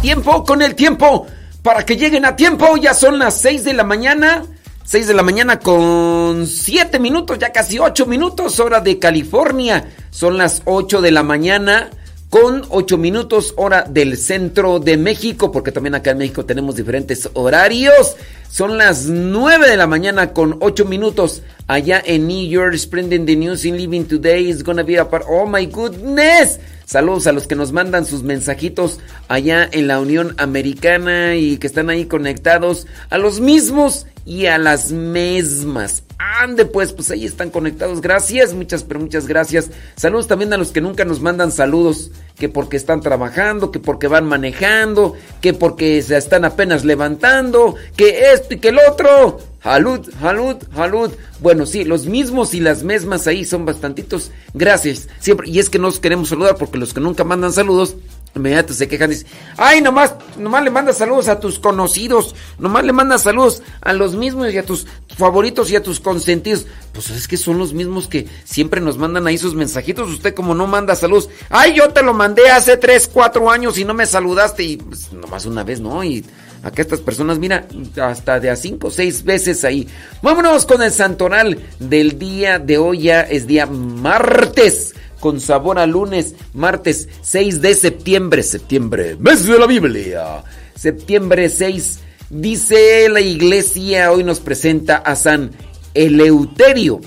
[0.00, 1.26] Tiempo, con el tiempo,
[1.62, 4.44] para que lleguen a tiempo, ya son las 6 de la mañana.
[4.84, 9.90] 6 de la mañana con 7 minutos, ya casi 8 minutos, hora de California.
[10.10, 11.90] Son las 8 de la mañana
[12.30, 17.28] con 8 minutos, hora del centro de México, porque también acá en México tenemos diferentes
[17.34, 18.16] horarios.
[18.48, 21.42] Son las 9 de la mañana con 8 minutos.
[21.66, 25.24] Allá en New York, spreading the news in living today is gonna be a part.
[25.28, 26.60] Oh my goodness.
[26.88, 28.98] Saludos a los que nos mandan sus mensajitos
[29.28, 34.58] allá en la Unión Americana y que están ahí conectados a los mismos y a
[34.58, 36.02] las mismas.
[36.18, 38.00] Ande pues, pues ahí están conectados.
[38.00, 39.70] Gracias, muchas, pero muchas gracias.
[39.96, 44.08] Saludos también a los que nunca nos mandan saludos, que porque están trabajando, que porque
[44.08, 49.38] van manejando, que porque se están apenas levantando, que esto y que el otro.
[49.62, 51.10] Salud, salud, salud.
[51.40, 54.30] Bueno, sí, los mismos y las mismas ahí son bastantitos.
[54.54, 55.08] Gracias.
[55.18, 55.48] Siempre.
[55.48, 57.96] Y es que nos queremos saludar porque los que nunca mandan saludos,
[58.34, 62.84] inmediato se quejan y dicen, ay, nomás, nomás le mandas saludos a tus conocidos, nomás
[62.84, 64.86] le mandas saludos a los mismos y a tus
[65.16, 66.66] favoritos y a tus consentidos.
[66.92, 70.08] Pues es que son los mismos que siempre nos mandan ahí sus mensajitos.
[70.10, 73.84] Usted como no manda saludos, ay, yo te lo mandé hace 3, 4 años y
[73.84, 76.02] no me saludaste y pues nomás una vez, ¿no?
[76.04, 76.24] Y
[76.62, 77.66] Acá estas personas, mira,
[78.02, 79.86] hasta de a cinco o seis veces ahí.
[80.22, 83.02] Vámonos con el santoral del día de hoy.
[83.02, 88.42] Ya es día martes, con sabor a lunes, martes 6 de septiembre.
[88.42, 90.44] Septiembre, mes de la Biblia.
[90.74, 92.00] Septiembre 6.
[92.30, 95.50] Dice la iglesia, hoy nos presenta a San
[95.94, 97.00] Eleuterio.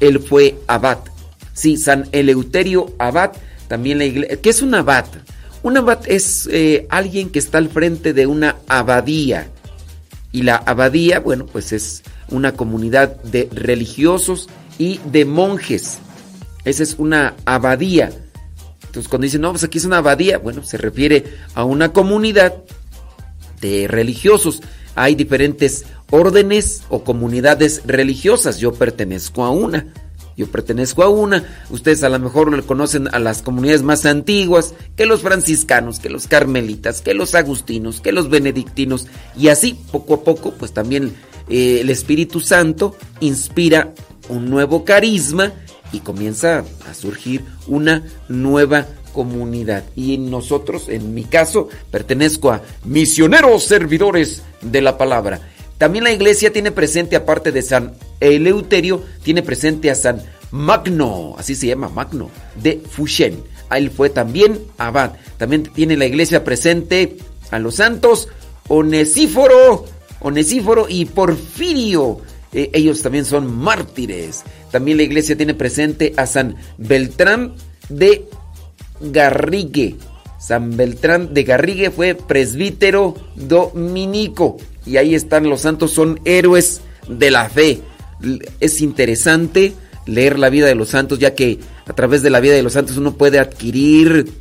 [0.00, 0.98] Él fue abad.
[1.52, 3.32] Sí, San Eleuterio abad.
[3.68, 4.40] También la iglesia.
[4.40, 5.06] ¿Qué es un abad?
[5.62, 9.48] Un abad es eh, alguien que está al frente de una abadía.
[10.32, 14.48] Y la abadía, bueno, pues es una comunidad de religiosos
[14.78, 15.98] y de monjes.
[16.64, 18.12] Esa es una abadía.
[18.86, 21.24] Entonces cuando dicen, no, pues aquí es una abadía, bueno, se refiere
[21.54, 22.54] a una comunidad
[23.60, 24.60] de religiosos.
[24.94, 28.58] Hay diferentes órdenes o comunidades religiosas.
[28.58, 29.86] Yo pertenezco a una.
[30.36, 31.44] Yo pertenezco a una.
[31.70, 36.26] Ustedes a lo mejor conocen a las comunidades más antiguas, que los franciscanos, que los
[36.26, 39.06] carmelitas, que los agustinos, que los benedictinos.
[39.36, 41.14] Y así, poco a poco, pues también
[41.48, 43.94] eh, el Espíritu Santo inspira
[44.28, 45.52] un nuevo carisma
[45.92, 49.84] y comienza a surgir una nueva comunidad.
[49.94, 55.40] Y nosotros, en mi caso, pertenezco a misioneros servidores de la palabra.
[55.78, 61.54] También la iglesia tiene presente, aparte de San Eleuterio, tiene presente a San Magno, así
[61.54, 62.30] se llama Magno,
[62.62, 63.42] de Fushen.
[63.70, 65.12] Él fue también abad.
[65.38, 67.16] También tiene la iglesia presente
[67.50, 68.28] a los santos
[68.68, 69.86] Onesíforo,
[70.20, 72.20] Onesíforo y Porfirio.
[72.52, 74.44] Eh, ellos también son mártires.
[74.72, 77.54] También la iglesia tiene presente a San Beltrán
[77.88, 78.24] de
[79.00, 79.96] Garrigue.
[80.40, 87.30] San Beltrán de Garrigue fue presbítero dominico y ahí están los santos, son héroes de
[87.30, 87.80] la fe.
[88.58, 89.74] Es interesante
[90.06, 92.72] leer la vida de los santos, ya que a través de la vida de los
[92.72, 94.32] santos uno puede adquirir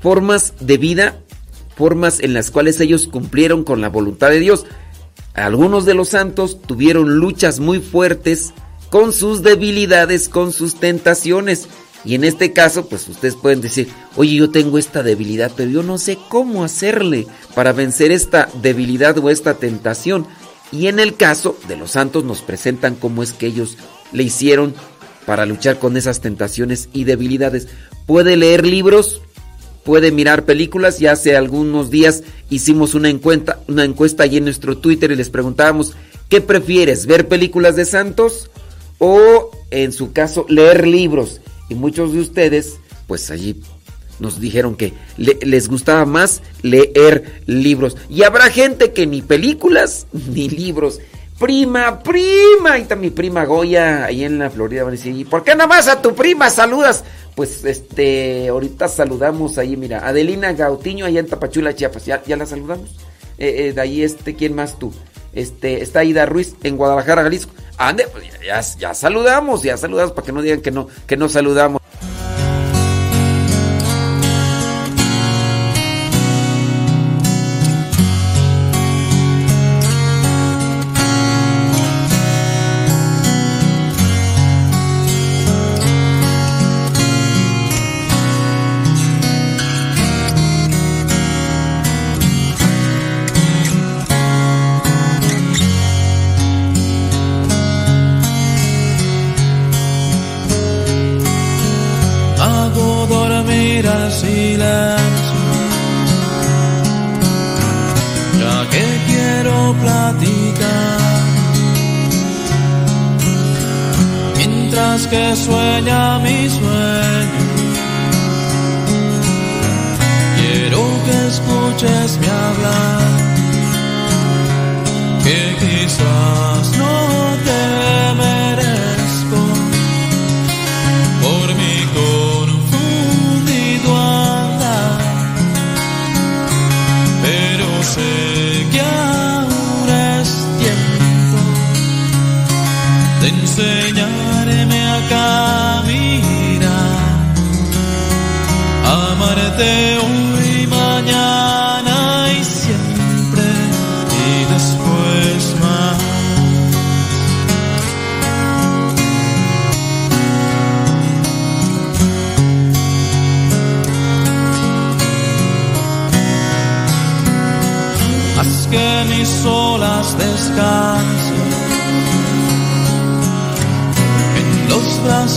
[0.00, 1.18] formas de vida,
[1.76, 4.64] formas en las cuales ellos cumplieron con la voluntad de Dios.
[5.34, 8.52] Algunos de los santos tuvieron luchas muy fuertes
[8.92, 11.66] con sus debilidades, con sus tentaciones.
[12.04, 15.82] Y en este caso, pues ustedes pueden decir, oye, yo tengo esta debilidad, pero yo
[15.82, 20.26] no sé cómo hacerle para vencer esta debilidad o esta tentación.
[20.72, 23.78] Y en el caso de los santos nos presentan cómo es que ellos
[24.12, 24.74] le hicieron
[25.24, 27.68] para luchar con esas tentaciones y debilidades.
[28.04, 29.22] Puede leer libros,
[29.84, 30.98] puede mirar películas.
[30.98, 35.30] Ya hace algunos días hicimos una encuesta, una encuesta allí en nuestro Twitter y les
[35.30, 35.94] preguntábamos,
[36.28, 37.06] ¿qué prefieres?
[37.06, 38.50] ¿Ver películas de santos
[39.04, 41.40] o en su caso leer libros?
[41.68, 42.78] Y muchos de ustedes,
[43.08, 43.60] pues allí
[44.20, 47.96] nos dijeron que les gustaba más leer libros.
[48.08, 51.00] Y habrá gente que ni películas ni libros.
[51.38, 52.78] Prima, prima.
[52.78, 54.84] Y está mi prima Goya ahí en la Florida.
[54.84, 57.02] Van a decir, ¿y por qué nomás a tu prima saludas?
[57.34, 62.06] Pues este, ahorita saludamos ahí, mira, Adelina Gautiño allá en Tapachula, Chiapas.
[62.06, 62.90] ¿Ya, ya la saludamos?
[63.38, 64.92] Eh, eh, de ahí este, ¿quién más tú?
[65.32, 67.52] Este, está Ida Ruiz en Guadalajara, Jalisco.
[67.78, 71.28] Ande, pues ya, ya, saludamos, ya saludamos para que no digan que no, que no
[71.28, 71.81] saludamos.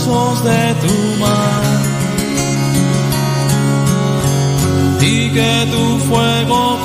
[0.06, 1.62] de tu mar.
[5.00, 6.78] Y que tu fuego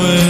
[0.00, 0.29] away.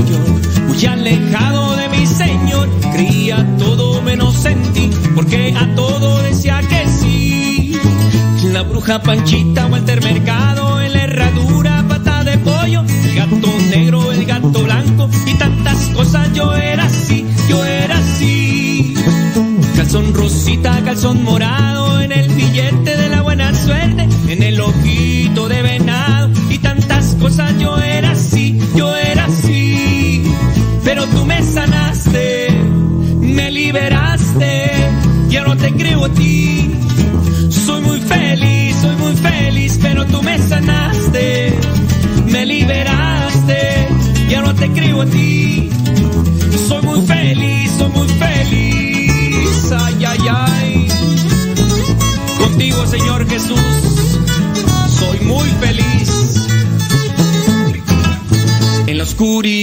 [0.00, 6.60] York, muy alejado de mi señor, cría todo menos en ti, porque a todo decía
[6.68, 7.78] que sí.
[8.52, 14.24] La bruja Panchita, Walter Mercado, en la herradura, pata de pollo, el gato negro, el
[14.24, 18.94] gato blanco, y tantas cosas yo era así, yo era así.
[19.76, 25.62] Calzón rosita, calzón morado, en el billete de la buena suerte, en el ojito de
[25.62, 27.79] venado, y tantas cosas yo
[36.04, 36.70] a ti.
[37.50, 41.58] Soy muy feliz, soy muy feliz, pero tú me sanaste,
[42.26, 43.88] me liberaste,
[44.28, 45.70] ya no te creo a ti.
[46.68, 50.88] Soy muy feliz, soy muy feliz, ay, ay, ay.
[52.38, 53.60] Contigo, Señor Jesús,
[54.98, 56.46] soy muy feliz.
[58.86, 59.59] En la oscuridad.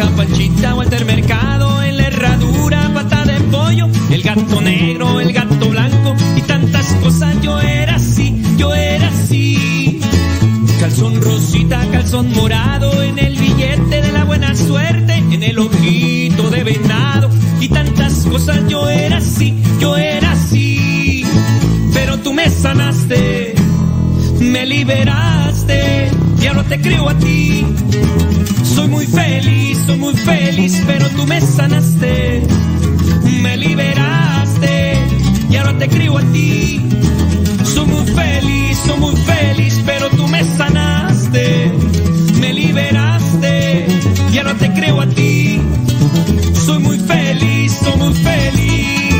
[0.00, 5.68] Bruja Panchita, Walter Mercado, en la herradura, pata de pollo, el gato negro, el gato
[5.68, 7.36] blanco y tantas cosas.
[7.42, 10.00] Yo era así, yo era así.
[10.80, 16.64] Calzón rosita, calzón morado, en el billete de la buena suerte, en el ojito de
[16.64, 17.28] venado
[17.60, 18.66] y tantas cosas.
[18.68, 21.26] Yo era así, yo era así.
[21.92, 23.54] Pero tú me sanaste,
[24.40, 27.66] me liberaste y ahora te creo a ti.
[28.64, 29.59] Soy muy feliz,
[30.30, 32.42] feliz, pero tú me sanaste,
[33.42, 34.94] me liberaste
[35.50, 36.80] y ahora te creo a ti.
[37.74, 41.72] Soy muy feliz, soy muy feliz, pero tú me sanaste,
[42.40, 43.86] me liberaste
[44.32, 45.60] y ahora te creo a ti.
[46.64, 49.19] Soy muy feliz, soy muy feliz.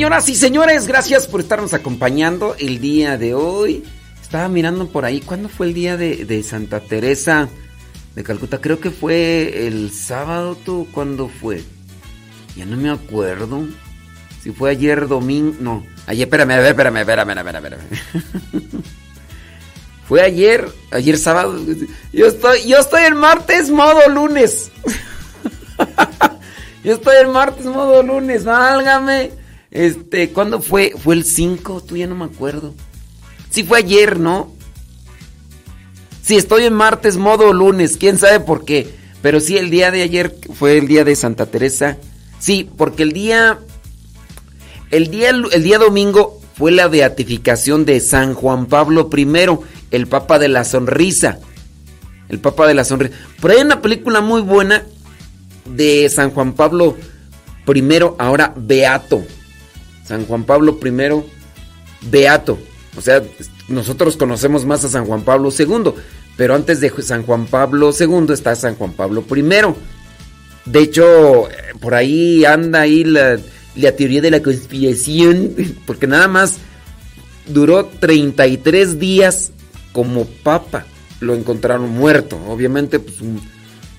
[0.00, 3.84] Señoras y señores, gracias por estarnos acompañando el día de hoy.
[4.22, 7.50] Estaba mirando por ahí, ¿cuándo fue el día de, de Santa Teresa
[8.14, 8.62] de Calcuta?
[8.62, 10.88] Creo que fue el sábado, ¿tú?
[10.90, 11.62] ¿Cuándo fue?
[12.56, 13.66] Ya no me acuerdo.
[14.42, 15.86] Si fue ayer domingo, no.
[16.06, 18.82] Ayer, espérame, espérame, espérame, espérame, espérame.
[20.08, 21.60] Fue ayer, ayer sábado.
[22.10, 24.72] Yo estoy, yo estoy el martes modo lunes.
[26.82, 29.39] Yo estoy el martes modo lunes, válgame.
[29.70, 30.92] Este, ¿cuándo fue?
[30.96, 31.82] ¿Fue el 5?
[31.86, 32.74] Tú ya no me acuerdo.
[33.50, 34.52] Sí, fue ayer, ¿no?
[36.22, 38.94] Sí, estoy en martes modo lunes, quién sabe por qué.
[39.22, 41.98] Pero sí, el día de ayer fue el día de Santa Teresa.
[42.38, 43.58] Sí, porque el día.
[44.90, 49.26] El día, el día domingo fue la beatificación de San Juan Pablo I,
[49.92, 51.38] el Papa de la Sonrisa.
[52.28, 53.14] El Papa de la Sonrisa.
[53.40, 54.84] Pero hay una película muy buena
[55.64, 56.96] de San Juan Pablo
[57.72, 59.24] I, ahora Beato.
[60.10, 62.58] San Juan Pablo I, Beato.
[62.96, 63.22] O sea,
[63.68, 65.92] nosotros conocemos más a San Juan Pablo II,
[66.36, 69.42] pero antes de San Juan Pablo II está San Juan Pablo I.
[70.64, 71.48] De hecho,
[71.80, 73.38] por ahí anda ahí la,
[73.96, 75.54] teoría de la conspiración,
[75.86, 76.56] porque nada más
[77.46, 79.52] duró 33 días
[79.92, 80.86] como papa.
[81.20, 82.36] Lo encontraron muerto.
[82.48, 83.18] Obviamente, pues,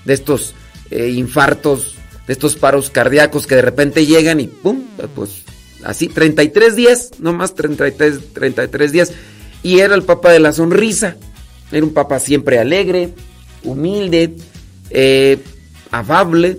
[0.04, 0.56] de estos
[0.90, 1.96] eh, infartos,
[2.28, 4.82] de estos paros cardíacos que de repente llegan y ¡pum!
[5.16, 5.44] Pues
[5.84, 9.12] así, 33 días, no más 33, 33 días.
[9.64, 11.18] Y era el papa de la sonrisa.
[11.72, 13.14] Era un papa siempre alegre,
[13.64, 14.36] humilde,
[14.90, 15.38] eh,
[15.92, 16.58] afable.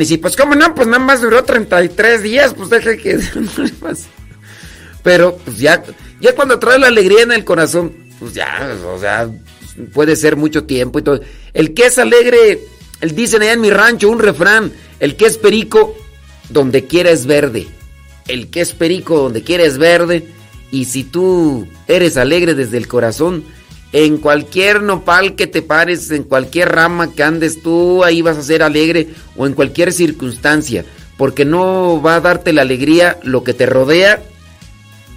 [0.00, 0.74] Y si, pues, ¿cómo no?
[0.74, 3.18] Pues nada más duró 33 días, pues deje que.
[5.02, 5.82] Pero, pues ya,
[6.20, 9.28] ya cuando trae la alegría en el corazón, pues ya, o sea,
[9.92, 11.20] puede ser mucho tiempo y todo.
[11.52, 12.60] El que es alegre,
[13.00, 15.94] el dicen allá en mi rancho, un refrán, el que es perico,
[16.48, 17.66] donde quiera es verde.
[18.28, 20.26] El que es perico, donde quiera es verde.
[20.70, 23.44] Y si tú eres alegre desde el corazón,
[23.92, 28.42] en cualquier nopal que te pares, en cualquier rama que andes, tú ahí vas a
[28.42, 30.84] ser alegre o en cualquier circunstancia.
[31.18, 34.22] Porque no va a darte la alegría lo que te rodea,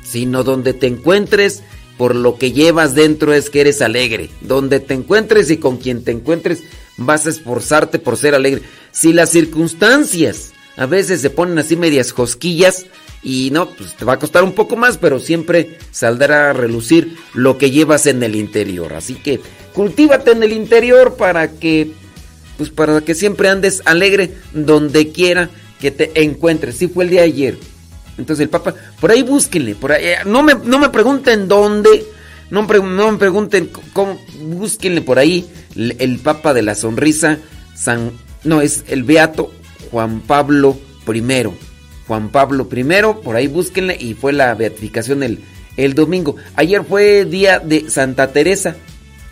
[0.04, 1.64] sino donde te encuentres,
[1.98, 4.30] por lo que llevas dentro es que eres alegre.
[4.42, 6.64] Donde te encuentres y con quien te encuentres,
[6.98, 8.62] vas a esforzarte por ser alegre.
[8.92, 12.86] Si las circunstancias a veces se ponen así medias josquillas,
[13.26, 17.18] y no, pues te va a costar un poco más, pero siempre saldrá a relucir
[17.34, 18.94] lo que llevas en el interior.
[18.94, 19.42] Así que
[19.74, 21.92] cultívate en el interior para que,
[22.56, 25.50] pues para que siempre andes alegre donde quiera
[25.82, 26.78] que te encuentres.
[26.78, 27.58] Sí fue el día de ayer.
[28.20, 32.06] Entonces el Papa, por ahí búsquenle, por ahí, no me, no me pregunten dónde,
[32.52, 37.40] no me, no me pregunten cómo, búsquenle por ahí el, el Papa de la Sonrisa,
[37.76, 38.12] San,
[38.44, 39.52] no, es el Beato
[39.96, 40.78] Juan Pablo
[41.08, 41.24] I.
[42.06, 42.84] Juan Pablo I,
[43.24, 45.40] por ahí búsquenle, y fue la beatificación el,
[45.78, 46.36] el domingo.
[46.58, 48.76] Ayer fue día de Santa Teresa,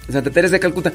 [0.09, 0.93] Santa Teresa de Calcuta.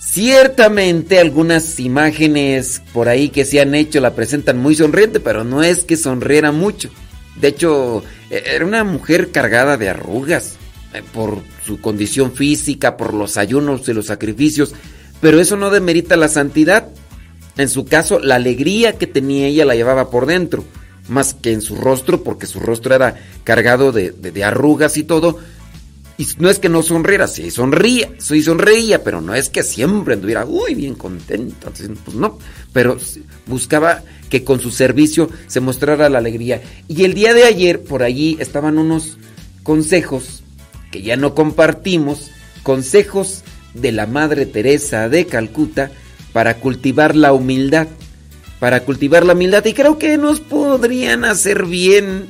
[0.00, 5.62] Ciertamente algunas imágenes por ahí que se han hecho la presentan muy sonriente, pero no
[5.62, 6.88] es que sonriera mucho.
[7.38, 10.56] De hecho, era una mujer cargada de arrugas
[11.12, 14.72] por su condición física, por los ayunos y los sacrificios,
[15.20, 16.88] pero eso no demerita la santidad.
[17.56, 20.64] En su caso, la alegría que tenía ella la llevaba por dentro,
[21.08, 25.38] más que en su rostro, porque su rostro era cargado de, arrugas y todo.
[26.16, 30.14] Y no es que no sonriera, sí sonría, sí sonreía, pero no es que siempre
[30.14, 31.70] anduviera, uy, bien contenta.
[31.70, 32.38] Pues no,
[32.72, 32.96] pero
[33.46, 36.62] buscaba que con su servicio se mostrara la alegría.
[36.88, 39.16] Y el día de ayer, por allí estaban unos
[39.64, 40.44] consejos
[40.92, 42.30] que ya no compartimos,
[42.62, 43.42] consejos
[43.74, 45.90] de la Madre Teresa de Calcuta
[46.34, 47.86] para cultivar la humildad.
[48.58, 49.64] Para cultivar la humildad.
[49.64, 52.26] Y creo que nos podrían hacer bien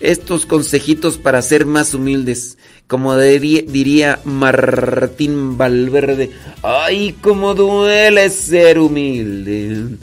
[0.00, 2.58] estos consejitos para ser más humildes.
[2.88, 6.30] Como diría, Martín Valverde,
[6.62, 9.98] ay, cómo duele ser humilde.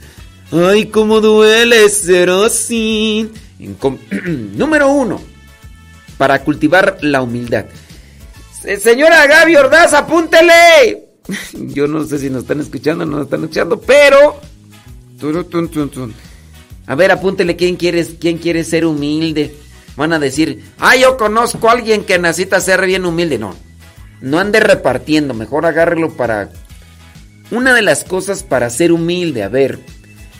[0.52, 3.30] Ay, cómo duele ser así.
[4.56, 5.22] Número uno,
[6.18, 7.66] para cultivar la humildad.
[8.80, 11.11] Señora Gaby Ordaz, apúntele.
[11.54, 14.40] Yo no sé si nos están escuchando o no nos están escuchando, pero...
[16.88, 19.56] A ver, apúntele quién quiere, quién quiere ser humilde.
[19.96, 23.38] Van a decir, ah, yo conozco a alguien que necesita ser bien humilde.
[23.38, 23.56] No,
[24.22, 26.50] no ande repartiendo, mejor agárrelo para...
[27.52, 29.80] Una de las cosas para ser humilde, a ver.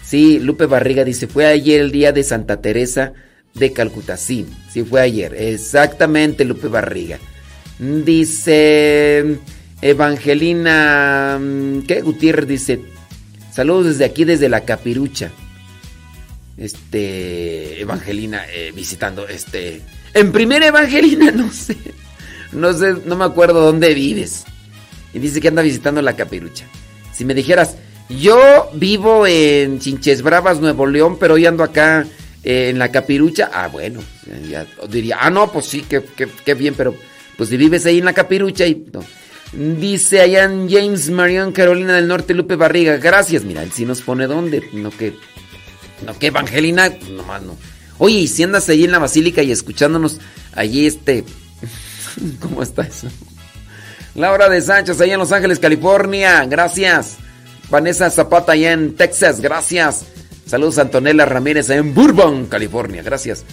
[0.04, 3.14] Sí, Lupe Barriga dice, fue ayer el día de Santa Teresa
[3.54, 4.18] de Calcuta.
[4.18, 5.36] Sí, sí fue ayer.
[5.36, 7.20] Exactamente, Lupe Barriga.
[7.80, 9.40] Dice
[9.82, 11.40] Evangelina,
[11.88, 12.02] ¿qué?
[12.02, 12.82] Gutiérrez dice,
[13.52, 15.32] saludos desde aquí, desde la Capirucha
[16.62, 19.82] este Evangelina eh, visitando este
[20.14, 21.76] en primera Evangelina no sé
[22.52, 24.44] no sé no me acuerdo dónde vives.
[25.14, 26.66] Y dice que anda visitando la Capirucha.
[27.14, 27.76] Si me dijeras
[28.10, 32.06] yo vivo en Chinches Bravas Nuevo León pero hoy ando acá
[32.44, 34.02] eh, en la Capirucha ah bueno
[34.50, 36.96] ya diría ah no pues sí que, bien pero
[37.38, 38.86] pues si vives ahí en la Capirucha y
[39.54, 42.98] Dice en James Marion, Carolina del Norte, Lupe Barriga.
[42.98, 43.44] Gracias.
[43.44, 44.70] Mira, él sí nos pone dónde.
[44.74, 45.14] No que
[46.06, 47.58] no, que Evangelina, nomás no.
[47.98, 50.20] Oye, y si andas ahí en la basílica y escuchándonos
[50.54, 51.24] allí este...
[52.40, 53.08] ¿Cómo está eso?
[54.16, 57.18] Laura de Sánchez, allá en Los Ángeles, California, gracias.
[57.70, 60.06] Vanessa Zapata, allá en Texas, gracias.
[60.46, 63.46] Saludos Antonella Ramírez, allá en Bourbon, California, gracias.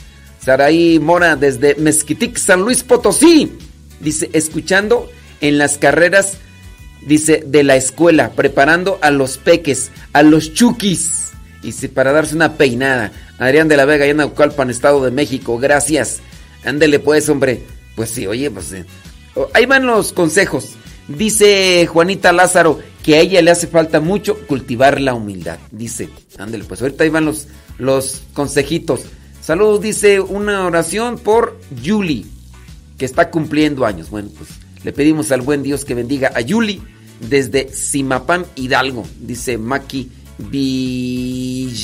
[0.42, 3.52] Saraí Mora, desde Mezquitic, San Luis Potosí.
[4.00, 5.08] Dice, escuchando
[5.40, 6.38] en las carreras,
[7.06, 11.32] dice, de la escuela, preparando a los peques, a los chukis.
[11.62, 13.12] Y si para darse una peinada.
[13.38, 15.58] Adrián de la Vega, en Naucalpan, Estado de México.
[15.58, 16.20] Gracias.
[16.64, 17.62] Ándele pues, hombre.
[17.96, 18.72] Pues sí, oye, pues...
[18.72, 18.84] Eh.
[19.54, 20.76] Ahí van los consejos.
[21.08, 25.58] Dice Juanita Lázaro que a ella le hace falta mucho cultivar la humildad.
[25.70, 27.46] Dice, ándele pues, ahorita ahí van los,
[27.78, 29.00] los consejitos.
[29.40, 32.26] Saludos, dice una oración por Yuli,
[32.98, 34.10] que está cumpliendo años.
[34.10, 34.50] Bueno, pues
[34.82, 36.80] le pedimos al buen Dios que bendiga a Yuli
[37.20, 41.82] desde Simapán Hidalgo, dice Maki Beni.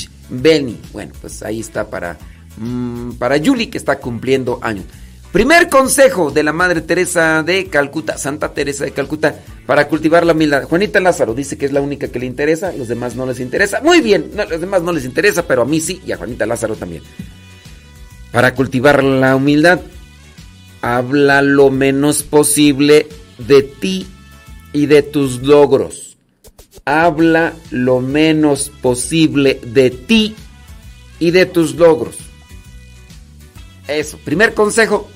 [0.92, 2.18] Bueno, pues ahí está para,
[2.57, 4.85] mm, para Yuli que está cumpliendo años.
[5.33, 9.35] Primer consejo de la Madre Teresa de Calcuta, Santa Teresa de Calcuta,
[9.66, 10.62] para cultivar la humildad.
[10.62, 13.80] Juanita Lázaro dice que es la única que le interesa, los demás no les interesa.
[13.83, 16.76] Muy bien, los demás no les interesa, pero a mí sí y a Juanita Lázaro
[16.76, 17.02] también.
[18.30, 19.80] Para cultivar la humildad,
[20.85, 24.07] habla lo menos posible de ti
[24.73, 26.05] y de tus logros
[26.85, 30.35] habla lo menos posible de ti
[31.18, 32.16] y de tus logros.
[33.88, 35.09] Eso, primer consejo,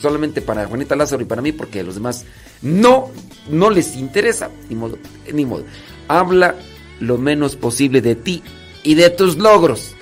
[0.00, 2.24] solamente para Juanita Lázaro y para mí, porque a los demás
[2.62, 3.10] no,
[3.48, 4.98] no les interesa, ni modo,
[5.32, 5.64] ni modo.
[6.08, 6.56] Habla
[7.00, 8.42] lo menos posible de ti
[8.82, 9.94] y de tus logros.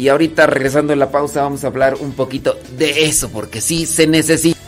[0.00, 3.84] Y ahorita regresando en la pausa vamos a hablar un poquito de eso, porque sí
[3.84, 4.58] se necesita.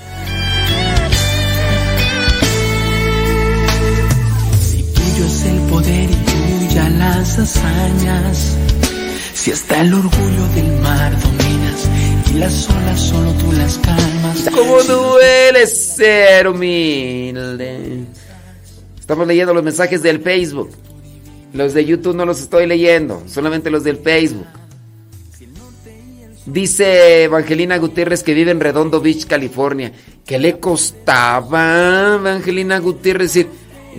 [7.38, 8.58] hazañas.
[9.32, 11.88] Si hasta el orgullo del mar dominas
[12.30, 14.50] y las olas solo tú las calmas.
[14.54, 18.04] ¿Cómo duele ser humilde?
[19.00, 20.72] Estamos leyendo los mensajes del Facebook.
[21.54, 24.46] Los de YouTube no los estoy leyendo, solamente los del Facebook.
[26.46, 29.92] Dice Evangelina Gutiérrez que vive en Redondo Beach, California.
[30.26, 33.48] ¿Qué le costaba, Evangelina Gutiérrez, decir,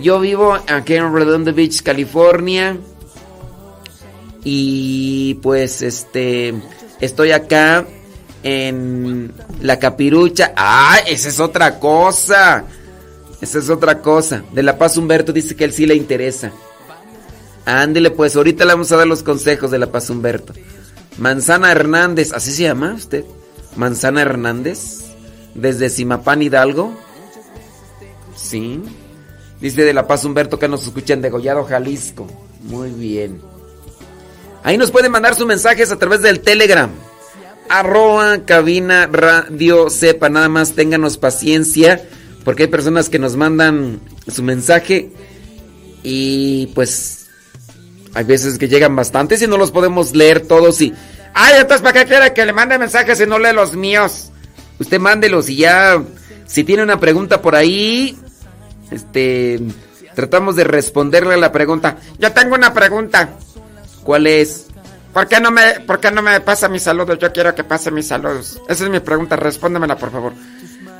[0.00, 2.76] yo vivo aquí en Redondo Beach, California?
[4.44, 6.54] Y pues este
[7.00, 7.86] estoy acá
[8.42, 10.52] en la capirucha.
[10.54, 10.98] ¡Ah!
[11.06, 12.64] Esa es otra cosa.
[13.40, 14.44] Esa es otra cosa.
[14.52, 16.52] De La Paz Humberto dice que él sí le interesa.
[17.64, 20.52] Ándele, pues ahorita le vamos a dar los consejos de La Paz Humberto.
[21.18, 23.24] Manzana Hernández, ¿así se llama usted?
[23.76, 25.04] Manzana Hernández,
[25.54, 26.94] desde Simapán Hidalgo.
[28.36, 28.82] Sí.
[29.60, 32.26] Dice de La Paz Humberto que nos escuchan de Gollado, Jalisco.
[32.62, 33.40] Muy bien.
[34.62, 36.90] Ahí nos pueden mandar sus mensajes a través del Telegram.
[37.68, 40.28] Arroba cabina radio sepa.
[40.28, 42.06] Nada más ténganos paciencia
[42.44, 45.12] Porque hay personas que nos mandan su mensaje
[46.02, 47.23] y pues
[48.14, 50.94] hay veces que llegan bastantes y no los podemos leer todos y...
[51.34, 54.30] Ay, entonces ¿para qué quiere que le mande mensajes si no lee los míos?
[54.78, 56.02] Usted mándelos y ya...
[56.46, 58.18] Si tiene una pregunta por ahí,
[58.90, 59.60] este...
[60.14, 61.96] Tratamos de responderle a la pregunta.
[62.18, 63.30] Yo tengo una pregunta.
[64.04, 64.66] ¿Cuál es?
[65.12, 67.18] ¿Por qué no me, por qué no me pasa mis saludos?
[67.18, 68.60] Yo quiero que pase mis saludos.
[68.68, 69.34] Esa es mi pregunta.
[69.34, 70.32] Respóndemela, por favor.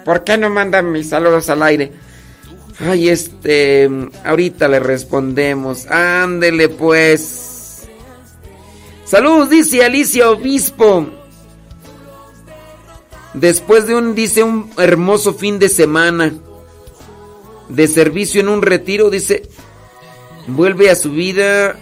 [0.05, 1.93] ¿Por qué no mandan mis saludos al aire?
[2.81, 3.89] Ay, este,
[4.25, 5.87] ahorita le respondemos.
[5.87, 7.87] Ándele pues.
[9.05, 11.07] Saludos, dice Alicia Obispo.
[13.35, 16.33] Después de un, dice, un hermoso fin de semana
[17.69, 19.43] de servicio en un retiro, dice,
[20.47, 21.77] vuelve a su vida,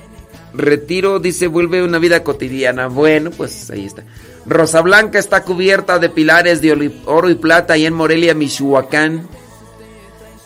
[0.55, 2.89] retiro, dice, vuelve a una vida cotidiana.
[2.89, 4.05] Bueno, pues ahí está.
[4.47, 9.29] Rosa Blanca está cubierta de pilares de oro y plata ahí en Morelia, Michoacán.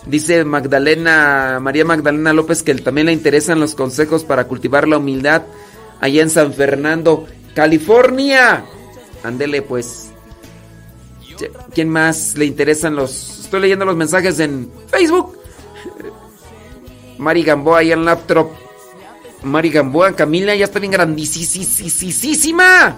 [0.06, 5.42] Dice Magdalena, María Magdalena López que también le interesan los consejos para cultivar la humildad
[6.00, 8.64] allá en San Fernando, California.
[9.24, 10.12] Ándele pues.
[11.74, 13.40] ¿Quién más le interesan los...
[13.40, 15.36] Estoy leyendo los mensajes en Facebook.
[17.18, 18.50] Mari Gamboa ahí en laptop.
[19.42, 22.96] Mari Gamboa, Camila ya está bien grandísima.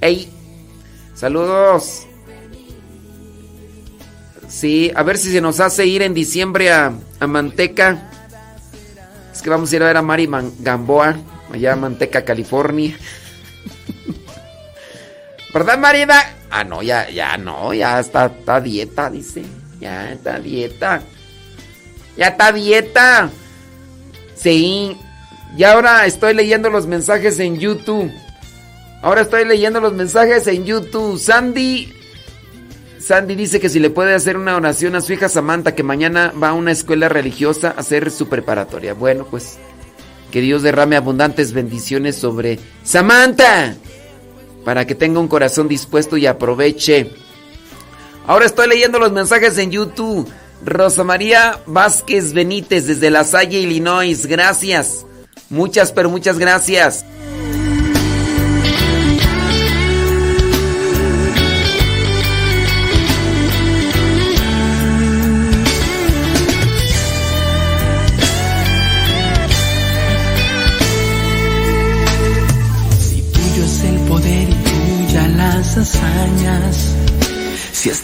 [0.00, 0.28] Ey,
[1.14, 2.06] saludos.
[4.52, 6.92] Sí, a ver si se nos hace ir en diciembre a,
[7.26, 8.10] Manteca.
[9.32, 11.16] Es que vamos a ir a ver a Mari Gamboa,
[11.50, 12.96] allá a Manteca, California.
[15.54, 16.34] ¿Verdad, Marida?
[16.50, 19.42] Ah, no, ya, ya no, ya está, está dieta, dice.
[19.80, 21.02] Ya está dieta.
[22.18, 23.30] Ya está dieta.
[24.36, 24.98] Sí.
[25.56, 28.12] Y ahora estoy leyendo los mensajes en YouTube.
[29.00, 31.18] Ahora estoy leyendo los mensajes en YouTube.
[31.18, 32.01] Sandy
[33.02, 36.32] Sandy dice que si le puede hacer una oración a su hija Samantha, que mañana
[36.40, 38.94] va a una escuela religiosa a hacer su preparatoria.
[38.94, 39.58] Bueno, pues
[40.30, 43.74] que Dios derrame abundantes bendiciones sobre Samantha,
[44.64, 47.10] para que tenga un corazón dispuesto y aproveche.
[48.26, 50.30] Ahora estoy leyendo los mensajes en YouTube.
[50.64, 54.26] Rosa María Vázquez Benítez desde La Salle, Illinois.
[54.26, 55.04] Gracias.
[55.50, 57.04] Muchas, pero muchas gracias.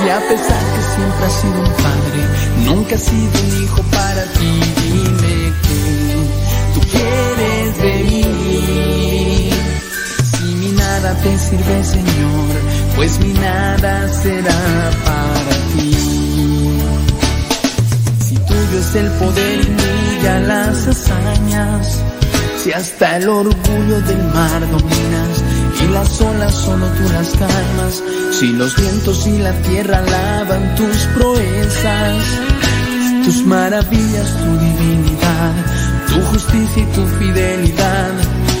[0.00, 2.20] Si a pesar que siempre has sido un padre,
[2.64, 5.80] nunca has sido un hijo para ti, dime que
[6.74, 9.50] tú quieres de mí.
[10.32, 12.50] Si mi nada te sirve, Señor,
[12.96, 15.92] pues mi nada será para ti.
[18.26, 22.00] Si tuyo es el poder y ya las hazañas,
[22.64, 25.44] si hasta el orgullo del mar dominas,
[25.82, 28.02] y las olas solo tú las calmas,
[28.40, 32.24] si los vientos y la tierra lavan tus proezas,
[33.22, 35.52] tus maravillas, tu divinidad,
[36.08, 38.12] tu justicia y tu fidelidad,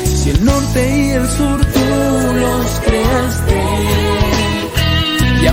[0.04, 1.86] si el norte y el sur tú
[2.44, 3.62] los creaste,
[5.42, 5.52] y a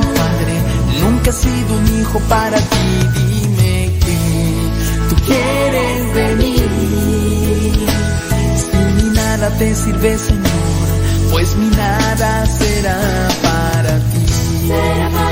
[1.31, 2.65] nunca has sido un hijo para ti.
[3.15, 4.17] Dime que
[5.09, 6.55] tú quieres de mí.
[8.57, 10.87] Si mi nada te sirve, Señor,
[11.31, 15.30] pues mi nada será para ti.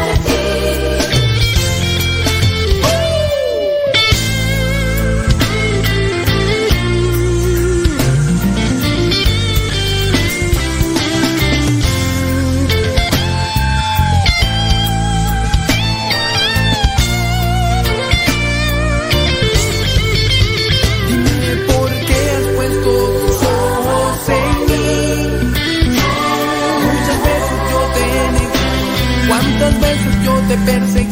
[30.69, 31.08] Ti.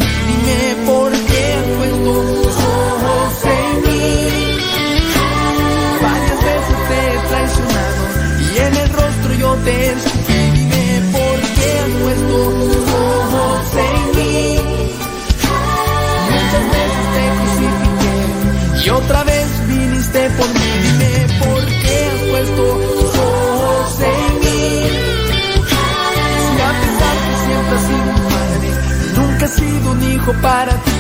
[30.34, 30.92] Para ti.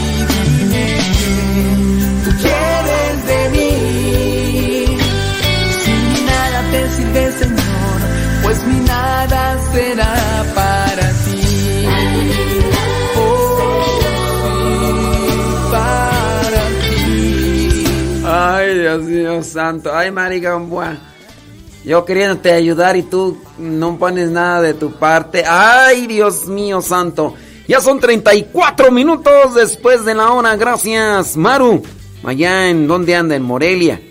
[0.57, 0.85] Dime
[1.19, 1.33] que
[2.23, 3.71] tú quieres de mí.
[5.83, 7.99] Si nada te sirve, Señor,
[8.43, 10.15] pues mi nada será
[10.55, 11.41] para ti.
[13.17, 13.57] Oh,
[15.71, 17.85] para ti.
[18.25, 19.95] Ay, Dios mío santo.
[19.95, 20.97] Ay, Marigambua.
[21.85, 25.45] Yo queriéndote ayudar y tú no pones nada de tu parte.
[25.47, 27.35] Ay, Dios mío santo.
[27.67, 30.55] Ya son 34 minutos después de la hora.
[30.55, 31.83] Gracias, Maru.
[32.23, 34.01] Allá en donde anda, en Morelia.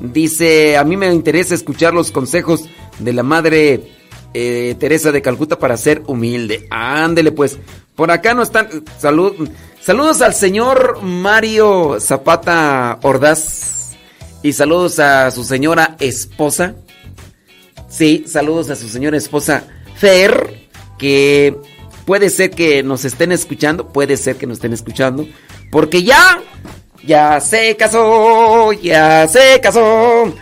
[0.00, 2.64] Dice, a mí me interesa escuchar los consejos
[2.98, 3.92] de la madre
[4.34, 6.66] eh, Teresa de Calcuta para ser humilde.
[6.70, 7.58] Ándele pues.
[7.94, 8.68] Por acá no están.
[8.98, 9.48] Salud,
[9.80, 13.92] saludos al señor Mario Zapata Ordaz.
[14.42, 16.74] Y saludos a su señora esposa.
[17.88, 19.64] Sí, saludos a su señora esposa
[19.96, 20.68] Fer.
[20.98, 21.56] Que
[22.04, 25.26] Puede ser que nos estén escuchando, puede ser que nos estén escuchando,
[25.70, 26.42] porque ya,
[27.06, 30.34] ya se casó, ya se casó.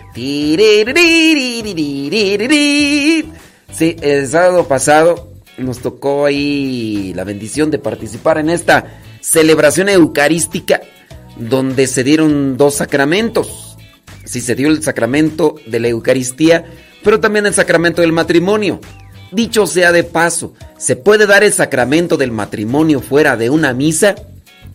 [3.73, 10.81] Sí, el sábado pasado nos tocó ahí la bendición de participar en esta celebración eucarística
[11.37, 13.77] donde se dieron dos sacramentos.
[14.25, 16.65] Sí, se dio el sacramento de la Eucaristía,
[17.03, 18.81] pero también el sacramento del matrimonio.
[19.33, 24.17] Dicho sea de paso, ¿se puede dar el sacramento del matrimonio fuera de una misa?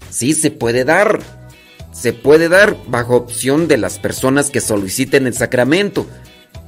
[0.10, 1.20] Sí, se puede dar.
[1.91, 6.06] Se puede dar bajo opción de las personas que soliciten el sacramento.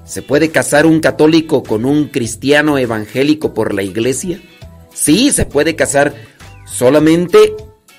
[0.05, 4.41] ¿Se puede casar un católico con un cristiano evangélico por la iglesia?
[4.93, 6.13] Sí, se puede casar
[6.65, 7.55] solamente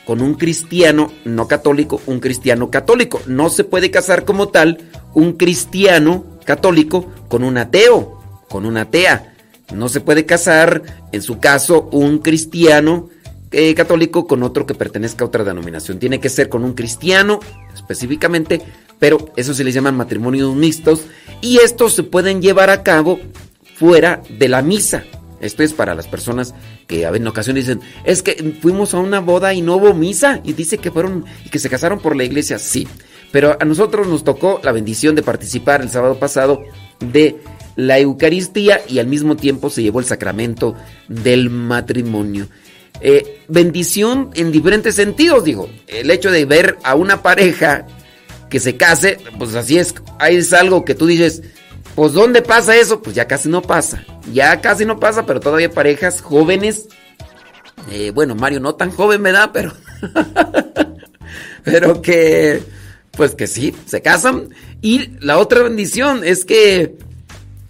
[0.07, 3.20] con un cristiano no católico, un cristiano católico.
[3.27, 4.79] No se puede casar como tal
[5.12, 9.35] un cristiano católico con un ateo, con una atea.
[9.74, 13.09] No se puede casar, en su caso, un cristiano
[13.50, 15.98] eh, católico con otro que pertenezca a otra denominación.
[15.98, 17.40] Tiene que ser con un cristiano
[17.74, 18.61] específicamente,
[18.98, 21.04] pero eso se les llaman matrimonios mixtos
[21.40, 23.18] y estos se pueden llevar a cabo
[23.77, 25.04] fuera de la misa.
[25.40, 26.54] Esto es para las personas
[26.87, 30.52] que en ocasiones dicen, es que fuimos a una boda y no hubo misa y
[30.52, 32.58] dice que fueron y que se casaron por la iglesia.
[32.58, 32.88] Sí,
[33.31, 36.64] pero a nosotros nos tocó la bendición de participar el sábado pasado
[36.98, 37.37] de
[37.79, 40.74] la Eucaristía y al mismo tiempo se llevó el sacramento
[41.06, 42.48] del matrimonio.
[43.00, 45.70] Eh, bendición en diferentes sentidos, digo.
[45.87, 47.87] El hecho de ver a una pareja
[48.50, 49.94] que se case, pues así es,
[50.29, 51.44] es algo que tú dices,
[51.94, 53.00] pues ¿dónde pasa eso?
[53.00, 54.04] Pues ya casi no pasa.
[54.33, 56.88] Ya casi no pasa, pero todavía parejas jóvenes.
[57.92, 59.72] Eh, bueno, Mario no tan joven me da, pero...
[61.62, 62.60] pero que...
[63.12, 64.48] Pues que sí, se casan.
[64.83, 66.96] Y la otra bendición es que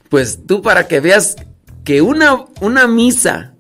[0.08, 1.36] pues tú para que veas
[1.84, 3.54] que una, una misa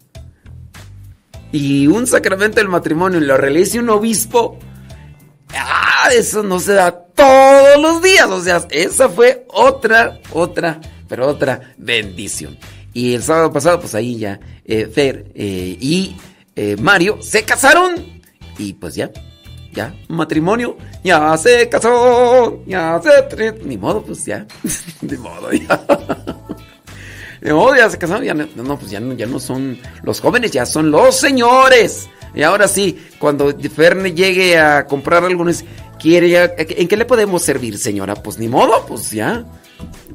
[1.52, 4.58] y un sacramento del matrimonio lo realice un obispo,
[5.54, 8.26] ah, eso no se da todos los días.
[8.28, 12.58] O sea, esa fue otra, otra, pero otra bendición.
[12.92, 16.16] Y el sábado pasado, pues ahí ya eh, Fer eh, y
[16.56, 18.20] eh, Mario se casaron.
[18.58, 19.10] Y pues ya,
[19.78, 23.52] ya, matrimonio, ya se casó, ya se...
[23.64, 24.44] Ni modo, pues ya,
[25.02, 25.80] ni modo, ya.
[27.40, 30.50] Ni modo, ya se casaron, ya no, pues ya no, ya no son los jóvenes,
[30.50, 32.08] ya son los señores.
[32.34, 35.44] Y ahora sí, cuando Ferne llegue a comprar algo,
[36.00, 38.16] quiere ¿en qué le podemos servir, señora?
[38.16, 39.44] Pues ni modo, pues ya.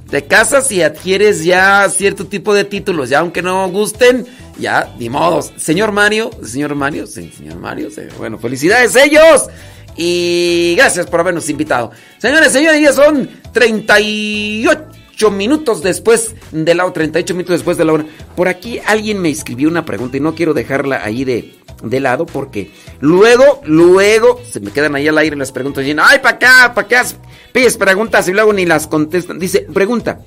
[0.10, 4.26] Te casas y adquieres ya cierto tipo de títulos, ya aunque no gusten,
[4.60, 5.42] ya, ni modo.
[5.42, 9.50] Señor Mario, señor Mario, señor Mario, bueno, felicidades ellos.
[9.96, 11.92] Y gracias por habernos invitado.
[12.18, 17.94] Señores, señores, ya son 38 minutos después de la hora, 38 minutos después de la
[17.94, 18.06] hora.
[18.36, 22.26] Por aquí alguien me escribió una pregunta y no quiero dejarla ahí de, de lado
[22.26, 26.74] porque luego, luego se me quedan ahí al aire las preguntas y ay, para acá,
[26.74, 27.06] para acá,
[27.52, 29.40] pides preguntas y luego ni las contestan.
[29.40, 30.22] Dice, pregunta,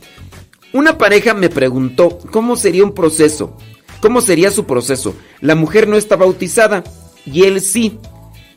[0.73, 3.57] una pareja me preguntó cómo sería un proceso,
[4.01, 5.15] cómo sería su proceso.
[5.41, 6.85] La mujer no está bautizada
[7.25, 7.99] y él sí,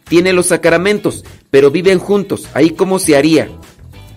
[0.07, 3.49] tiene los sacramentos, pero viven juntos, ahí cómo se haría.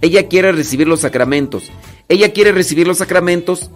[0.01, 1.71] Ella quiere recibir los sacramentos.
[2.09, 3.71] Ella quiere recibir los sacramentos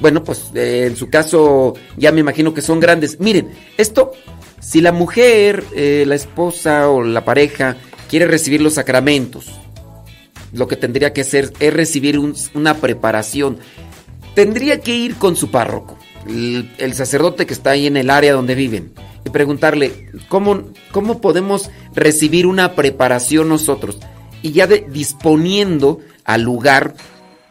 [0.00, 3.20] bueno, pues eh, en su caso ya me imagino que son grandes.
[3.20, 4.12] Miren, esto,
[4.60, 7.76] si la mujer, eh, la esposa o la pareja
[8.08, 9.46] quiere recibir los sacramentos,
[10.52, 12.18] lo que tendría que hacer es recibir
[12.54, 13.58] una preparación.
[14.34, 18.54] Tendría que ir con su párroco, el, sacerdote que está ahí en el área donde
[18.54, 18.92] viven,
[19.24, 23.98] y preguntarle, ¿cómo, cómo podemos recibir una preparación nosotros?
[24.42, 26.94] Y ya disponiendo al lugar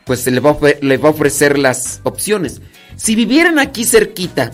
[0.08, 2.62] pues le va, a ofrecer las opciones.
[2.96, 4.52] Si vivieran aquí cerquita,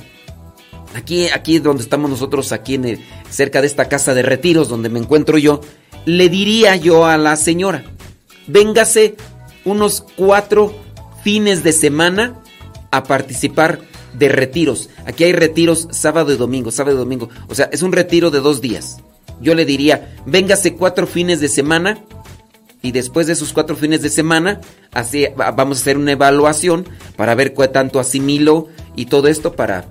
[0.96, 3.00] aquí, aquí donde estamos nosotros, aquí en
[3.30, 5.62] cerca de esta casa de retiros donde me encuentro yo,
[6.06, 7.86] le diría yo a la señora,
[8.48, 9.16] véngase
[9.64, 10.76] unos cuatro
[11.24, 12.42] fines de semana
[12.92, 13.80] a participar
[14.14, 14.90] de retiros.
[15.06, 17.30] Aquí hay retiros sábado y domingo, sábado y domingo.
[17.48, 18.98] O sea, es un retiro de dos días.
[19.40, 22.04] Yo le diría, véngase cuatro fines de semana
[22.84, 24.60] y después de esos cuatro fines de semana
[24.92, 29.86] así, vamos a hacer una evaluación para ver cuánto tanto asimiló y todo esto para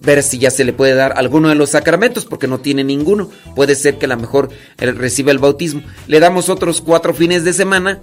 [0.00, 3.28] ver si ya se le puede dar alguno de los sacramentos porque no tiene ninguno.
[3.54, 5.82] Puede ser que a lo mejor él reciba el bautismo.
[6.06, 8.00] Le damos otros cuatro fines de semana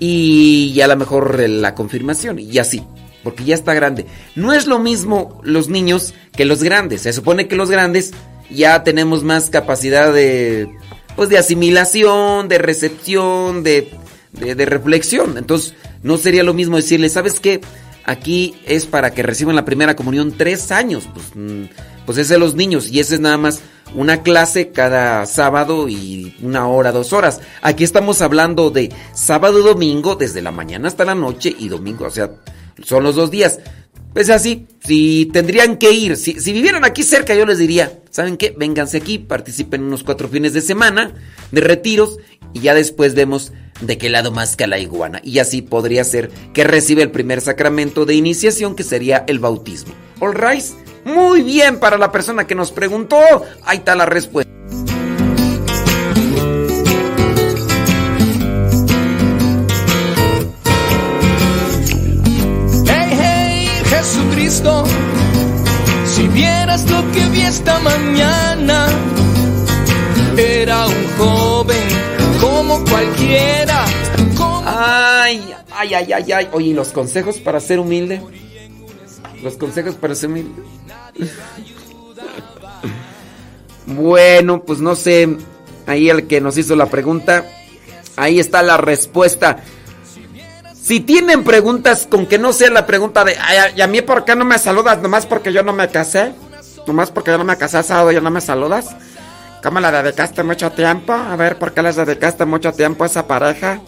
[0.00, 2.82] y a lo mejor la confirmación y así.
[3.22, 4.06] Porque ya está grande.
[4.36, 7.02] No es lo mismo los niños que los grandes.
[7.02, 8.12] Se supone que los grandes
[8.50, 10.68] ya tenemos más capacidad de
[11.16, 13.90] pues de asimilación, de recepción, de,
[14.32, 15.38] de, reflexión.
[15.38, 17.60] Entonces, no sería lo mismo decirle, ¿sabes qué?
[18.04, 21.08] Aquí es para que reciban la primera comunión tres años.
[21.12, 21.64] Pues, mm,
[22.04, 23.60] pues es de los niños y ese es nada más
[23.94, 27.40] una clase cada sábado y una hora, dos horas.
[27.62, 32.06] Aquí estamos hablando de sábado y domingo, desde la mañana hasta la noche y domingo,
[32.06, 32.30] o sea,
[32.82, 33.58] son los dos días.
[34.16, 38.54] Pues así, si tendrían que ir, si, vivieran aquí cerca, yo les diría, ¿saben qué?
[38.56, 41.12] Vénganse aquí, participen unos cuatro fines de semana
[41.52, 42.16] de retiros
[42.54, 43.52] y ya después vemos
[43.82, 45.20] de qué lado más que la iguana.
[45.22, 49.92] Y así podría ser que recibe el primer sacramento de iniciación, que sería el bautismo.
[50.20, 50.34] ¿All?
[51.04, 53.18] Muy bien para la persona que nos preguntó.
[53.66, 54.55] Ahí está la respuesta.
[66.16, 68.86] Si vieras lo que vi esta mañana,
[70.38, 71.88] era un joven
[72.40, 73.84] como cualquiera.
[74.64, 76.48] Ay, ay, ay, ay, ay.
[76.52, 78.22] Oye, los consejos para ser humilde?
[79.42, 80.62] Los consejos para ser humilde.
[83.86, 85.36] bueno, pues no sé.
[85.86, 87.44] Ahí el que nos hizo la pregunta.
[88.16, 89.62] Ahí está la respuesta.
[90.86, 94.24] Si tienen preguntas con que no sea la pregunta de, ay, ¿y a mí por
[94.24, 95.02] qué no me saludas?
[95.02, 96.32] Nomás porque yo no me casé.
[96.86, 98.94] Nomás porque yo no me casé sábado, ya no me saludas.
[99.64, 101.12] ¿Cómo la dedicaste mucho tiempo?
[101.12, 103.80] A ver, ¿por qué les dedicaste mucho tiempo a esa pareja?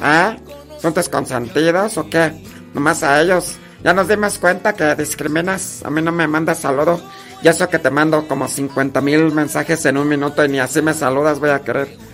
[0.00, 0.36] ¿Ah?
[0.80, 2.30] ¿Son tus consentidos o qué?
[2.74, 3.56] Nomás a ellos.
[3.82, 5.82] Ya nos dimos cuenta que discriminas.
[5.84, 7.00] A mí no me mandas saludo.
[7.42, 10.80] Y eso que te mando como 50 mil mensajes en un minuto y ni así
[10.80, 12.05] me saludas voy a querer.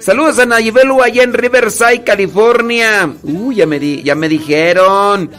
[0.00, 3.14] Saludos a Nayibelu allá en Riverside, California.
[3.22, 5.30] Uy, ya me, ya me dijeron.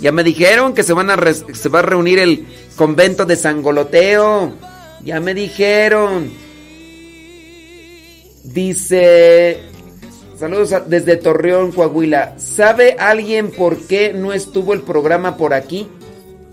[0.00, 3.62] Ya me dijeron que se, van a se va a reunir el convento de San
[3.62, 4.52] Goloteo.
[5.04, 6.28] Ya me dijeron.
[8.42, 9.62] Dice...
[10.40, 12.34] Saludos desde Torreón, Coahuila.
[12.36, 15.86] ¿Sabe alguien por qué no estuvo el programa por aquí?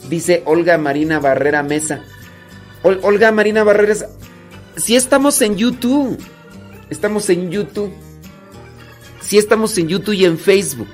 [0.07, 2.03] Dice Olga Marina Barrera Mesa.
[2.83, 3.95] Olga Marina Barrera,
[4.77, 6.19] si estamos en YouTube.
[6.91, 7.89] Estamos en YouTube.
[9.21, 10.89] Sí, estamos en YouTube y en Facebook.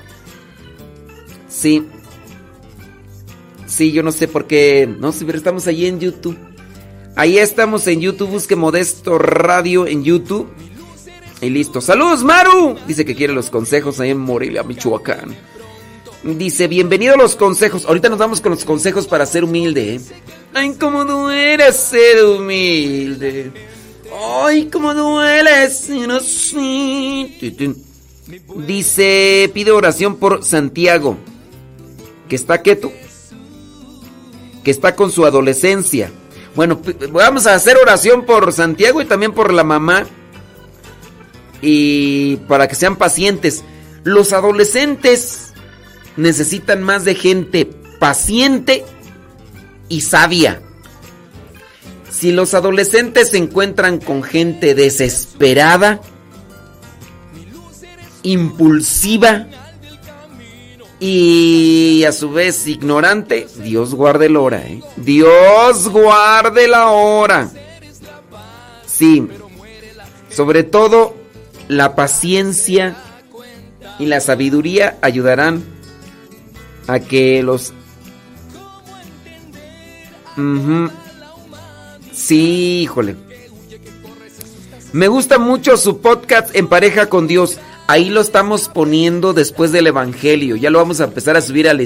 [1.50, 1.88] Sí.
[3.66, 4.88] Sí, yo no sé por qué.
[5.00, 6.38] No sé, pero estamos ahí en YouTube.
[7.16, 8.30] Ahí estamos en YouTube.
[8.30, 10.48] Busque Modesto Radio en YouTube.
[11.42, 11.82] Y listo.
[11.82, 12.78] ¡Saludos, Maru!
[12.88, 15.36] Dice que quiere los consejos ahí en Morelia, Michoacán.
[16.24, 17.86] Dice, bienvenido a los consejos.
[17.86, 19.96] Ahorita nos vamos con los consejos para ser humilde.
[19.96, 20.02] ¿eh?
[20.54, 23.52] Ay, cómo duele ser humilde.
[24.20, 25.70] Ay, cómo duele.
[28.66, 31.18] Dice, pide oración por Santiago,
[32.28, 32.92] que está quieto,
[34.64, 36.12] que está con su adolescencia.
[36.56, 40.06] Bueno, vamos a hacer oración por Santiago y también por la mamá.
[41.62, 43.64] Y para que sean pacientes.
[44.04, 45.54] Los adolescentes
[46.16, 47.66] necesitan más de gente
[48.00, 48.86] paciente
[49.90, 50.62] y sabia.
[52.18, 56.02] Si los adolescentes se encuentran con gente desesperada,
[58.24, 59.46] impulsiva
[61.00, 64.82] y a su vez ignorante, Dios guarde la hora, ¿eh?
[64.96, 67.52] Dios guarde la hora.
[68.88, 69.28] Sí,
[70.32, 71.16] sobre todo
[71.68, 72.96] la paciencia
[74.00, 75.64] y la sabiduría ayudarán
[76.88, 77.74] a que los...
[82.28, 83.16] Sí, híjole.
[84.92, 87.58] Me gusta mucho su podcast En pareja con Dios.
[87.88, 90.58] Ahí lo estamos poniendo después del Evangelio.
[90.58, 91.80] Ya lo vamos a empezar a subir al,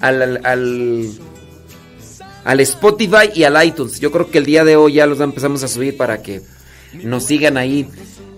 [0.00, 1.10] al, al,
[2.42, 4.00] al Spotify y al iTunes.
[4.00, 6.40] Yo creo que el día de hoy ya los empezamos a subir para que
[7.02, 7.86] nos sigan ahí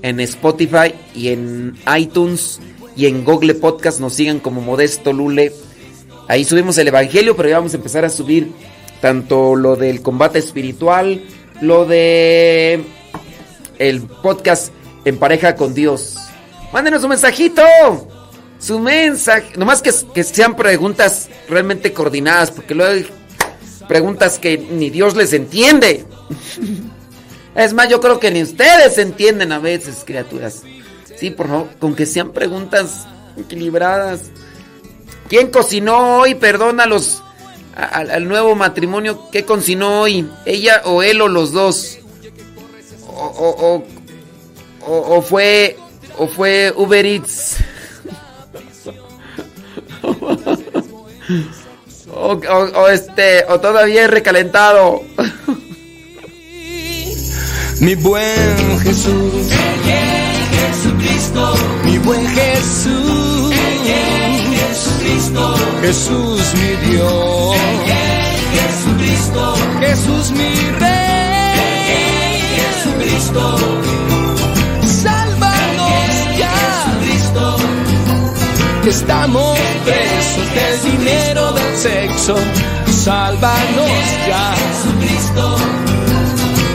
[0.03, 2.59] en Spotify y en iTunes
[2.97, 5.53] y en Google Podcast nos sigan como Modesto Lule.
[6.27, 8.51] Ahí subimos el Evangelio, pero ya vamos a empezar a subir
[9.01, 11.23] tanto lo del combate espiritual,
[11.61, 12.85] lo de
[13.79, 14.73] el podcast
[15.05, 16.17] en pareja con Dios.
[16.73, 17.63] Mándenos un mensajito.
[18.59, 19.53] Su mensaje.
[19.57, 23.07] Nomás que, que sean preguntas realmente coordinadas, porque luego hay
[23.87, 26.05] preguntas que ni Dios les entiende.
[27.55, 30.63] Es más, yo creo que ni ustedes entienden a veces, criaturas.
[31.17, 34.23] Sí, por favor, con que sean preguntas equilibradas.
[35.29, 36.35] ¿Quién cocinó hoy?
[36.35, 37.23] Perdona los
[37.75, 39.29] al, nuevo matrimonio.
[39.31, 40.29] ¿Qué cocinó hoy?
[40.45, 41.99] ¿Ella o él o los dos?
[43.07, 43.83] O,
[44.87, 45.77] o, fue
[46.19, 47.57] o fue Uber Eats.
[52.15, 55.03] o, este o todavía es recalentado.
[57.81, 59.51] Mi buen Jesús.
[60.51, 61.55] Jesucristo.
[61.85, 63.55] Mi buen Jesús.
[64.75, 65.55] Jesucristo.
[65.83, 67.57] Jesús mi Dios.
[68.57, 69.55] Jesucristo.
[69.79, 72.41] Jesús mi Rey.
[72.59, 73.57] Jesucristo.
[74.83, 76.51] Sálvanos ya.
[76.99, 77.57] Jesucristo.
[78.85, 82.35] Estamos presos del dinero del sexo.
[83.05, 84.55] Sálvanos ya.
[84.57, 85.84] Jesucristo.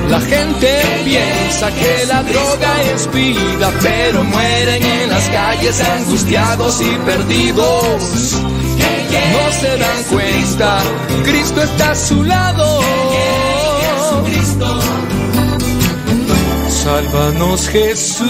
[0.09, 6.97] La gente piensa que la droga es vida, pero mueren en las calles angustiados y
[7.05, 8.41] perdidos.
[9.31, 10.79] No se dan cuenta,
[11.23, 12.81] Cristo está a su lado.
[16.69, 18.29] Sálvanos Jesús.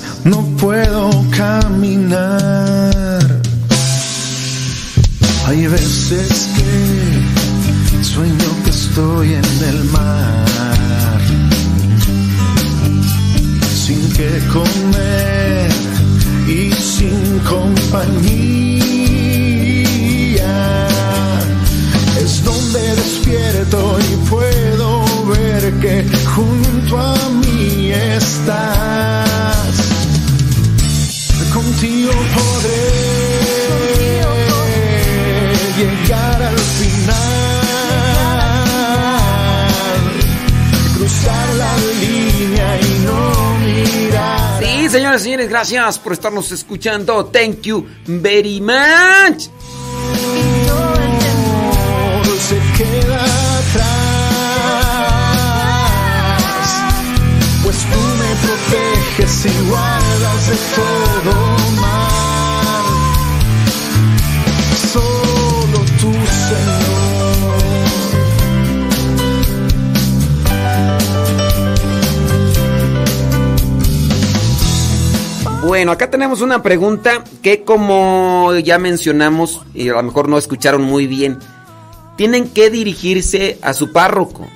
[0.23, 2.21] no puedo caminar.
[5.47, 11.21] Hay veces que sueño que estoy en el mar
[13.85, 15.71] sin que comer
[16.47, 18.51] y sin compañía.
[22.21, 26.05] Es donde despierto y puedo ver que
[26.35, 29.60] junto a mí estás
[31.71, 32.91] contigo podré
[35.77, 37.15] llegar al final,
[40.95, 44.63] cruzar la línea y no mirar.
[44.63, 47.25] Sí, señoras y señores, gracias por estarnos escuchando.
[47.25, 49.47] Thank you very much.
[52.25, 53.23] No se queda
[53.59, 54.11] atrás,
[57.63, 61.40] pues tú me proteges y guardas de todo.
[75.71, 80.81] Bueno, acá tenemos una pregunta que como ya mencionamos y a lo mejor no escucharon
[80.81, 81.39] muy bien,
[82.17, 84.49] tienen que dirigirse a su párroco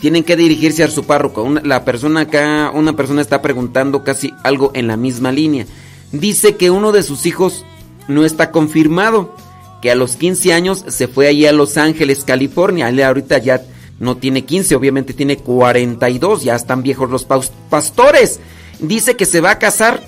[0.00, 1.46] tienen que dirigirse a su párroco.
[1.62, 5.66] la persona acá, una persona está preguntando casi algo en la misma línea.
[6.10, 7.66] Dice que uno de sus hijos
[8.08, 9.36] no está confirmado,
[9.82, 12.88] que a los 15 años se fue allí a Los Ángeles, California.
[12.88, 13.60] Él ahorita ya
[14.00, 17.26] no tiene 15, obviamente tiene 42, ya están viejos los
[17.68, 18.40] pastores.
[18.80, 20.02] Dice que se va a casar,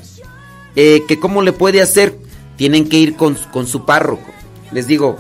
[0.77, 2.19] eh, que cómo le puede hacer.
[2.57, 4.31] Tienen que ir con, con su párroco.
[4.71, 5.17] Les digo,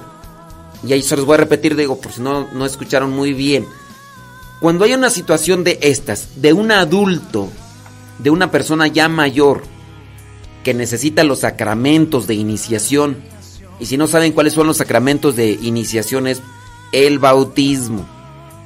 [0.87, 3.67] y ahí se los voy a repetir, digo, por si no, no escucharon muy bien
[4.61, 7.49] cuando hay una situación de estas, de un adulto,
[8.19, 9.63] de una persona ya mayor,
[10.63, 13.17] que necesita los sacramentos de iniciación,
[13.81, 16.43] y si no saben cuáles son los sacramentos de iniciación es
[16.93, 18.07] el bautismo,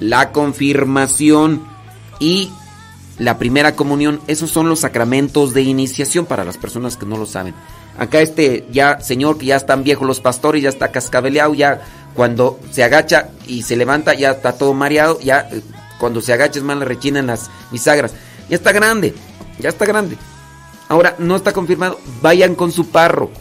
[0.00, 1.62] la confirmación
[2.18, 2.50] y
[3.18, 7.26] la primera comunión, esos son los sacramentos de iniciación para las personas que no lo
[7.26, 7.54] saben.
[7.96, 11.82] Acá este ya señor que ya están viejos los pastores, ya está cascabeleado, ya
[12.14, 15.62] cuando se agacha y se levanta ya está todo mareado, ya eh,
[15.98, 18.14] cuando se agaches más le rechinan las bisagras.
[18.48, 19.14] Ya está grande,
[19.58, 20.16] ya está grande.
[20.88, 23.40] Ahora, no está confirmado, vayan con su párroco.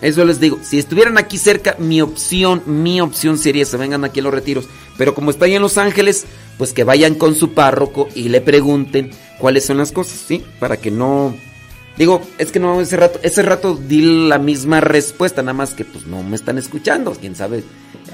[0.00, 4.20] Eso les digo, si estuvieran aquí cerca, mi opción, mi opción sería se vengan aquí
[4.20, 4.66] a los retiros.
[4.98, 6.26] Pero como está ahí en Los Ángeles,
[6.62, 9.10] pues que vayan con su párroco y le pregunten
[9.40, 10.44] cuáles son las cosas, ¿sí?
[10.60, 11.34] Para que no...
[11.98, 15.84] Digo, es que no, ese rato, ese rato di la misma respuesta, nada más que
[15.84, 17.64] pues no me están escuchando, quién sabe,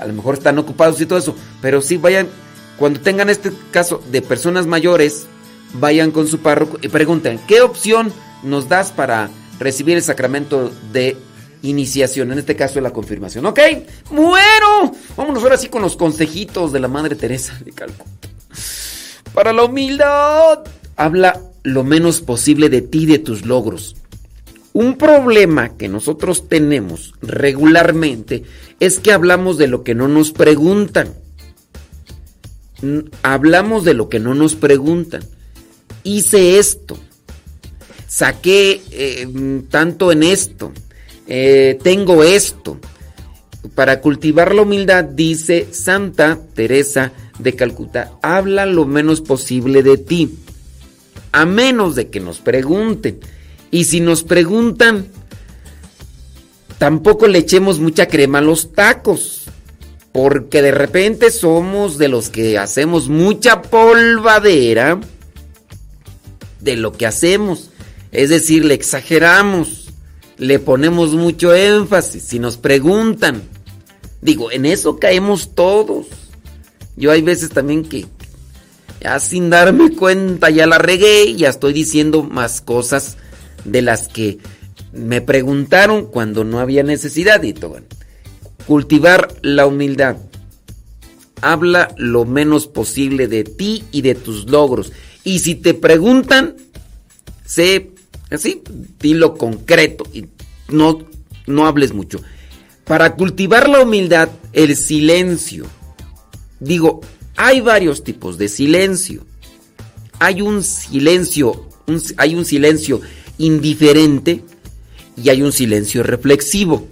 [0.01, 2.26] a lo mejor están ocupados y todo eso, pero sí vayan
[2.78, 5.26] cuando tengan este caso de personas mayores,
[5.74, 8.11] vayan con su párroco y pregunten, ¿qué opción
[8.42, 9.28] nos das para
[9.59, 11.18] recibir el sacramento de
[11.61, 12.32] iniciación?
[12.32, 13.44] En este caso, la confirmación.
[13.44, 13.61] ¿Ok?
[14.11, 14.94] Muero.
[15.18, 18.38] Vámonos ahora sí con los consejitos de la Madre Teresa de Calcuta.
[19.39, 20.64] Para la humildad,
[20.97, 23.95] habla lo menos posible de ti y de tus logros.
[24.72, 28.43] Un problema que nosotros tenemos regularmente
[28.80, 31.14] es que hablamos de lo que no nos preguntan
[33.22, 35.22] hablamos de lo que no nos preguntan.
[36.03, 36.99] Hice esto,
[38.09, 40.72] saqué eh, tanto en esto,
[41.28, 42.80] eh, tengo esto.
[43.76, 50.39] Para cultivar la humildad, dice Santa Teresa de Calcuta, habla lo menos posible de ti,
[51.32, 53.20] a menos de que nos pregunten.
[53.70, 55.07] Y si nos preguntan,
[56.78, 59.49] tampoco le echemos mucha crema a los tacos
[60.12, 65.01] porque de repente somos de los que hacemos mucha polvadera
[66.61, 67.70] de lo que hacemos.
[68.11, 69.91] Es decir, le exageramos,
[70.39, 72.22] le ponemos mucho énfasis.
[72.22, 73.43] Si nos preguntan,
[74.20, 76.07] digo, en eso caemos todos.
[76.99, 78.07] Yo hay veces también que
[79.01, 83.16] ya sin darme cuenta ya la regué ya estoy diciendo más cosas
[83.64, 84.38] de las que
[84.92, 87.40] me preguntaron cuando no había necesidad.
[88.66, 90.16] Cultivar la humildad.
[91.40, 94.92] Habla lo menos posible de ti y de tus logros.
[95.22, 96.57] Y si te preguntan,
[97.44, 97.92] sé
[98.30, 98.62] así,
[98.99, 100.26] dilo concreto y
[100.68, 101.07] no,
[101.46, 102.20] no hables mucho.
[102.84, 105.66] Para cultivar la humildad, el silencio.
[106.61, 107.01] Digo,
[107.37, 109.25] hay varios tipos de silencio.
[110.19, 111.69] Hay un silencio,
[112.17, 113.01] hay un silencio
[113.39, 114.43] indiferente
[115.23, 116.89] y hay un silencio reflexivo.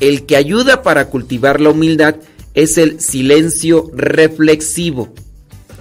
[0.00, 2.16] El que ayuda para cultivar la humildad
[2.54, 5.12] es el silencio reflexivo,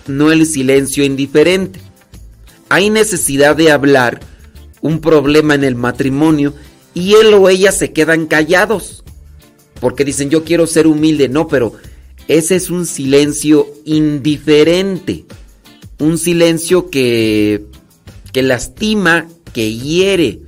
[0.08, 1.80] no el silencio indiferente.
[2.70, 4.20] Hay necesidad de hablar
[4.82, 6.54] un problema en el matrimonio
[6.94, 9.04] y él o ella se quedan callados
[9.80, 11.74] porque dicen yo quiero ser humilde, no, pero
[12.28, 15.26] ese es un silencio indiferente,
[16.00, 17.66] un silencio que,
[18.34, 20.42] que lastima, que hiere.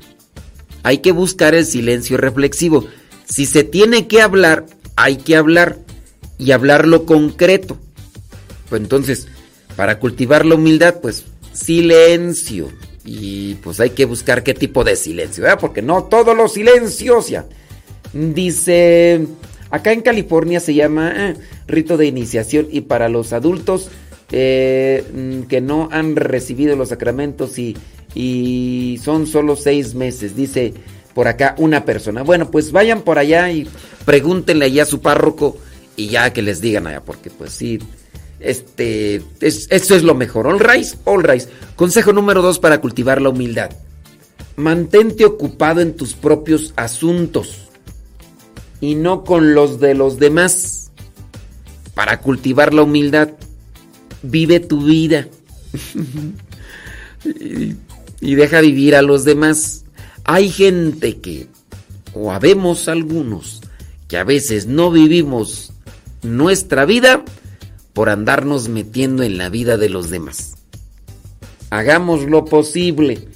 [0.83, 2.85] Hay que buscar el silencio reflexivo.
[3.25, 4.65] Si se tiene que hablar,
[4.95, 5.77] hay que hablar
[6.37, 7.77] y hablarlo concreto.
[8.69, 9.27] Pues entonces,
[9.75, 12.69] para cultivar la humildad, pues silencio.
[13.05, 15.59] Y pues hay que buscar qué tipo de silencio, ¿verdad?
[15.59, 17.45] Porque no todos los silencios ya.
[18.13, 19.25] Dice,
[19.69, 21.35] acá en California se llama eh,
[21.67, 23.89] rito de iniciación y para los adultos
[24.31, 27.75] eh, mm, que no han recibido los sacramentos y,
[29.03, 30.35] son solo seis meses.
[30.35, 30.73] Dice,
[31.13, 32.23] por acá una persona.
[32.23, 33.67] Bueno, pues vayan por allá y
[34.05, 35.57] pregúntenle allá a su párroco
[35.95, 37.79] y ya que les digan allá, porque pues sí,
[38.39, 40.47] Este, esto es lo mejor.
[40.47, 41.49] All rise, all rise.
[41.75, 43.69] Consejo número dos para cultivar la humildad.
[44.55, 47.68] Mantente ocupado en tus propios asuntos
[48.81, 50.91] y no con los de los demás.
[51.93, 53.29] Para cultivar la humildad,
[54.23, 55.27] vive tu vida
[58.21, 59.85] y, deja vivir a los demás.
[60.23, 61.47] Hay gente que,
[62.13, 63.61] o habemos algunos,
[64.07, 65.73] que a veces no vivimos
[66.21, 67.23] nuestra vida
[67.93, 70.55] por andarnos metiendo en la vida de los demás.
[71.69, 73.27] Hagamos lo posible.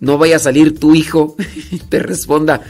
[0.00, 1.36] No vaya a salir tu hijo
[1.70, 2.62] y te responda,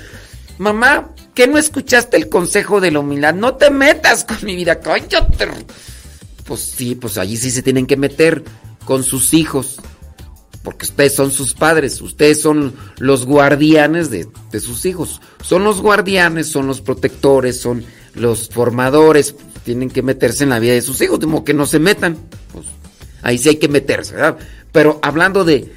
[0.59, 3.35] mamá, que no escuchaste el consejo de la humildad?
[3.35, 5.47] No te metas con mi vida, cállate.
[6.45, 8.43] Pues sí, pues allí sí se tienen que meter
[8.85, 9.77] con sus hijos.
[10.65, 15.21] Porque ustedes son sus padres, ustedes son los guardianes de, de sus hijos.
[15.41, 17.85] Son los guardianes, son los protectores, son
[18.15, 21.81] los formadores tienen que meterse en la vida de sus hijos, modo que no se
[21.81, 22.17] metan.
[22.53, 22.67] Pues,
[23.23, 24.39] ahí sí hay que meterse, ¿verdad?
[24.71, 25.73] Pero hablando de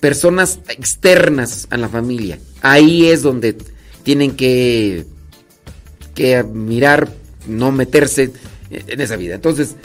[0.00, 3.56] personas externas a la familia, ahí es donde
[4.02, 5.04] tienen que,
[6.14, 7.08] que mirar,
[7.46, 8.32] no meterse
[8.70, 9.34] en esa vida.
[9.34, 9.76] Entonces,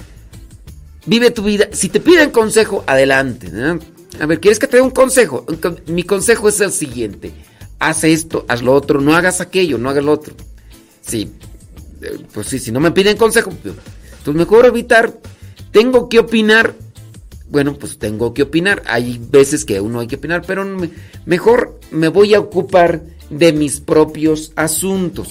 [1.05, 1.67] vive tu vida.
[1.71, 3.49] Si te piden consejo, adelante.
[4.19, 5.45] A ver, ¿quieres que te dé un consejo?
[5.87, 7.31] Mi consejo es el siguiente.
[7.79, 10.33] Haz esto, haz lo otro, no hagas aquello, no hagas lo otro.
[11.01, 11.31] Sí,
[12.33, 13.51] pues sí, si no me piden consejo,
[14.23, 15.13] pues mejor evitar.
[15.71, 16.73] Tengo que opinar.
[17.49, 18.81] Bueno, pues tengo que opinar.
[18.87, 20.65] Hay veces que uno hay que opinar, pero
[21.25, 25.29] mejor me voy a ocupar de mis propios asuntos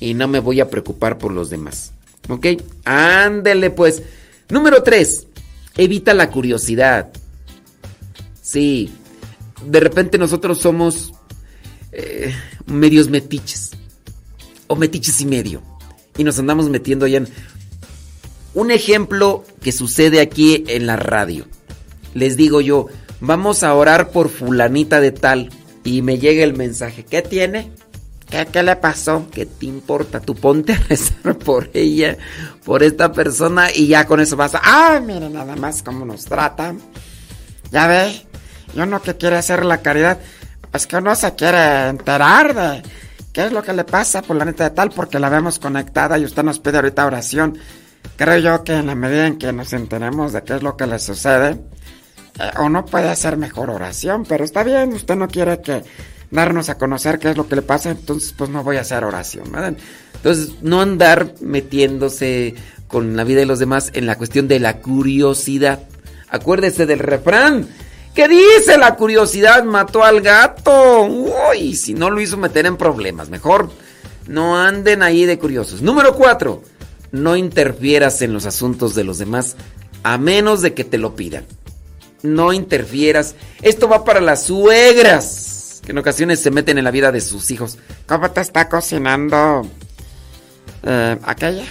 [0.00, 1.92] y no me voy a preocupar por los demás.
[2.28, 2.46] ¿Ok?
[2.84, 4.02] Ándele pues.
[4.48, 5.26] Número 3.
[5.76, 7.10] Evita la curiosidad.
[8.40, 8.92] Sí.
[9.66, 11.12] De repente nosotros somos
[11.92, 12.34] eh,
[12.66, 13.70] medios metiches.
[14.66, 15.62] O metiches y medio
[16.16, 17.28] y nos andamos metiendo ya en...
[18.54, 21.46] Un ejemplo que sucede aquí en la radio.
[22.12, 22.88] Les digo yo,
[23.20, 25.48] vamos a orar por fulanita de tal
[25.84, 27.70] y me llega el mensaje, ¿qué tiene?
[28.50, 29.26] ¿Qué, le pasó?
[29.30, 30.20] ¿Qué te importa?
[30.20, 32.16] Tú ponte a rezar por ella,
[32.64, 34.60] por esta persona y ya con eso vas a...
[34.62, 36.74] ¡Ah, mire nada más cómo nos trata!
[37.70, 38.26] Ya ve,
[38.74, 40.18] yo no que quiere hacer la caridad,
[40.72, 42.82] es que uno se quiere enterar de
[43.32, 44.90] ¿Qué es lo que le pasa por la neta de tal?
[44.90, 47.56] Porque la vemos conectada y usted nos pide ahorita oración.
[48.16, 50.86] Creo yo que en la medida en que nos enteremos de qué es lo que
[50.86, 51.58] le sucede,
[52.58, 55.82] o no puede hacer mejor oración, pero está bien, usted no quiere que
[56.30, 59.04] darnos a conocer qué es lo que le pasa, entonces pues no voy a hacer
[59.04, 59.74] oración, ¿verdad?
[60.14, 62.54] Entonces, no andar metiéndose
[62.88, 65.80] con la vida de los demás en la cuestión de la curiosidad.
[66.28, 67.68] Acuérdese del refrán
[68.14, 68.76] ¿Qué dice?
[68.76, 71.06] La curiosidad mató al gato.
[71.06, 73.30] Uy, si no lo hizo meter en problemas.
[73.30, 73.70] Mejor
[74.26, 75.80] no anden ahí de curiosos.
[75.80, 76.62] Número 4.
[77.12, 79.56] No interfieras en los asuntos de los demás
[80.02, 81.46] a menos de que te lo pidan.
[82.22, 83.34] No interfieras.
[83.60, 87.50] Esto va para las suegras, que en ocasiones se meten en la vida de sus
[87.50, 87.78] hijos.
[88.06, 89.62] ¿Cómo te está cocinando
[90.82, 91.64] eh, aquella?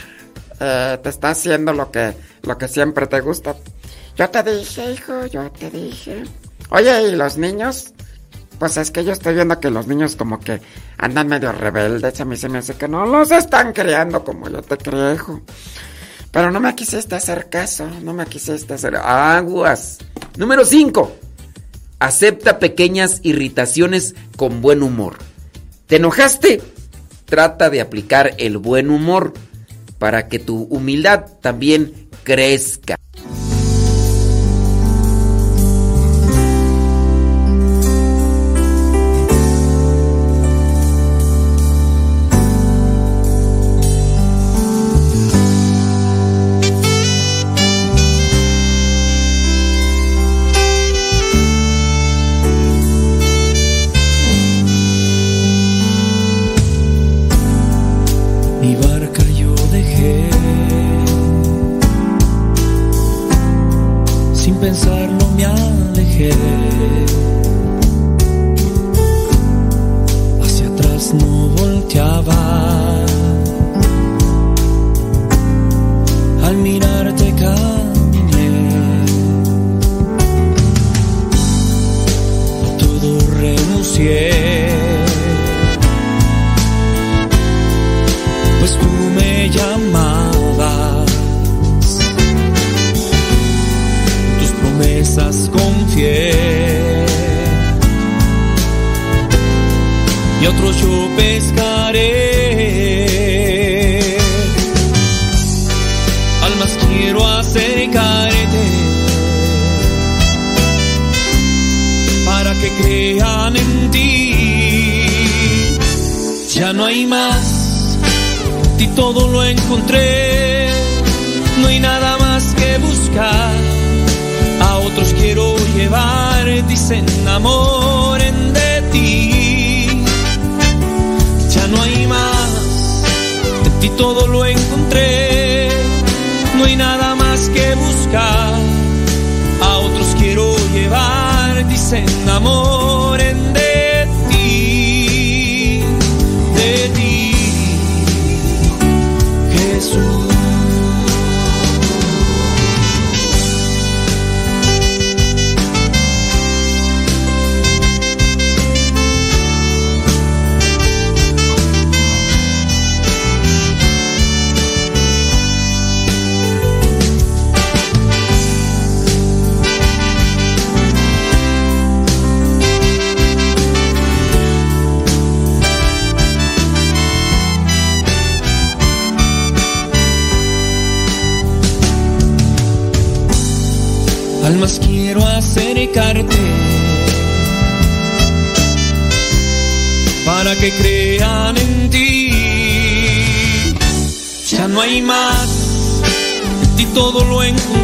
[0.60, 3.56] Eh, te está haciendo lo que, lo que siempre te gusta.
[4.16, 6.24] Yo te dije, hijo, yo te dije.
[6.70, 7.94] Oye, ¿y los niños?
[8.60, 10.62] Pues es que yo estoy viendo que los niños como que
[10.98, 12.22] andan medio rebeldes.
[12.22, 15.42] A mí se me hace que no los están criando como yo te crié, hijo.
[16.32, 19.98] Pero no me quisiste hacer caso, no me quisiste hacer aguas.
[20.38, 21.16] Número 5.
[22.00, 25.18] Acepta pequeñas irritaciones con buen humor.
[25.88, 26.62] ¿Te enojaste?
[27.26, 29.34] Trata de aplicar el buen humor
[30.00, 33.01] para que tu humildad también crezca.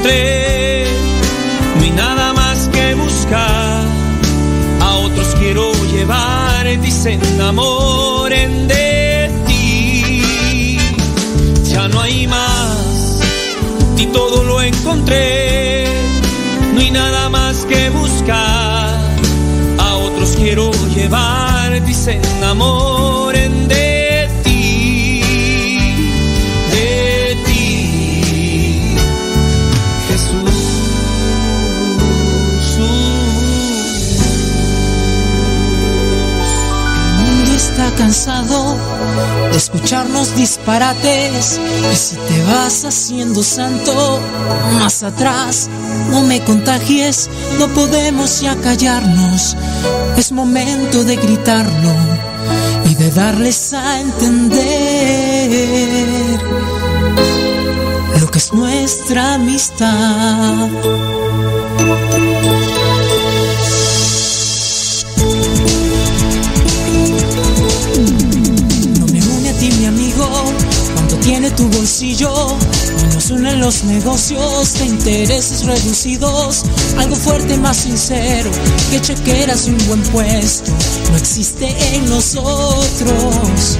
[0.08, 3.84] No hay nada más que buscar.
[4.82, 10.78] A otros quiero llevar, dicen enamoren de ti.
[11.72, 13.22] Ya no hay más,
[13.80, 15.88] en ti todo lo encontré
[16.74, 18.99] no hay nada más que buscar.
[19.80, 23.86] A otros quiero llevar, dicen enamoren de ti,
[37.97, 38.77] cansado
[39.51, 41.59] de escucharnos disparates.
[41.91, 44.19] Y si te vas haciendo santo
[44.79, 45.69] más atrás
[46.11, 47.29] no me contagies
[47.59, 49.57] no podemos ya callarnos.
[50.15, 51.93] Es momento de gritarlo
[52.85, 55.49] y de darles a entender
[58.19, 60.69] lo que es nuestra amistad
[71.88, 72.57] No
[73.13, 76.63] nos unen los negocios de intereses reducidos.
[76.97, 78.51] Algo fuerte más sincero
[78.91, 80.69] que chequeras y un buen puesto.
[81.09, 83.77] No existe en nosotros.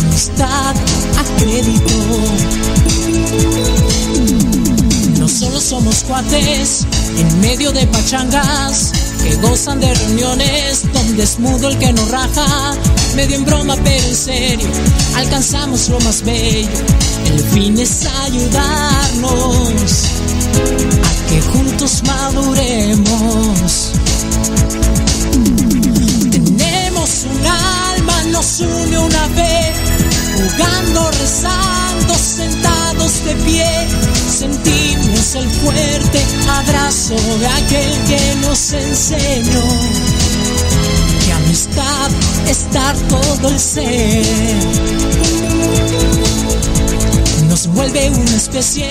[0.00, 0.74] Amistad
[1.16, 1.94] a crédito.
[5.20, 6.86] No solo somos cuates
[7.16, 8.90] en medio de pachangas
[9.22, 12.74] que gozan de reuniones donde es mudo el que nos raja.
[13.14, 14.68] Medio en broma, pero en serio,
[15.16, 16.68] alcanzamos lo más bello.
[17.26, 20.04] El fin es ayudarnos
[21.02, 23.92] a que juntos maduremos.
[26.30, 29.74] Tenemos un alma, nos une una vez,
[30.36, 33.88] jugando, rezando, sentados de pie.
[34.38, 40.09] Sentimos el fuerte abrazo de aquel que nos enseñó
[41.74, 42.10] que amistad
[42.48, 44.26] es dar todo el ser.
[47.48, 48.86] Nos envuelve una especie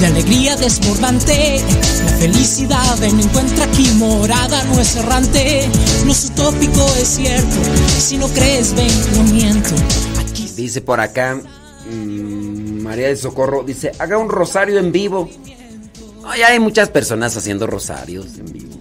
[0.00, 1.60] de alegría desbordante.
[2.04, 5.68] La felicidad en encuentra aquí morada, no es errante.
[6.06, 7.56] Es utópico, es cierto.
[7.98, 9.74] Si no crees, ven, no miento.
[10.56, 11.40] Dice por acá
[11.90, 15.28] mm, María del Socorro, dice, haga un rosario en vivo.
[16.26, 18.74] Hay muchas personas haciendo rosarios en vivo.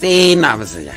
[0.00, 0.94] Sí, no, pues ya.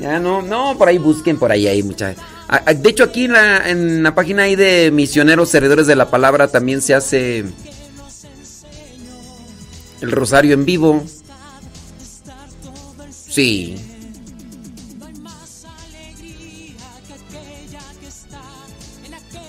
[0.00, 2.16] Ya no, no, por ahí busquen, por ahí hay muchas.
[2.48, 6.10] Ah, De hecho, aquí en la, en la página ahí de Misioneros Servidores de la
[6.10, 7.44] Palabra también se hace
[10.00, 11.04] el rosario en vivo.
[13.10, 13.76] Sí.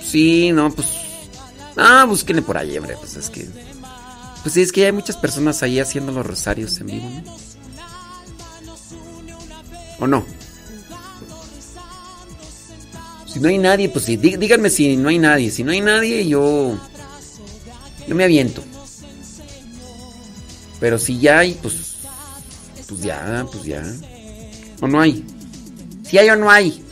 [0.04, 0.88] Sí, no, pues.
[1.78, 2.96] Ah, búsquenle por ahí, hombre.
[3.00, 3.48] Pues es que.
[4.42, 7.38] Pues sí, es que hay muchas personas ahí haciendo los rosarios en vivo, ¿no?
[10.00, 10.26] ¿O no?
[13.32, 15.52] Si no hay nadie, pues sí, dí- díganme si no hay nadie.
[15.52, 16.76] Si no hay nadie, yo.
[18.08, 18.64] Yo me aviento.
[20.80, 21.76] Pero si ya hay, pues.
[22.88, 23.84] Pues ya, pues ya.
[24.82, 25.24] ¿O no hay?
[26.08, 26.84] Si hay o no hay.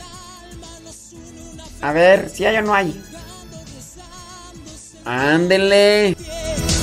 [1.80, 2.94] A ver, si hay o no hay.
[5.04, 6.16] Ándenle.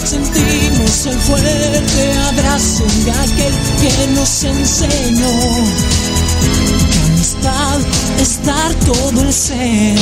[0.06, 5.30] Sentimos el fuerte abrazo de aquel que nos enseñó
[6.92, 9.96] que estar todo el ser.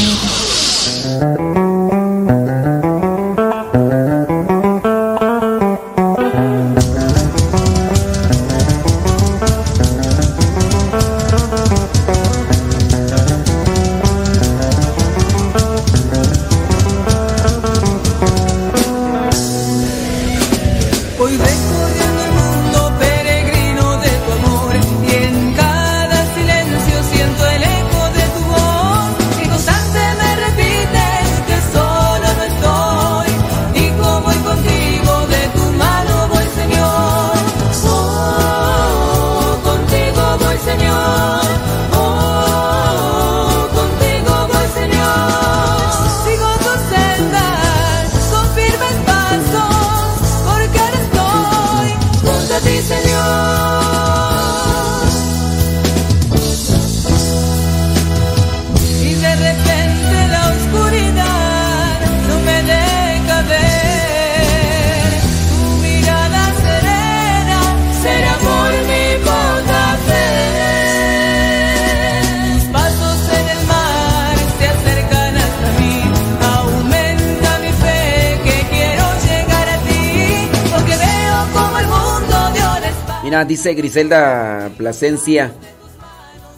[83.71, 85.53] Griselda Plasencia.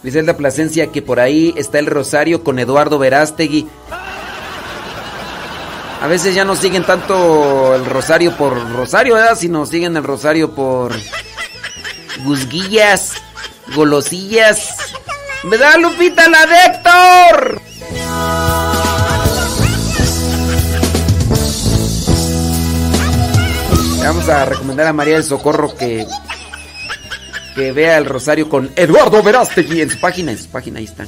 [0.01, 3.67] Griselda Plasencia que por ahí está el Rosario con Eduardo Verástegui.
[6.01, 9.37] A veces ya no siguen tanto el Rosario por Rosario, ¿verdad?
[9.37, 10.93] Sino siguen el Rosario por
[12.23, 13.13] guzguillas,
[13.75, 14.75] golosillas.
[15.59, 17.61] da Lupita, la de Héctor?
[24.03, 26.05] Vamos a recomendar a María del Socorro que
[27.55, 31.05] que vea el rosario con Eduardo Verástegui en su página, en su página, ahí está.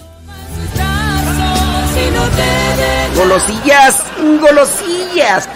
[3.16, 4.04] Golosillas,
[4.39, 5.50] golosillas.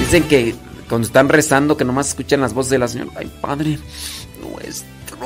[0.00, 0.54] Dicen que
[0.88, 3.10] cuando están rezando que nomás escuchan las voces de la señora.
[3.16, 3.78] Ay, Padre
[4.40, 5.18] nuestro.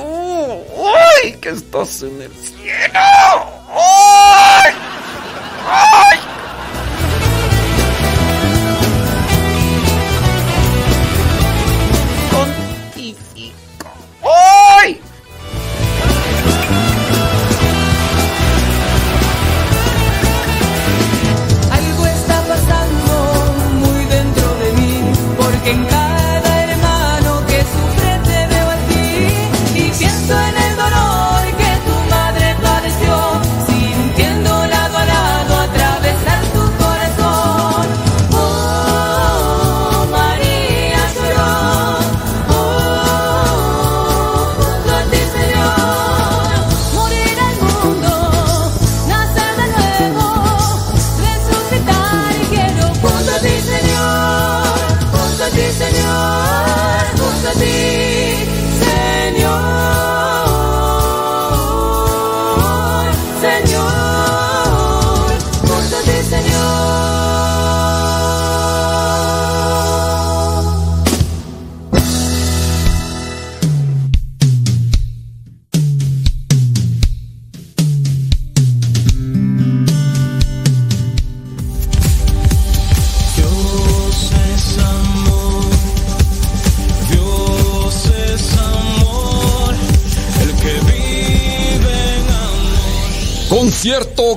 [1.22, 3.62] ¡Ay, que estás en el cielo!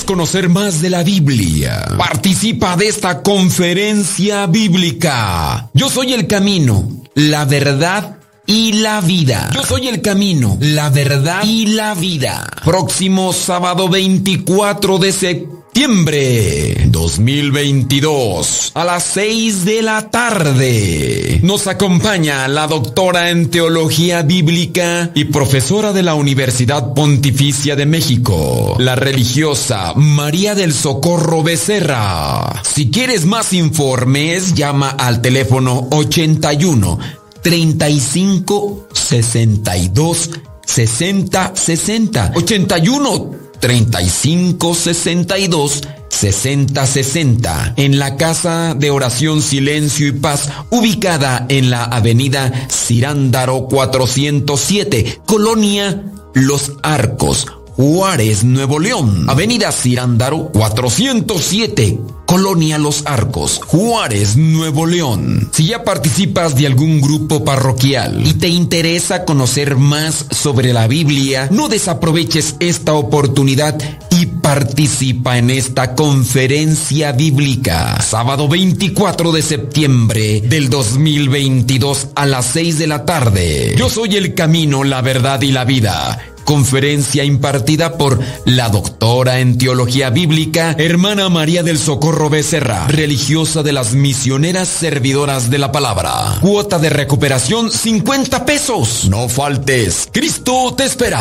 [0.00, 1.84] ¿Quieres conocer más de la Biblia?
[1.98, 5.68] Participa de esta conferencia bíblica.
[5.74, 9.50] Yo soy el camino, la verdad y la vida.
[9.52, 12.48] Yo soy el camino, la verdad y la vida.
[12.64, 21.38] Próximo sábado 24 de septiembre septiembre 2022 a las 6 de la tarde.
[21.44, 28.74] Nos acompaña la doctora en teología bíblica y profesora de la Universidad Pontificia de México,
[28.80, 32.62] la religiosa María del Socorro Becerra.
[32.64, 36.98] Si quieres más informes, llama al teléfono 81
[37.42, 40.30] 35 62
[40.66, 50.50] 60 60 81 35 62 60 60 en la Casa de Oración Silencio y Paz
[50.70, 56.04] ubicada en la Avenida Cirándaro 407, Colonia
[56.34, 57.46] Los Arcos,
[57.80, 59.24] Juárez, Nuevo León.
[59.26, 61.98] Avenida Cirándaro 407.
[62.26, 65.48] Colonia Los Arcos, Juárez, Nuevo León.
[65.50, 71.48] Si ya participas de algún grupo parroquial y te interesa conocer más sobre la Biblia,
[71.50, 73.76] no desaproveches esta oportunidad
[74.20, 77.98] y participa en esta conferencia bíblica.
[78.02, 83.74] Sábado 24 de septiembre del 2022 a las 6 de la tarde.
[83.78, 89.56] Yo soy el camino, la verdad y la vida conferencia impartida por la doctora en
[89.56, 96.38] teología bíblica, hermana María del Socorro Becerra, religiosa de las misioneras servidoras de la palabra.
[96.40, 99.08] Cuota de recuperación 50 pesos.
[99.08, 101.20] No faltes, Cristo te espera.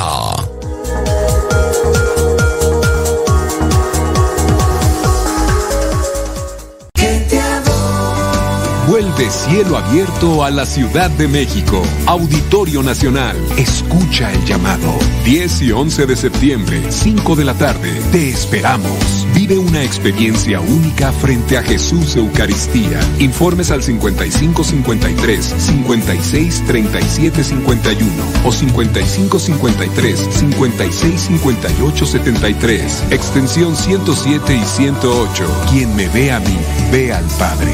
[9.20, 11.84] Vuelve cielo abierto a la Ciudad de México.
[12.06, 13.36] Auditorio Nacional.
[13.58, 14.98] Escucha el llamado.
[15.26, 17.92] 10 y 11 de septiembre, 5 de la tarde.
[18.14, 19.28] Te esperamos.
[19.36, 23.02] Vive una experiencia única frente a Jesús Eucaristía.
[23.20, 28.10] Informes al 5553 56 37 51
[28.46, 33.04] o 5553 56 58 73.
[33.12, 35.66] Extensión 107 y 108.
[35.70, 36.58] Quien me ve a mí,
[36.90, 37.74] ve al Padre.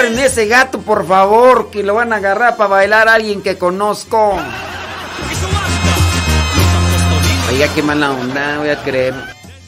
[0.00, 3.58] Agarren ese gato, por favor, que lo van a agarrar para bailar a alguien que
[3.58, 4.34] conozco.
[7.50, 9.12] Oiga, qué mala onda, voy a creer.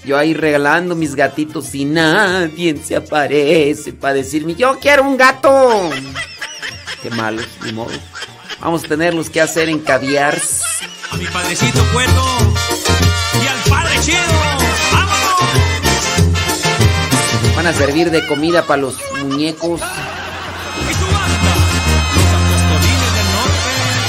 [0.06, 5.90] Yo ahí regalando mis gatitos y nadie se aparece para decirme, yo quiero un gato.
[7.02, 7.92] Qué malo, ni modo.
[8.58, 10.40] Vamos a tenerlos que hacer en caviar.
[11.10, 12.24] A mi padrecito cuerdo
[13.34, 14.22] y al padre chido.
[17.54, 19.82] Van a servir de comida para los muñecos.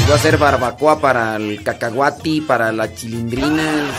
[0.04, 3.90] Voy a hacer barbacoa para el cacahuati, para las chilindrinas.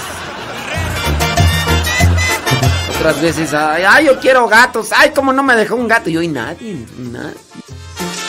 [2.96, 4.90] Otras veces, ay, yo quiero gatos.
[4.96, 6.10] Ay, cómo no me dejó un gato.
[6.10, 7.34] Y hoy nadie, nadie.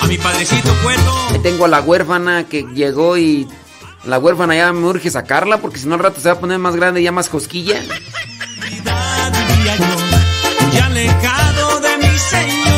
[0.02, 1.14] A mi padrecito cuerdo.
[1.32, 3.48] Ahí tengo a la huérfana que llegó y
[4.06, 6.60] la huérfana ya me urge sacarla porque si no al rato se va a poner
[6.60, 7.82] más grande y ya más cosquilla.
[10.74, 12.75] Y alejado de mi Señor,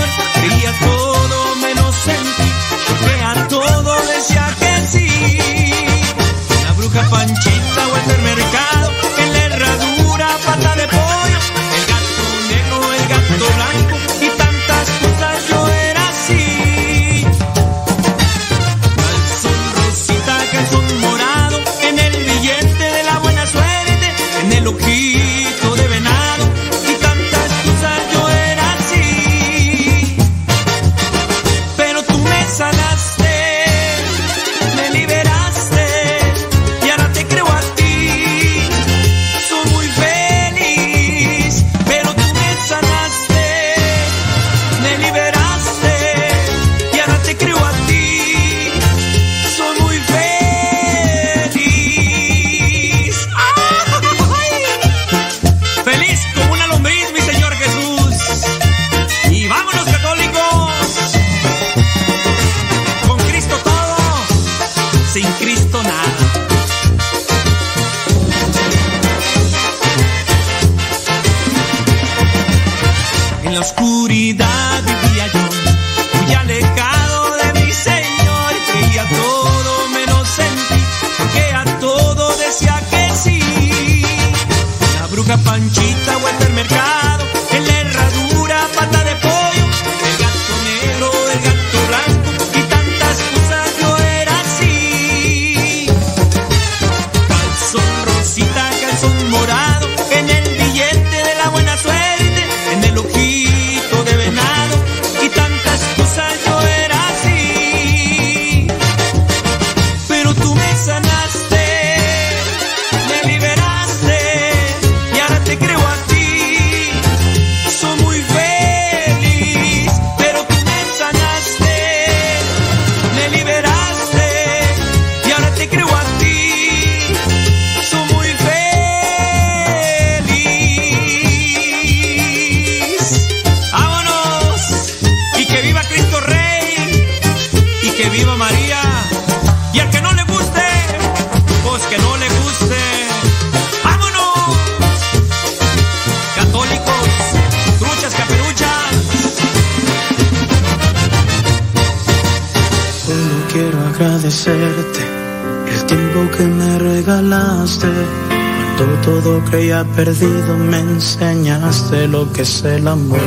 [159.50, 163.20] creía perdido, me enseñaste lo que es el amor.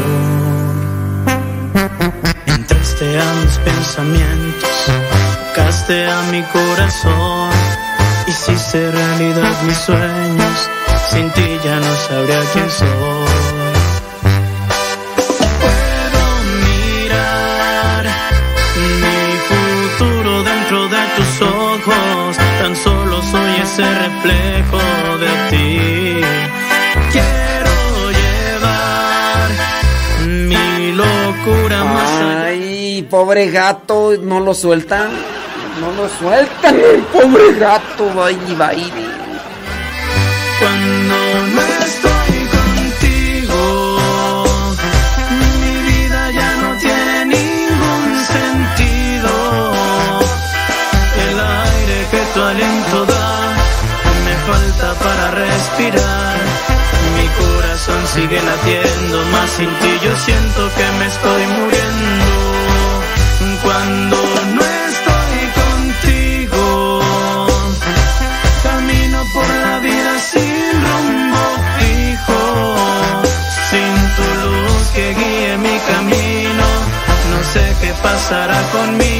[2.47, 4.71] Entraste a mis pensamientos,
[5.55, 7.51] tocaste a mi corazón.
[8.27, 10.71] Hiciste realidad mis sueños,
[11.11, 13.40] sin ti ya no sabría quién soy.
[33.31, 35.09] Pobre gato, no lo sueltan.
[35.81, 39.07] No lo sueltan, el pobre gato, baby, baby.
[40.59, 41.17] Cuando
[41.55, 43.61] no estoy contigo,
[45.63, 48.05] mi vida ya no tiene ningún
[48.35, 49.33] sentido.
[51.29, 53.55] El aire que tu aliento da
[54.25, 56.39] me falta para respirar.
[57.15, 61.47] Mi corazón sigue latiendo, más sin ti yo siento que me estoy
[78.31, 79.20] pasará conmigo,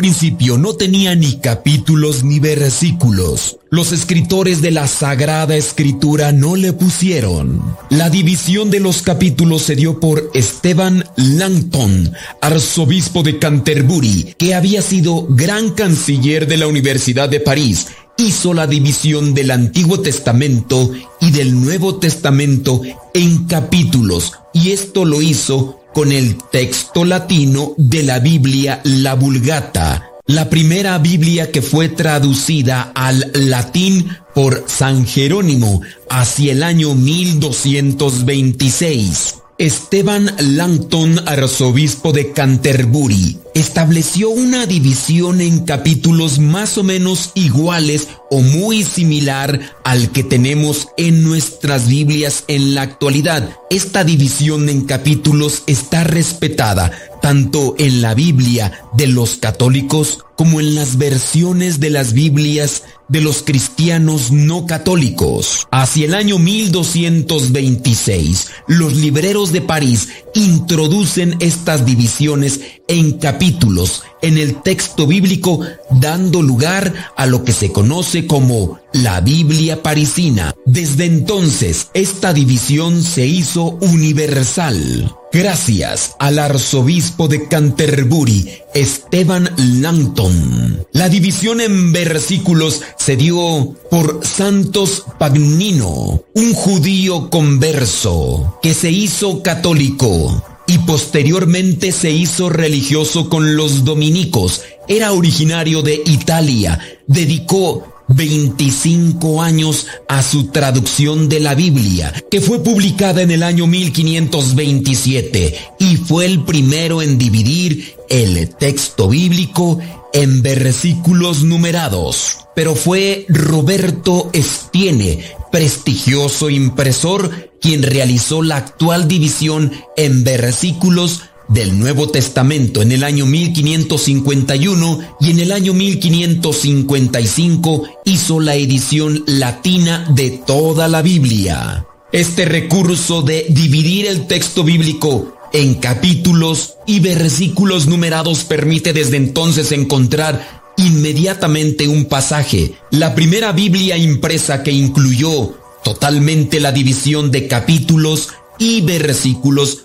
[0.00, 3.58] principio no tenía ni capítulos ni versículos.
[3.68, 7.62] Los escritores de la Sagrada Escritura no le pusieron.
[7.90, 14.80] La división de los capítulos se dio por Esteban Langton, arzobispo de Canterbury, que había
[14.80, 17.88] sido gran canciller de la Universidad de París.
[18.16, 22.80] Hizo la división del Antiguo Testamento y del Nuevo Testamento
[23.12, 30.10] en capítulos, y esto lo hizo con el texto latino de la Biblia, la Vulgata,
[30.26, 39.40] la primera Biblia que fue traducida al latín por San Jerónimo hacia el año 1226.
[39.60, 48.40] Esteban Langton, arzobispo de Canterbury, estableció una división en capítulos más o menos iguales o
[48.40, 53.59] muy similar al que tenemos en nuestras Biblias en la actualidad.
[53.70, 56.90] Esta división en capítulos está respetada
[57.22, 63.20] tanto en la Biblia de los católicos como en las versiones de las Biblias de
[63.20, 65.68] los cristianos no católicos.
[65.70, 74.62] Hacia el año 1226, los libreros de París introducen estas divisiones en capítulos en el
[74.62, 75.60] texto bíblico,
[75.90, 80.54] dando lugar a lo que se conoce como la Biblia parisina.
[80.66, 85.16] Desde entonces, esta división se hizo universal.
[85.32, 90.84] Gracias al arzobispo de Canterbury, Esteban Langton.
[90.92, 99.40] La división en versículos se dio por Santos Pagnino, un judío converso que se hizo
[99.42, 104.62] católico y posteriormente se hizo religioso con los dominicos.
[104.86, 106.78] Era originario de Italia.
[107.08, 113.66] Dedicó 25 años a su traducción de la Biblia, que fue publicada en el año
[113.66, 119.78] 1527 y fue el primero en dividir el texto bíblico
[120.12, 122.38] en versículos numerados.
[122.54, 132.08] Pero fue Roberto Estiene, prestigioso impresor, quien realizó la actual división en versículos del Nuevo
[132.08, 140.30] Testamento en el año 1551 y en el año 1555 hizo la edición latina de
[140.30, 141.84] toda la Biblia.
[142.12, 149.72] Este recurso de dividir el texto bíblico en capítulos y versículos numerados permite desde entonces
[149.72, 158.28] encontrar inmediatamente un pasaje, la primera Biblia impresa que incluyó totalmente la división de capítulos
[158.58, 159.84] y versículos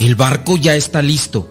[0.00, 1.48] El barco ya está listo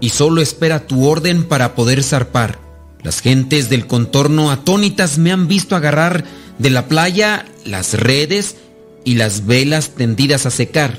[0.00, 2.58] y solo espera tu orden para poder zarpar.
[3.02, 6.24] Las gentes del contorno atónitas me han visto agarrar
[6.58, 8.56] de la playa las redes
[9.04, 10.98] y las velas tendidas a secar.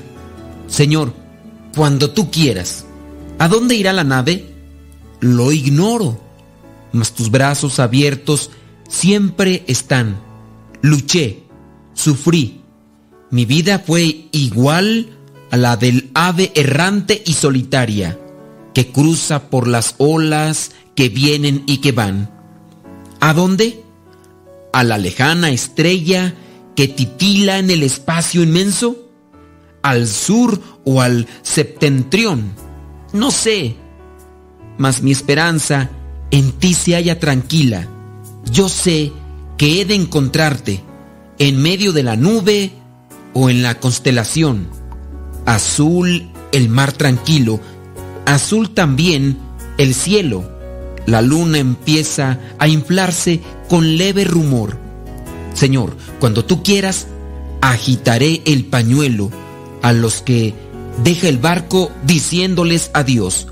[0.66, 1.12] Señor,
[1.76, 2.86] cuando tú quieras,
[3.38, 4.46] ¿a dónde irá la nave?
[5.20, 6.18] Lo ignoro,
[6.92, 8.50] mas tus brazos abiertos
[8.88, 10.18] siempre están.
[10.80, 11.42] Luché,
[11.92, 12.62] sufrí,
[13.30, 15.17] mi vida fue igual
[15.50, 18.18] a la del ave errante y solitaria,
[18.74, 22.30] que cruza por las olas que vienen y que van.
[23.20, 23.82] ¿A dónde?
[24.72, 26.34] ¿A la lejana estrella
[26.76, 29.08] que titila en el espacio inmenso?
[29.82, 32.52] ¿Al sur o al septentrión?
[33.12, 33.76] No sé.
[34.76, 35.90] Mas mi esperanza
[36.30, 37.88] en ti se halla tranquila.
[38.50, 39.12] Yo sé
[39.56, 40.82] que he de encontrarte
[41.38, 42.72] en medio de la nube
[43.34, 44.68] o en la constelación.
[45.48, 47.58] Azul el mar tranquilo,
[48.26, 49.38] azul también
[49.78, 50.44] el cielo.
[51.06, 54.78] La luna empieza a inflarse con leve rumor.
[55.54, 57.06] Señor, cuando tú quieras,
[57.62, 59.30] agitaré el pañuelo
[59.80, 60.52] a los que
[61.02, 63.46] deja el barco diciéndoles adiós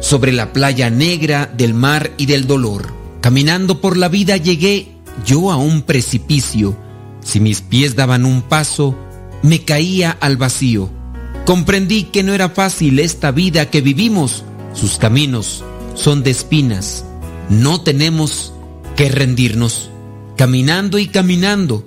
[0.00, 2.92] sobre la playa negra del mar y del dolor.
[3.20, 4.92] Caminando por la vida llegué
[5.26, 6.76] yo a un precipicio.
[7.24, 8.96] Si mis pies daban un paso,
[9.42, 10.99] me caía al vacío.
[11.44, 14.44] Comprendí que no era fácil esta vida que vivimos.
[14.74, 15.64] Sus caminos
[15.94, 17.04] son de espinas.
[17.48, 18.52] No tenemos
[18.96, 19.90] que rendirnos.
[20.36, 21.84] Caminando y caminando.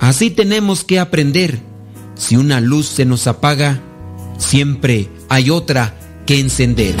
[0.00, 1.60] Así tenemos que aprender.
[2.14, 3.80] Si una luz se nos apaga,
[4.38, 5.94] siempre hay otra
[6.26, 6.94] que encender.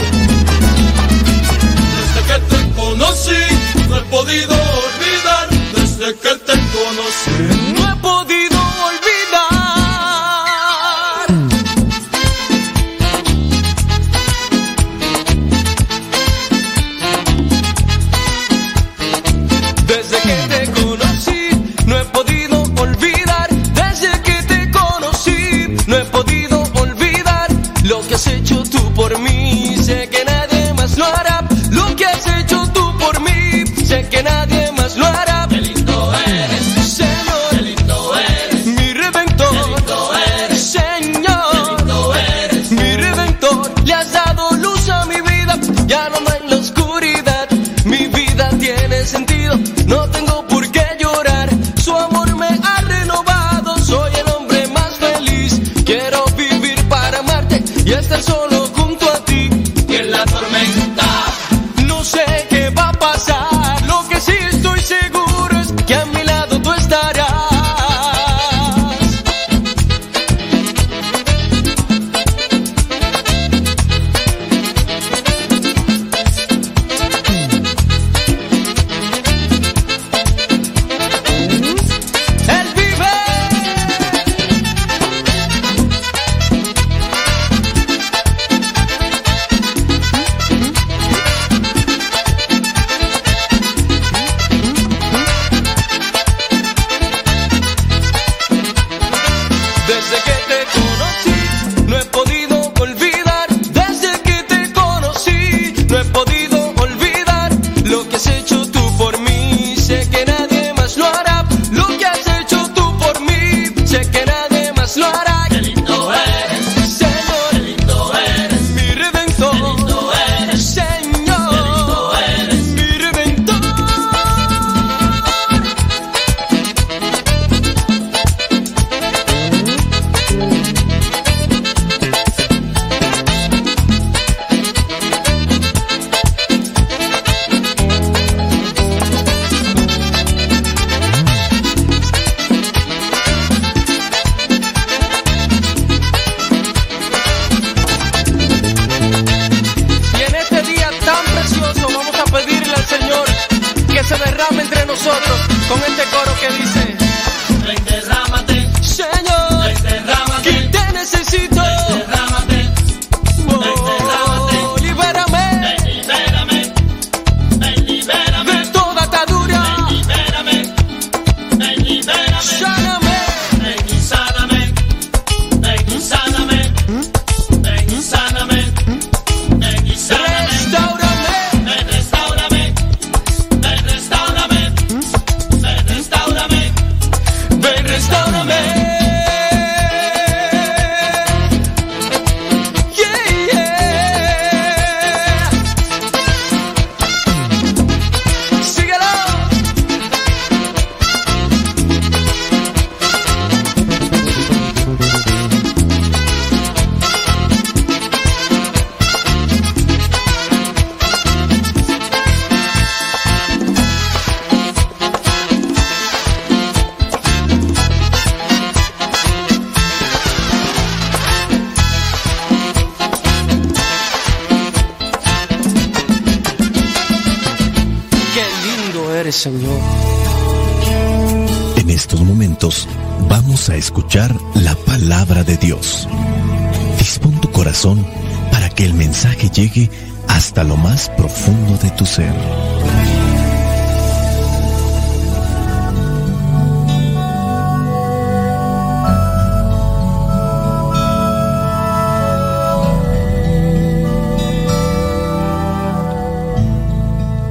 [240.28, 242.34] Hasta lo más profundo de tu ser.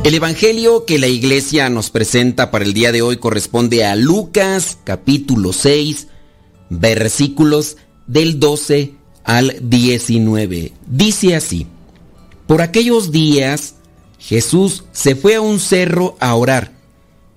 [0.03, 4.77] El Evangelio que la iglesia nos presenta para el día de hoy corresponde a Lucas
[4.83, 6.07] capítulo 6
[6.69, 10.73] versículos del 12 al 19.
[10.87, 11.67] Dice así,
[12.47, 13.75] por aquellos días
[14.19, 16.71] Jesús se fue a un cerro a orar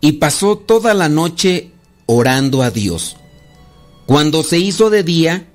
[0.01, 1.73] y pasó toda la noche
[2.07, 3.17] orando a Dios.
[4.07, 5.49] Cuando se hizo de día,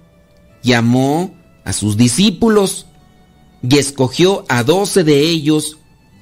[0.61, 2.86] llamó a sus discípulos
[3.64, 5.78] y escogió a doce de ellos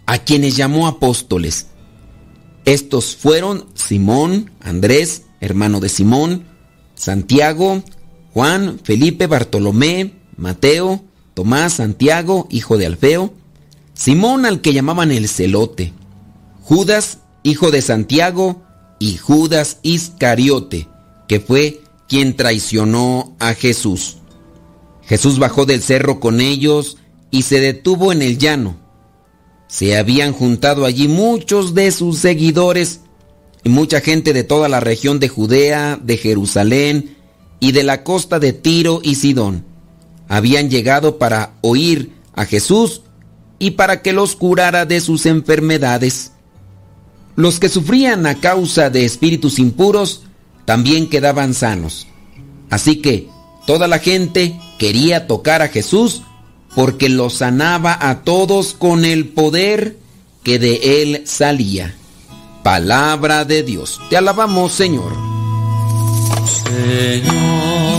[0.05, 1.67] a quienes llamó apóstoles.
[2.65, 6.45] Estos fueron Simón, Andrés, hermano de Simón,
[6.93, 7.83] Santiago,
[8.33, 11.03] Juan, Felipe, Bartolomé, Mateo,
[11.39, 13.33] Tomás, Santiago, hijo de Alfeo,
[13.93, 15.93] Simón al que llamaban el celote,
[16.63, 18.61] Judas, hijo de Santiago,
[18.99, 20.89] y Judas Iscariote,
[21.29, 21.79] que fue
[22.09, 24.17] quien traicionó a Jesús.
[25.03, 26.97] Jesús bajó del cerro con ellos
[27.31, 28.75] y se detuvo en el llano.
[29.69, 32.99] Se habían juntado allí muchos de sus seguidores
[33.63, 37.15] y mucha gente de toda la región de Judea, de Jerusalén
[37.61, 39.68] y de la costa de Tiro y Sidón.
[40.29, 43.01] Habían llegado para oír a Jesús
[43.57, 46.31] y para que los curara de sus enfermedades.
[47.35, 50.21] Los que sufrían a causa de espíritus impuros
[50.65, 52.07] también quedaban sanos.
[52.69, 53.27] Así que
[53.65, 56.21] toda la gente quería tocar a Jesús
[56.75, 59.97] porque lo sanaba a todos con el poder
[60.43, 61.95] que de él salía.
[62.63, 63.99] palabra de Dios.
[64.09, 65.13] Te alabamos, Señor.
[66.45, 67.98] Señor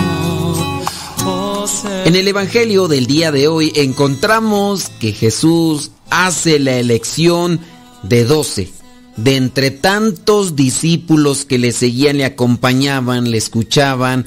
[2.05, 7.59] En el Evangelio del día de hoy encontramos que Jesús hace la elección
[8.03, 8.69] de doce.
[9.17, 14.25] De entre tantos discípulos que le seguían, le acompañaban, le escuchaban,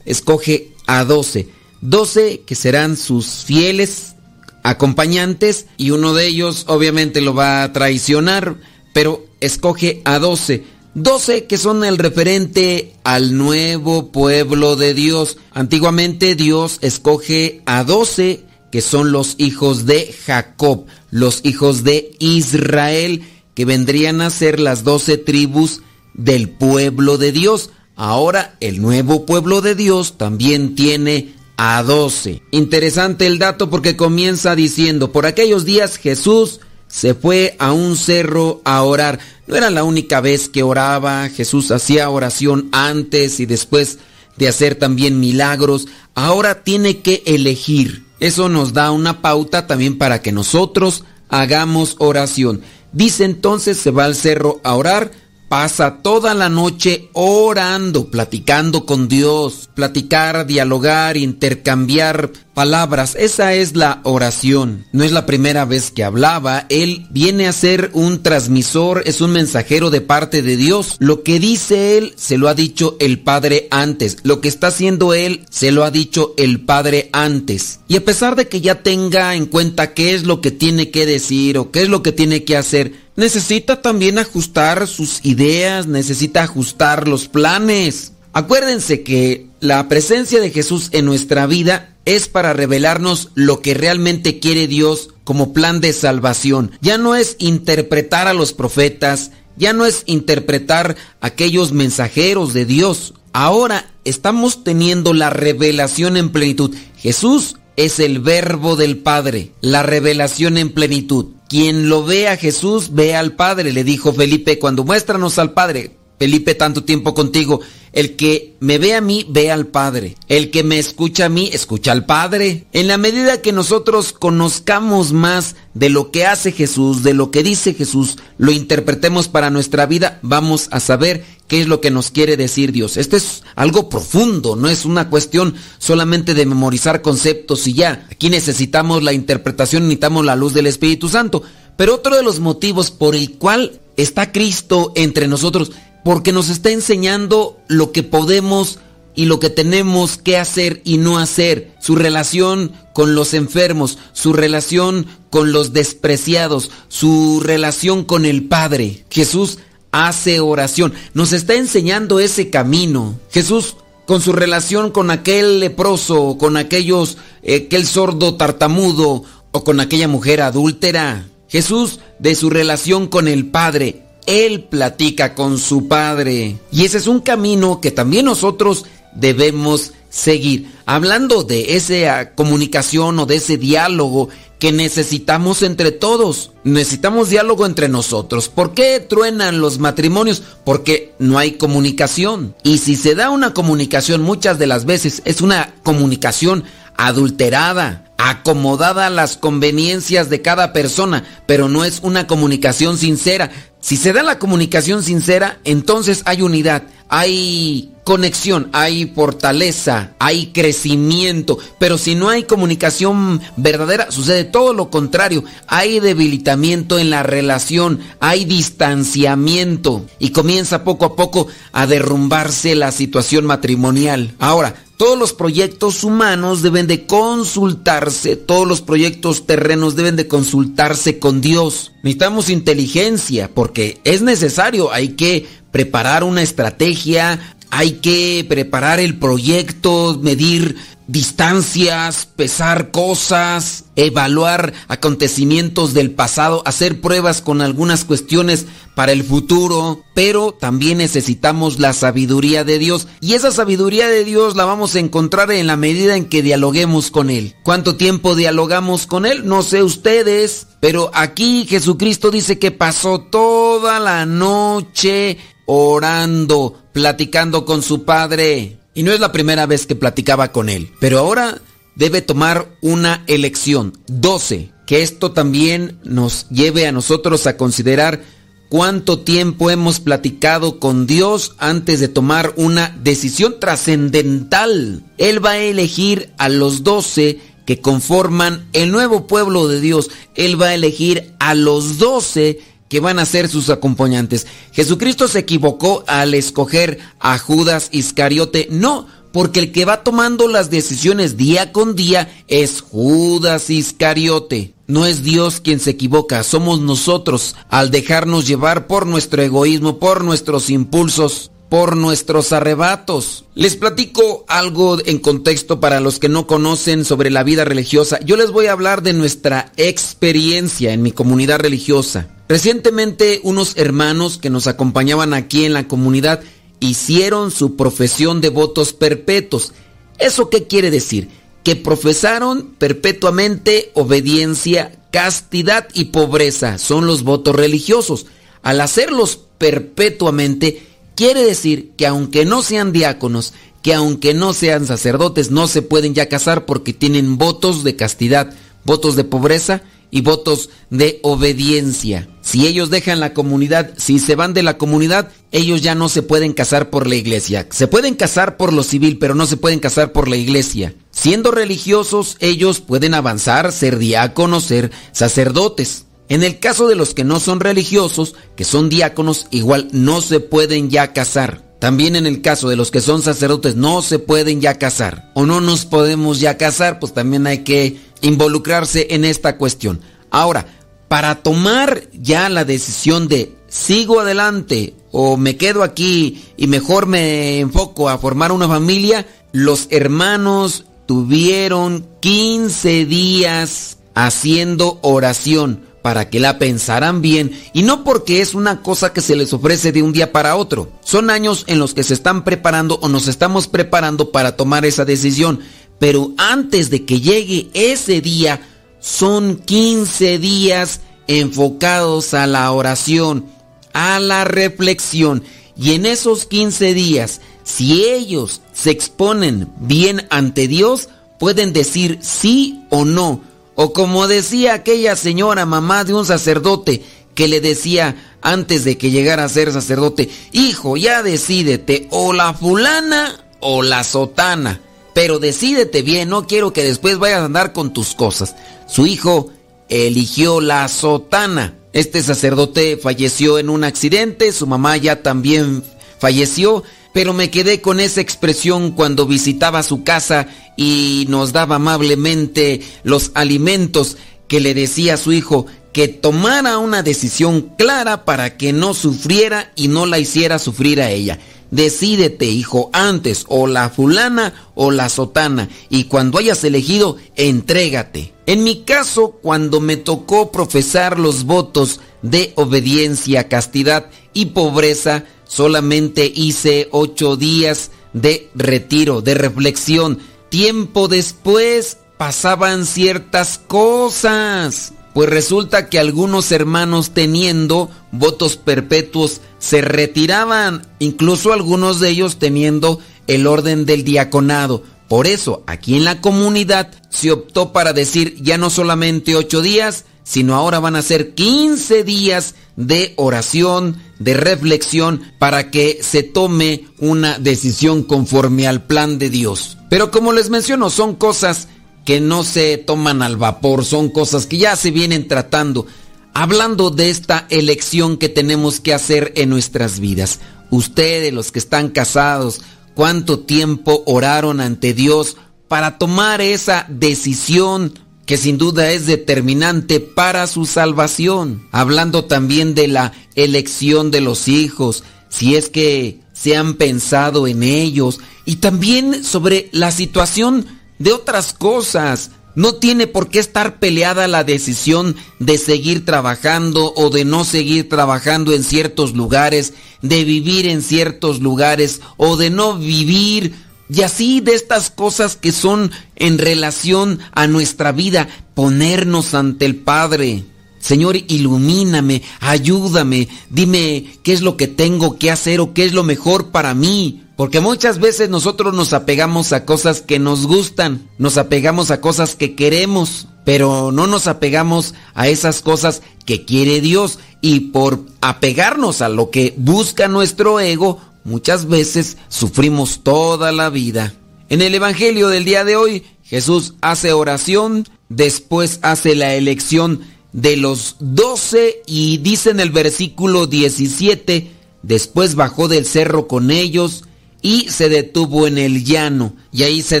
[0.04, 1.48] escoge a doce.
[1.80, 4.14] Doce que serán sus fieles
[4.62, 8.56] acompañantes y uno de ellos obviamente lo va a traicionar,
[8.92, 10.64] pero escoge a doce.
[10.96, 15.36] Doce que son el referente al nuevo pueblo de Dios.
[15.52, 23.24] Antiguamente Dios escoge a doce que son los hijos de Jacob, los hijos de Israel,
[23.52, 25.82] que vendrían a ser las doce tribus
[26.14, 27.68] del pueblo de Dios.
[27.94, 32.40] Ahora el nuevo pueblo de Dios también tiene a doce.
[32.52, 38.60] Interesante el dato porque comienza diciendo, por aquellos días Jesús se fue a un cerro
[38.64, 39.18] a orar.
[39.46, 43.98] No era la única vez que oraba, Jesús hacía oración antes y después
[44.36, 45.88] de hacer también milagros.
[46.14, 48.04] Ahora tiene que elegir.
[48.20, 52.62] Eso nos da una pauta también para que nosotros hagamos oración.
[52.92, 55.10] Dice entonces, se va al cerro a orar,
[55.48, 63.14] pasa toda la noche orando, platicando con Dios, platicar, dialogar, intercambiar palabras.
[63.18, 64.86] Esa es la oración.
[64.92, 66.66] No es la primera vez que hablaba.
[66.70, 70.96] Él viene a ser un transmisor, es un mensajero de parte de Dios.
[70.98, 74.16] Lo que dice él, se lo ha dicho el Padre antes.
[74.22, 77.80] Lo que está haciendo él, se lo ha dicho el Padre antes.
[77.88, 81.06] Y a pesar de que ya tenga en cuenta qué es lo que tiene que
[81.06, 86.42] decir o qué es lo que tiene que hacer, necesita también ajustar sus ideas, necesita
[86.42, 88.12] ajustar los planes.
[88.32, 94.38] Acuérdense que la presencia de Jesús en nuestra vida es para revelarnos lo que realmente
[94.38, 96.70] quiere Dios como plan de salvación.
[96.80, 103.14] Ya no es interpretar a los profetas, ya no es interpretar aquellos mensajeros de Dios.
[103.32, 106.74] Ahora estamos teniendo la revelación en plenitud.
[106.96, 111.26] Jesús es el verbo del Padre, la revelación en plenitud.
[111.48, 115.92] Quien lo ve a Jesús ve al Padre, le dijo Felipe, cuando muéstranos al Padre.
[116.18, 117.60] Felipe, tanto tiempo contigo.
[117.96, 120.16] El que me ve a mí, ve al Padre.
[120.28, 122.66] El que me escucha a mí, escucha al Padre.
[122.74, 127.42] En la medida que nosotros conozcamos más de lo que hace Jesús, de lo que
[127.42, 132.10] dice Jesús, lo interpretemos para nuestra vida, vamos a saber qué es lo que nos
[132.10, 132.98] quiere decir Dios.
[132.98, 138.06] Esto es algo profundo, no es una cuestión solamente de memorizar conceptos y ya.
[138.12, 141.44] Aquí necesitamos la interpretación, necesitamos la luz del Espíritu Santo.
[141.78, 145.72] Pero otro de los motivos por el cual está Cristo entre nosotros
[146.06, 148.78] porque nos está enseñando lo que podemos
[149.16, 154.32] y lo que tenemos que hacer y no hacer, su relación con los enfermos, su
[154.32, 159.04] relación con los despreciados, su relación con el Padre.
[159.10, 159.58] Jesús
[159.90, 163.18] hace oración, nos está enseñando ese camino.
[163.32, 163.74] Jesús
[164.04, 170.06] con su relación con aquel leproso, con aquellos, eh, aquel sordo tartamudo o con aquella
[170.06, 171.26] mujer adúltera.
[171.48, 176.58] Jesús de su relación con el Padre, él platica con su Padre.
[176.70, 178.84] Y ese es un camino que también nosotros
[179.14, 180.70] debemos seguir.
[180.84, 184.28] Hablando de esa comunicación o de ese diálogo
[184.58, 186.52] que necesitamos entre todos.
[186.64, 188.48] Necesitamos diálogo entre nosotros.
[188.48, 190.42] ¿Por qué truenan los matrimonios?
[190.64, 192.54] Porque no hay comunicación.
[192.62, 196.64] Y si se da una comunicación muchas de las veces es una comunicación
[196.96, 203.50] adulterada, acomodada a las conveniencias de cada persona, pero no es una comunicación sincera.
[203.80, 211.58] Si se da la comunicación sincera, entonces hay unidad, hay conexión, hay fortaleza, hay crecimiento,
[211.80, 217.98] pero si no hay comunicación verdadera, sucede todo lo contrario, hay debilitamiento en la relación,
[218.20, 224.36] hay distanciamiento y comienza poco a poco a derrumbarse la situación matrimonial.
[224.38, 231.18] Ahora, todos los proyectos humanos deben de consultarse, todos los proyectos terrenos deben de consultarse
[231.18, 231.92] con Dios.
[232.04, 235.46] Necesitamos inteligencia porque es necesario, hay que
[235.76, 240.76] preparar una estrategia, hay que preparar el proyecto, medir
[241.08, 248.66] distancias, pesar cosas, evaluar acontecimientos del pasado, hacer pruebas con algunas cuestiones
[248.96, 254.56] para el futuro, pero también necesitamos la sabiduría de Dios y esa sabiduría de Dios
[254.56, 257.54] la vamos a encontrar en la medida en que dialoguemos con Él.
[257.62, 259.46] ¿Cuánto tiempo dialogamos con Él?
[259.46, 267.82] No sé ustedes, pero aquí Jesucristo dice que pasó toda la noche orando, platicando con
[267.82, 268.78] su Padre.
[268.94, 271.60] Y no es la primera vez que platicaba con él, pero ahora
[271.94, 273.92] debe tomar una elección.
[274.06, 274.70] 12.
[274.86, 278.22] Que esto también nos lleve a nosotros a considerar
[278.70, 285.04] cuánto tiempo hemos platicado con Dios antes de tomar una decisión trascendental.
[285.18, 290.08] Él va a elegir a los 12 que conforman el nuevo pueblo de Dios.
[290.34, 292.58] Él va a elegir a los 12
[292.88, 294.46] que van a ser sus acompañantes.
[294.72, 298.68] Jesucristo se equivocó al escoger a Judas Iscariote.
[298.70, 304.72] No, porque el que va tomando las decisiones día con día es Judas Iscariote.
[304.86, 310.22] No es Dios quien se equivoca, somos nosotros al dejarnos llevar por nuestro egoísmo, por
[310.22, 313.44] nuestros impulsos, por nuestros arrebatos.
[313.54, 318.20] Les platico algo en contexto para los que no conocen sobre la vida religiosa.
[318.20, 322.28] Yo les voy a hablar de nuestra experiencia en mi comunidad religiosa.
[322.48, 326.40] Recientemente unos hermanos que nos acompañaban aquí en la comunidad
[326.78, 329.72] hicieron su profesión de votos perpetuos.
[330.18, 331.28] ¿Eso qué quiere decir?
[331.64, 336.78] Que profesaron perpetuamente obediencia, castidad y pobreza.
[336.78, 338.26] Son los votos religiosos.
[338.62, 340.82] Al hacerlos perpetuamente,
[341.16, 343.52] quiere decir que aunque no sean diáconos,
[343.82, 348.54] que aunque no sean sacerdotes, no se pueden ya casar porque tienen votos de castidad,
[348.84, 352.28] votos de pobreza y votos de obediencia.
[352.40, 356.22] Si ellos dejan la comunidad, si se van de la comunidad, ellos ya no se
[356.22, 357.66] pueden casar por la iglesia.
[357.70, 360.94] Se pueden casar por lo civil, pero no se pueden casar por la iglesia.
[361.10, 366.05] Siendo religiosos, ellos pueden avanzar, ser diáconos, ser sacerdotes.
[366.28, 370.40] En el caso de los que no son religiosos, que son diáconos, igual no se
[370.40, 371.62] pueden ya casar.
[371.78, 375.44] También en el caso de los que son sacerdotes no se pueden ya casar o
[375.44, 380.00] no nos podemos ya casar, pues también hay que involucrarse en esta cuestión.
[380.30, 380.66] Ahora,
[381.08, 387.60] para tomar ya la decisión de sigo adelante o me quedo aquí y mejor me
[387.60, 396.56] enfoco a formar una familia, los hermanos tuvieron 15 días haciendo oración para que la
[396.60, 400.30] pensaran bien y no porque es una cosa que se les ofrece de un día
[400.30, 400.88] para otro.
[401.02, 405.04] Son años en los que se están preparando o nos estamos preparando para tomar esa
[405.04, 405.58] decisión.
[405.98, 408.60] Pero antes de que llegue ese día,
[409.00, 413.44] son 15 días enfocados a la oración,
[413.92, 415.42] a la reflexión.
[415.76, 421.08] Y en esos 15 días, si ellos se exponen bien ante Dios,
[421.40, 423.40] pueden decir sí o no
[423.76, 427.04] o como decía aquella señora mamá de un sacerdote
[427.34, 432.54] que le decía antes de que llegara a ser sacerdote, hijo, ya decídete, o la
[432.54, 434.80] fulana o la sotana,
[435.14, 438.56] pero decídete bien, no quiero que después vayas a andar con tus cosas.
[438.88, 439.50] Su hijo
[439.88, 441.74] eligió la sotana.
[441.92, 445.82] Este sacerdote falleció en un accidente, su mamá ya también
[446.18, 446.82] falleció
[447.16, 453.30] pero me quedé con esa expresión cuando visitaba su casa y nos daba amablemente los
[453.32, 454.18] alimentos
[454.48, 455.64] que le decía a su hijo
[455.94, 461.10] que tomara una decisión clara para que no sufriera y no la hiciera sufrir a
[461.10, 461.38] ella.
[461.70, 468.34] Decídete, hijo, antes o la fulana o la sotana, y cuando hayas elegido, entrégate.
[468.44, 476.30] En mi caso, cuando me tocó profesar los votos de obediencia, castidad y pobreza, solamente
[476.34, 480.18] hice ocho días de retiro, de reflexión.
[480.48, 484.92] Tiempo después pasaban ciertas cosas.
[485.14, 492.98] Pues resulta que algunos hermanos teniendo votos perpetuos se retiraban, incluso algunos de ellos teniendo
[493.26, 494.82] el orden del diaconado.
[495.08, 500.04] Por eso, aquí en la comunidad se optó para decir ya no solamente ocho días,
[500.26, 506.84] sino ahora van a ser 15 días de oración, de reflexión para que se tome
[506.98, 509.78] una decisión conforme al plan de Dios.
[509.88, 511.68] Pero como les menciono, son cosas
[512.04, 515.86] que no se toman al vapor, son cosas que ya se vienen tratando.
[516.34, 520.40] Hablando de esta elección que tenemos que hacer en nuestras vidas.
[520.72, 522.62] Ustedes, los que están casados,
[522.96, 525.36] ¿cuánto tiempo oraron ante Dios
[525.68, 527.94] para tomar esa decisión
[528.26, 531.66] que sin duda es determinante para su salvación.
[531.70, 537.62] Hablando también de la elección de los hijos, si es que se han pensado en
[537.62, 540.66] ellos, y también sobre la situación
[540.98, 542.30] de otras cosas.
[542.54, 547.90] No tiene por qué estar peleada la decisión de seguir trabajando o de no seguir
[547.90, 553.54] trabajando en ciertos lugares, de vivir en ciertos lugares o de no vivir
[553.88, 559.76] y así de estas cosas que son en relación a nuestra vida, ponernos ante el
[559.76, 560.44] Padre.
[560.80, 566.04] Señor, ilumíname, ayúdame, dime qué es lo que tengo que hacer o qué es lo
[566.04, 567.22] mejor para mí.
[567.36, 572.34] Porque muchas veces nosotros nos apegamos a cosas que nos gustan, nos apegamos a cosas
[572.34, 577.18] que queremos, pero no nos apegamos a esas cosas que quiere Dios.
[577.42, 584.14] Y por apegarnos a lo que busca nuestro ego, muchas veces sufrimos toda la vida.
[584.48, 590.56] En el Evangelio del día de hoy, Jesús hace oración, después hace la elección de
[590.56, 597.04] los doce y dice en el versículo 17, después bajó del cerro con ellos
[597.42, 600.00] y se detuvo en el llano y ahí se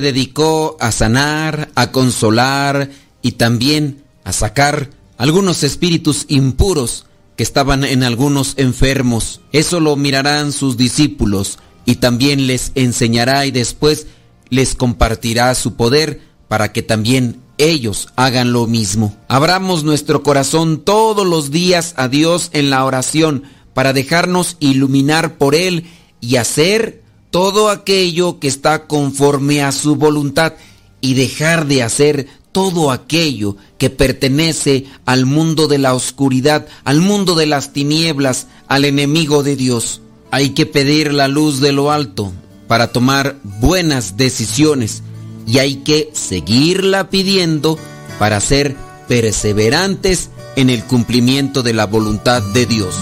[0.00, 2.90] dedicó a sanar, a consolar
[3.20, 7.05] y también a sacar algunos espíritus impuros
[7.36, 9.40] que estaban en algunos enfermos.
[9.52, 14.06] Eso lo mirarán sus discípulos y también les enseñará y después
[14.48, 19.16] les compartirá su poder para que también ellos hagan lo mismo.
[19.28, 23.44] Abramos nuestro corazón todos los días a Dios en la oración
[23.74, 25.84] para dejarnos iluminar por Él
[26.20, 30.54] y hacer todo aquello que está conforme a su voluntad
[31.00, 37.34] y dejar de hacer todo aquello que pertenece al mundo de la oscuridad, al mundo
[37.34, 40.00] de las tinieblas, al enemigo de Dios.
[40.30, 42.32] Hay que pedir la luz de lo alto
[42.66, 45.02] para tomar buenas decisiones
[45.46, 47.78] y hay que seguirla pidiendo
[48.18, 48.74] para ser
[49.06, 52.94] perseverantes en el cumplimiento de la voluntad de Dios.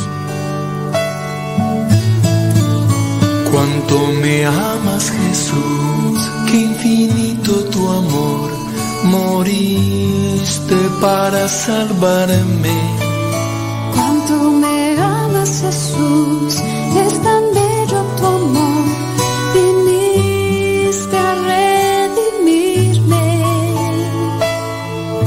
[3.52, 8.23] Cuánto me amas Jesús, qué infinito tu amor
[9.04, 12.76] moriste para salvarme.
[13.94, 16.54] Cuánto me amas Jesús,
[17.06, 18.84] es tan bello tu amor,
[19.54, 21.34] viniste a
[22.08, 23.26] redimirme.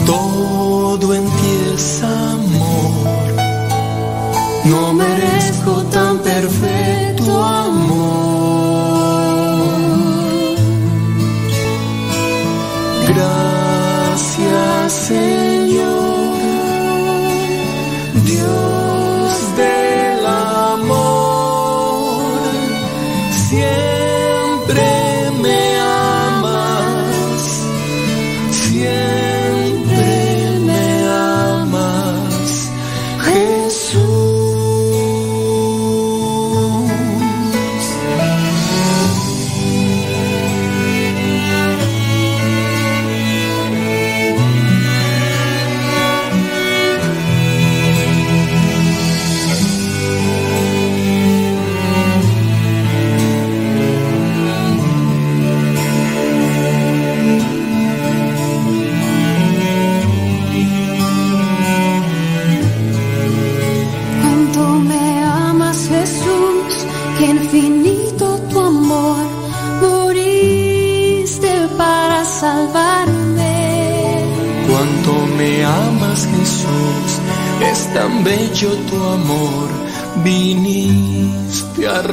[0.06, 3.08] Todo en ti es amor,
[4.66, 6.97] no merezco tan perfecto
[77.98, 79.70] tan bello tu amor,
[80.24, 82.04] viniste a.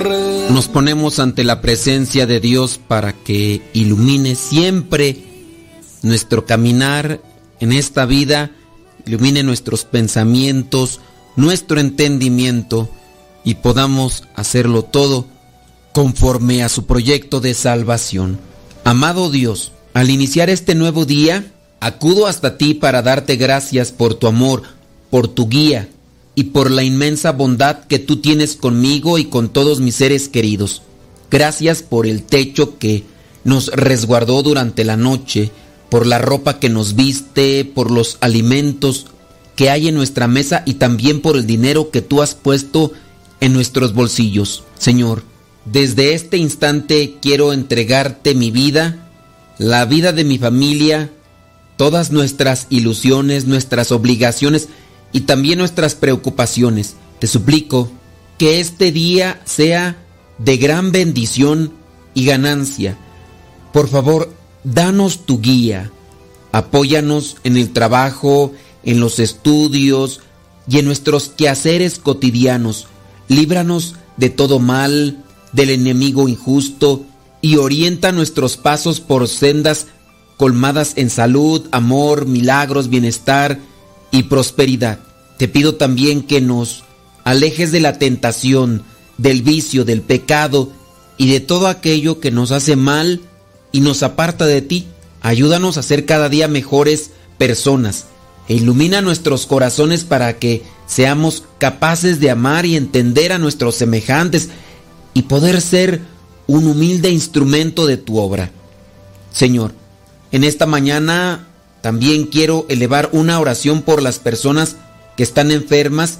[0.48, 5.18] Nos ponemos ante la presencia de Dios para que ilumine siempre
[6.02, 7.20] nuestro caminar
[7.60, 8.50] en esta vida,
[9.04, 11.00] ilumine nuestros pensamientos,
[11.36, 12.88] nuestro entendimiento
[13.44, 15.26] y podamos hacerlo todo
[15.92, 18.40] conforme a su proyecto de salvación.
[18.84, 21.44] Amado Dios, al iniciar este nuevo día,
[21.80, 24.62] acudo hasta ti para darte gracias por tu amor,
[25.14, 25.88] por tu guía
[26.34, 30.82] y por la inmensa bondad que tú tienes conmigo y con todos mis seres queridos.
[31.30, 33.04] Gracias por el techo que
[33.44, 35.52] nos resguardó durante la noche,
[35.88, 39.06] por la ropa que nos viste, por los alimentos
[39.54, 42.90] que hay en nuestra mesa y también por el dinero que tú has puesto
[43.38, 44.64] en nuestros bolsillos.
[44.80, 45.22] Señor,
[45.64, 49.08] desde este instante quiero entregarte mi vida,
[49.58, 51.12] la vida de mi familia,
[51.76, 54.68] todas nuestras ilusiones, nuestras obligaciones
[55.14, 56.96] y también nuestras preocupaciones.
[57.20, 57.88] Te suplico
[58.36, 59.96] que este día sea
[60.38, 61.72] de gran bendición
[62.14, 62.98] y ganancia.
[63.72, 64.34] Por favor,
[64.64, 65.92] danos tu guía.
[66.50, 70.20] Apóyanos en el trabajo, en los estudios
[70.68, 72.88] y en nuestros quehaceres cotidianos.
[73.28, 75.22] Líbranos de todo mal,
[75.52, 77.06] del enemigo injusto
[77.40, 79.86] y orienta nuestros pasos por sendas
[80.38, 83.60] colmadas en salud, amor, milagros, bienestar
[84.10, 84.98] y prosperidad.
[85.38, 86.84] Te pido también que nos
[87.24, 88.82] alejes de la tentación,
[89.18, 90.70] del vicio, del pecado
[91.16, 93.20] y de todo aquello que nos hace mal
[93.72, 94.86] y nos aparta de ti.
[95.20, 98.06] Ayúdanos a ser cada día mejores personas
[98.48, 104.50] e ilumina nuestros corazones para que seamos capaces de amar y entender a nuestros semejantes
[105.14, 106.02] y poder ser
[106.46, 108.50] un humilde instrumento de tu obra.
[109.32, 109.72] Señor,
[110.30, 111.48] en esta mañana
[111.84, 114.76] también quiero elevar una oración por las personas
[115.18, 116.18] que están enfermas,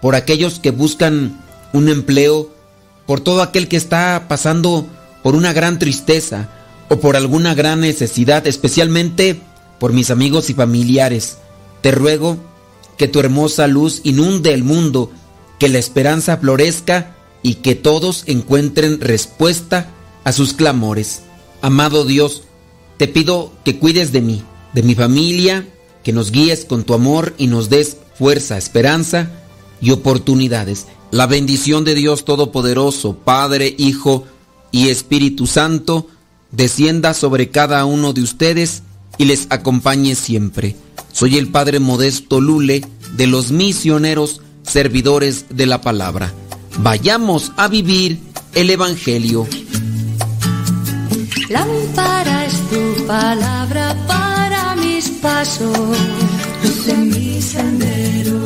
[0.00, 1.42] por aquellos que buscan
[1.72, 2.54] un empleo,
[3.04, 4.86] por todo aquel que está pasando
[5.24, 6.50] por una gran tristeza
[6.88, 9.40] o por alguna gran necesidad, especialmente
[9.80, 11.38] por mis amigos y familiares.
[11.80, 12.36] Te ruego
[12.96, 15.10] que tu hermosa luz inunde el mundo,
[15.58, 19.88] que la esperanza florezca y que todos encuentren respuesta
[20.22, 21.22] a sus clamores.
[21.60, 22.44] Amado Dios,
[22.98, 25.66] te pido que cuides de mí, de mi familia,
[26.02, 29.30] que nos guíes con tu amor y nos des fuerza, esperanza
[29.80, 30.86] y oportunidades.
[31.10, 34.24] La bendición de Dios Todopoderoso, Padre, Hijo
[34.70, 36.08] y Espíritu Santo,
[36.50, 38.82] descienda sobre cada uno de ustedes
[39.18, 40.76] y les acompañe siempre.
[41.12, 42.84] Soy el Padre Modesto Lule
[43.16, 46.32] de los misioneros servidores de la palabra.
[46.78, 48.18] Vayamos a vivir
[48.54, 49.46] el Evangelio.
[55.22, 55.98] Mis pasos,
[56.62, 58.40] luz en mi sendero.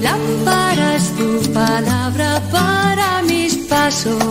[0.00, 4.22] Lámpara es tu palabra para mis pasos,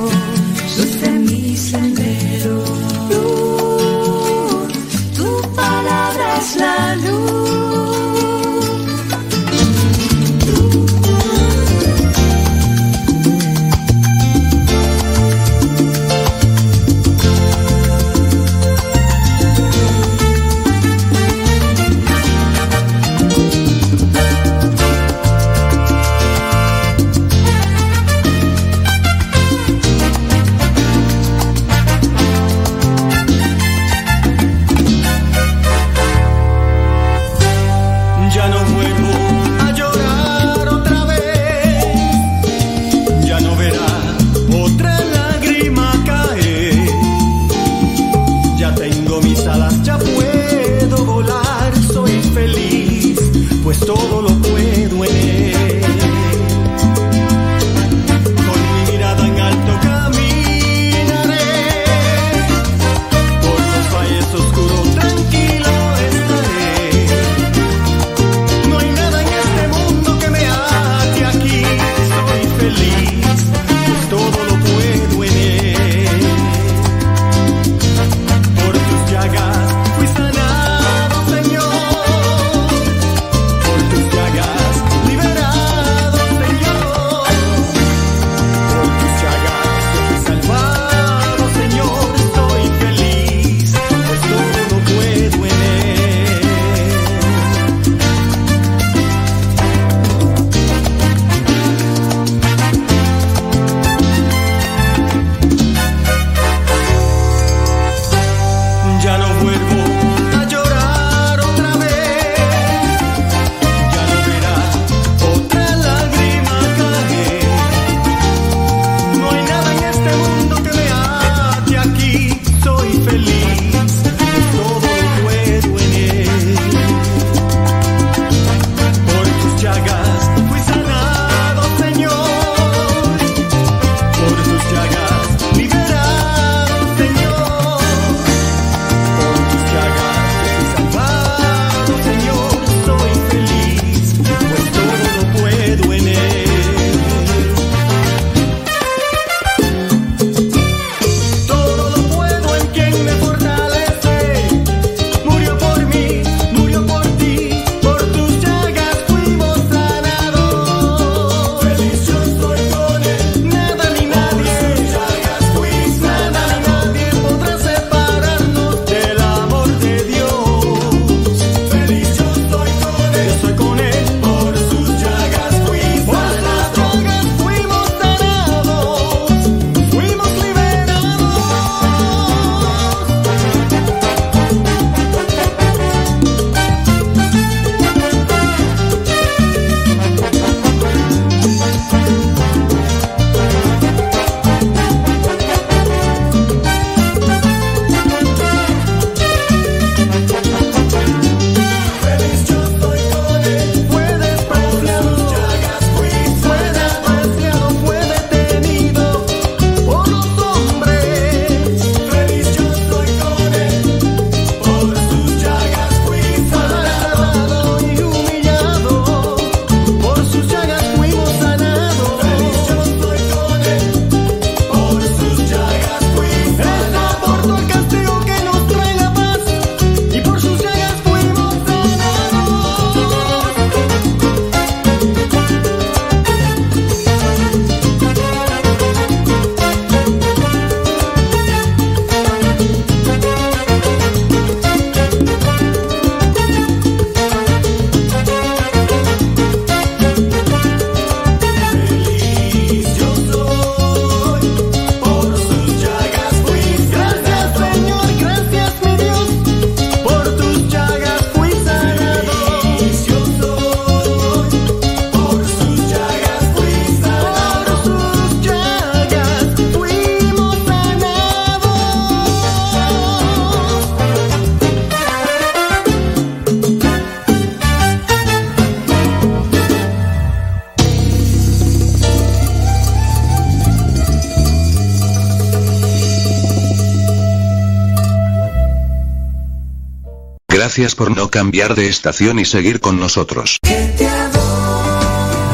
[290.79, 293.59] Gracias por no cambiar de estación y seguir con nosotros.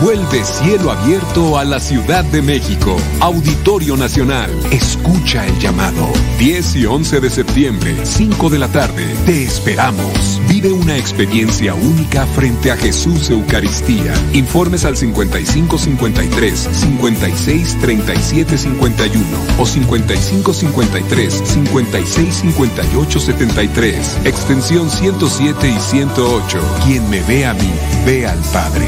[0.04, 2.96] Vuelve cielo abierto a la Ciudad de México.
[3.22, 4.52] Auditorio Nacional.
[4.70, 6.08] Escucha el llamado.
[6.38, 9.04] 10 y 11 de septiembre, 5 de la tarde.
[9.26, 10.40] Te esperamos.
[10.66, 14.16] Vive una experiencia única frente a Jesús Eucaristía.
[14.34, 19.24] Informes al 5553 56 37 51
[19.60, 24.18] o 5553 56 58 73.
[24.26, 26.60] Extensión 107 y 108.
[26.84, 27.72] Quien me ve a mí,
[28.04, 28.88] ve al Padre.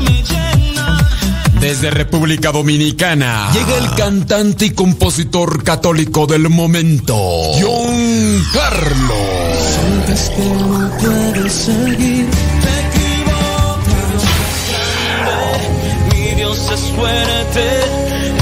[1.61, 7.13] Desde República Dominicana llega el cantante y compositor católico del momento,
[7.61, 9.15] John Carlos.
[9.69, 12.25] Sientes que no puedes seguir,
[12.63, 14.23] te equivocas.
[16.11, 17.63] Mi Dios es fuerte,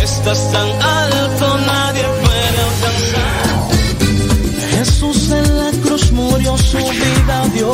[0.01, 3.69] estás tan alto, nadie puede alcanzar.
[4.77, 7.73] Jesús en la cruz murió, su vida dio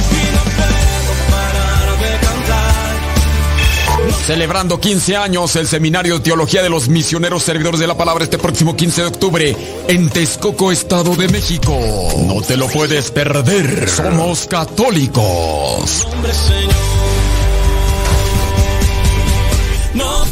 [4.25, 8.37] Celebrando 15 años el Seminario de Teología de los Misioneros Servidores de la Palabra este
[8.37, 9.57] próximo 15 de octubre
[9.87, 11.75] en Texcoco, Estado de México.
[12.27, 13.89] No te lo puedes perder.
[13.89, 16.05] Somos católicos.
[16.05, 16.75] Hombre, Señor.
[19.95, 20.25] No.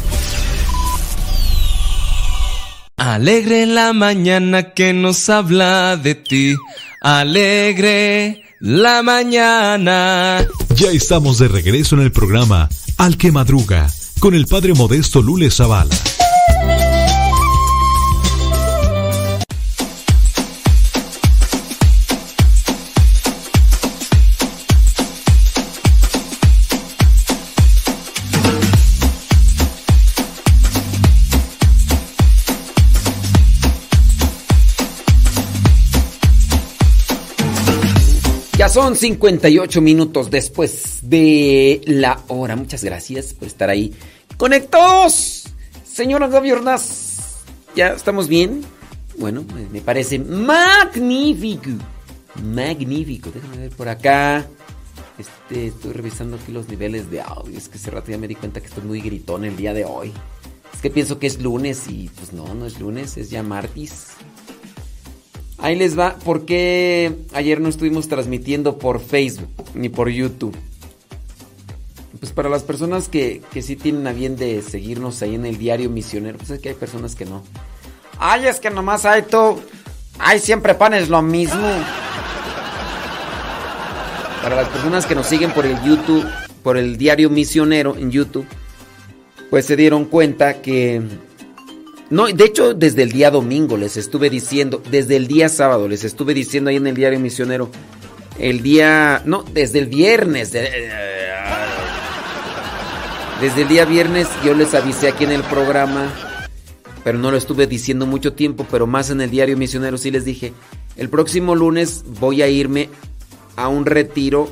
[2.98, 6.56] Alegre la mañana que nos habla de ti.
[7.02, 10.46] Alegre la mañana.
[10.76, 12.70] Ya estamos de regreso en el programa
[13.00, 13.88] Al que Madruga
[14.20, 15.96] con el Padre Modesto Lule Zavala.
[38.70, 42.56] Son 58 minutos después de la hora.
[42.56, 43.96] Muchas gracias por estar ahí.
[44.38, 45.48] ¡Conectados!
[45.84, 47.40] Señora Gobiernas,
[47.76, 48.62] ¿ya estamos bien?
[49.18, 51.72] Bueno, me parece magnífico.
[52.44, 53.32] Magnífico.
[53.32, 54.46] Déjame ver por acá.
[55.18, 57.58] Este, estoy revisando aquí los niveles de audio.
[57.58, 59.86] Es que hace rato ya me di cuenta que estoy muy gritón el día de
[59.86, 60.14] hoy.
[60.72, 64.10] Es que pienso que es lunes y pues no, no es lunes, es ya martes.
[65.62, 70.56] Ahí les va, ¿por qué ayer no estuvimos transmitiendo por Facebook ni por YouTube?
[72.20, 75.58] Pues para las personas que, que sí tienen a bien de seguirnos ahí en el
[75.58, 77.44] diario misionero, pues es que hay personas que no.
[78.20, 79.60] Ay, es que nomás hay tú.
[80.18, 81.68] Ay, siempre pones lo mismo.
[84.42, 86.26] Para las personas que nos siguen por el YouTube,
[86.64, 88.46] por el diario misionero en YouTube,
[89.50, 91.02] pues se dieron cuenta que
[92.10, 96.04] no, de hecho, desde el día domingo les estuve diciendo, desde el día sábado les
[96.04, 97.70] estuve diciendo ahí en el diario misionero,
[98.40, 100.90] el día, no, desde el viernes, de-
[103.42, 106.12] desde el día viernes yo les avisé aquí en el programa,
[107.04, 110.26] pero no lo estuve diciendo mucho tiempo, pero más en el diario misionero sí les
[110.26, 110.54] dije,
[110.98, 112.90] el próximo lunes voy a irme
[113.56, 114.50] a un retiro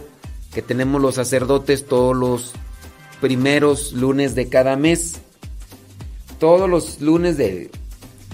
[0.53, 2.53] que tenemos los sacerdotes todos los
[3.19, 5.17] primeros lunes de cada mes
[6.39, 7.69] todos los lunes de.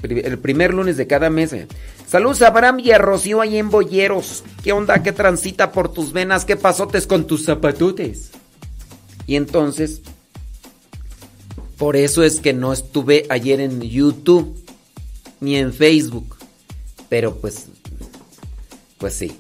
[0.03, 1.53] El primer lunes de cada mes.
[1.53, 1.67] eh.
[2.07, 4.43] Saludos a Abraham y a Rocío ahí en Boyeros.
[4.63, 5.01] ¿Qué onda?
[5.01, 6.45] ¿Qué transita por tus venas?
[6.45, 8.31] ¿Qué pasotes con tus zapatutes?
[9.25, 10.01] Y entonces.
[11.77, 14.55] Por eso es que no estuve ayer en YouTube.
[15.39, 16.35] Ni en Facebook.
[17.09, 17.67] Pero pues.
[18.97, 19.31] Pues sí.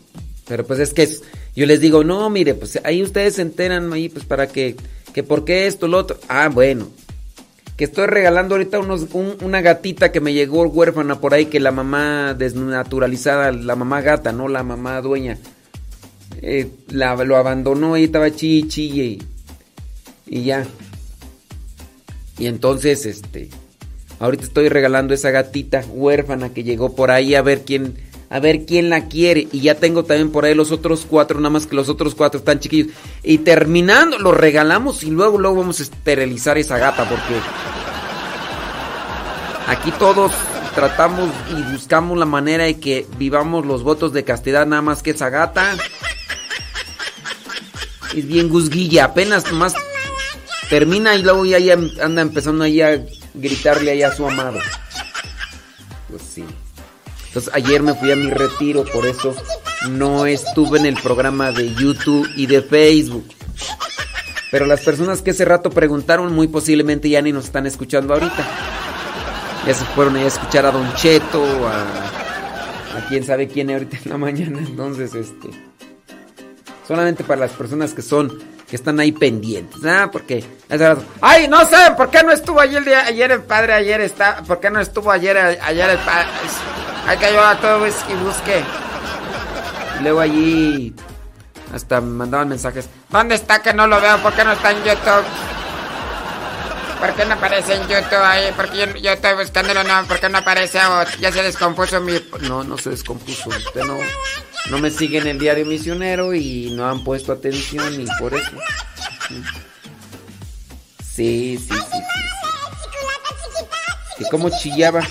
[0.47, 1.09] Pero pues es que
[1.55, 4.75] yo les digo, no, mire, pues ahí ustedes se enteran ahí, pues para que.
[5.13, 6.17] Que por qué esto, lo otro.
[6.27, 6.87] Ah, bueno.
[7.83, 9.07] Estoy regalando ahorita unos,
[9.41, 14.31] una gatita que me llegó huérfana por ahí, que la mamá desnaturalizada, la mamá gata,
[14.31, 15.37] no la mamá dueña,
[16.41, 19.21] eh, la, lo abandonó y estaba chichi y,
[20.25, 20.65] y ya.
[22.37, 23.49] Y entonces, este,
[24.19, 27.95] ahorita estoy regalando esa gatita huérfana que llegó por ahí a ver quién
[28.33, 29.47] a ver quién la quiere.
[29.51, 32.39] Y ya tengo también por ahí los otros cuatro, nada más que los otros cuatro
[32.39, 32.91] están chiquillos.
[33.21, 37.35] Y terminando, los regalamos y luego, luego vamos a esterilizar esa gata porque
[39.67, 40.31] aquí todos
[40.73, 45.11] tratamos y buscamos la manera de que vivamos los votos de castidad, nada más que
[45.11, 45.77] esa gata.
[48.15, 49.75] Es bien guzguilla, apenas más
[50.71, 53.05] termina y luego ya, ya anda empezando ahí a
[53.35, 54.57] gritarle ahí a su amado.
[56.09, 56.43] Pues sí.
[57.33, 59.35] Entonces ayer me fui a mi retiro, por eso
[59.89, 63.27] no estuve en el programa de YouTube y de Facebook.
[64.51, 68.47] Pero las personas que ese rato preguntaron muy posiblemente ya ni nos están escuchando ahorita.
[69.65, 74.11] Ya se fueron a escuchar a Don Cheto, a, a quién sabe quién ahorita en
[74.11, 74.59] la mañana.
[74.59, 75.49] Entonces, este...
[76.87, 78.31] Solamente para las personas que son
[78.69, 80.09] que están ahí pendientes, ¿ah?
[80.11, 80.43] Porque
[81.21, 84.69] ay, no sé, ¿por qué no estuvo ayer ayer el padre, ayer está, ¿por qué
[84.69, 86.27] no estuvo ayer ayer el padre?
[87.07, 88.63] Hay que ayudar a todo y busque.
[89.99, 90.95] Y luego allí
[91.73, 92.87] hasta me mandaban mensajes.
[93.09, 94.17] ¿Dónde está que no lo veo?
[94.19, 95.25] ¿Por qué no está en YouTube?
[96.99, 98.53] ¿Por qué no aparece en YouTube ahí?
[98.55, 100.79] Porque yo, yo estoy buscándolo, no, ¿por qué no aparece?
[101.19, 102.13] ya se descompuso mi...
[102.41, 103.49] No, no se descompuso.
[103.49, 103.97] Usted no,
[104.69, 108.51] no me sigue en el diario misionero y no han puesto atención y por eso.
[111.13, 111.97] Sí, sí, sí, sí.
[114.19, 115.01] ¿Y cómo chillaba?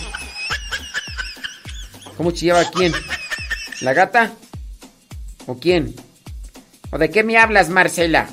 [2.23, 2.93] ¿Cómo chillaba quién?
[3.81, 4.33] ¿La gata?
[5.49, 5.93] ¿O quién?
[6.93, 8.31] ¿O de qué me hablas, Marcela?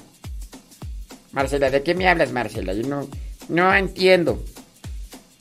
[1.32, 2.74] Marcela, ¿de qué me hablas, Marcela?
[2.74, 3.08] Yo no,
[3.48, 4.44] no entiendo.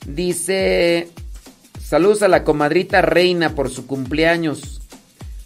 [0.07, 1.11] Dice,
[1.79, 4.81] saludos a la comadrita Reina por su cumpleaños.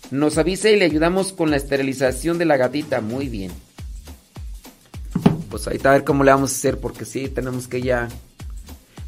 [0.09, 3.01] Nos avisa y le ayudamos con la esterilización de la gatita.
[3.01, 3.51] Muy bien.
[5.49, 8.07] Pues está a ver cómo le vamos a hacer, porque sí, tenemos que ya...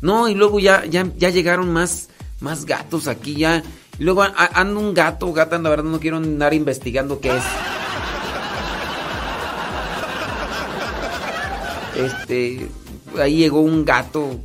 [0.02, 2.10] No, y luego ya, ya, ya llegaron más,
[2.42, 3.64] más gatos aquí, ya...
[3.98, 7.44] Y luego anda un gato, gata, la verdad no quiero andar investigando qué es.
[11.96, 12.70] Este,
[13.22, 14.40] ahí llegó un gato,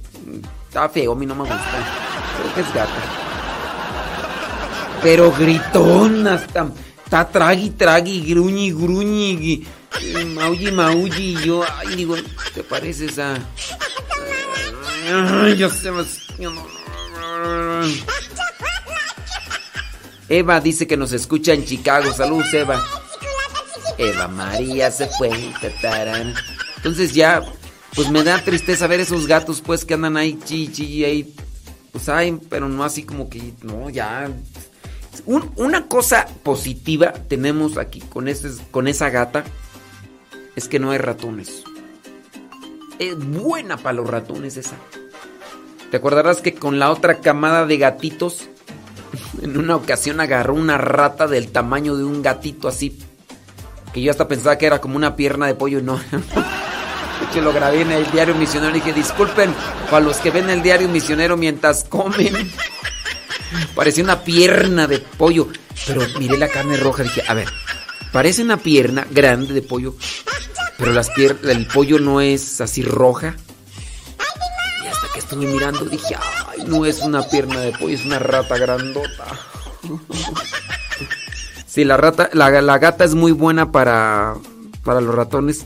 [0.68, 1.58] estaba feo, a mí no me gusta.
[2.38, 3.02] Creo que es gata.
[5.02, 6.68] Pero gritón, hasta,
[7.04, 9.66] está tragui, tragui, gruñi, gruñi,
[10.34, 11.36] maulli, maulli.
[11.38, 12.14] Y yo, ay, digo,
[12.54, 13.36] ¿te pareces a...?
[15.42, 16.18] Ay, yo sé más...
[20.30, 22.12] Eva dice que nos escucha en Chicago.
[22.12, 22.80] Saludos, Eva.
[23.98, 25.28] Eva María se fue.
[26.76, 27.42] Entonces ya,
[27.96, 31.34] pues me da tristeza ver esos gatos, pues, que andan ahí, chichi, ahí.
[31.90, 34.30] Pues hay, pero no así como que, no, ya.
[35.26, 38.28] una cosa positiva tenemos aquí con,
[38.70, 39.44] con esa gata
[40.54, 41.64] es que no hay ratones.
[43.00, 44.76] Es buena para los ratones esa.
[45.90, 48.48] ¿Te acordarás que con la otra camada de gatitos
[49.42, 52.98] en una ocasión agarró una rata del tamaño de un gatito así.
[53.92, 56.00] Que yo hasta pensaba que era como una pierna de pollo y no.
[57.32, 59.54] que lo grabé en el diario misionero y dije, disculpen
[59.90, 62.34] para los que ven el diario misionero mientras comen.
[63.74, 65.48] Parecía una pierna de pollo.
[65.86, 67.48] Pero miré la carne roja y dije, a ver,
[68.12, 69.94] parece una pierna grande de pollo.
[70.78, 73.36] Pero las el pollo no es así roja.
[75.30, 76.16] Y estuve mirando dije,
[76.48, 79.26] ay, no es una pierna de pollo, es una rata grandota.
[81.66, 84.34] Sí, la rata, la, gata es muy buena para,
[84.82, 85.64] para los ratones.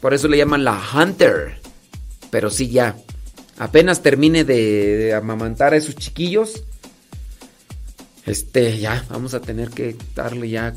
[0.00, 1.60] Por eso le llaman la Hunter.
[2.30, 2.96] Pero sí, ya.
[3.58, 6.64] Apenas termine de, amamantar a esos chiquillos.
[8.24, 10.74] Este, ya, vamos a tener que darle ya.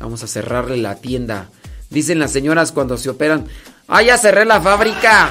[0.00, 1.48] Vamos a cerrarle la tienda.
[1.88, 3.46] Dicen las señoras cuando se operan.
[3.88, 5.30] ¡Ah, ya cerré la fábrica!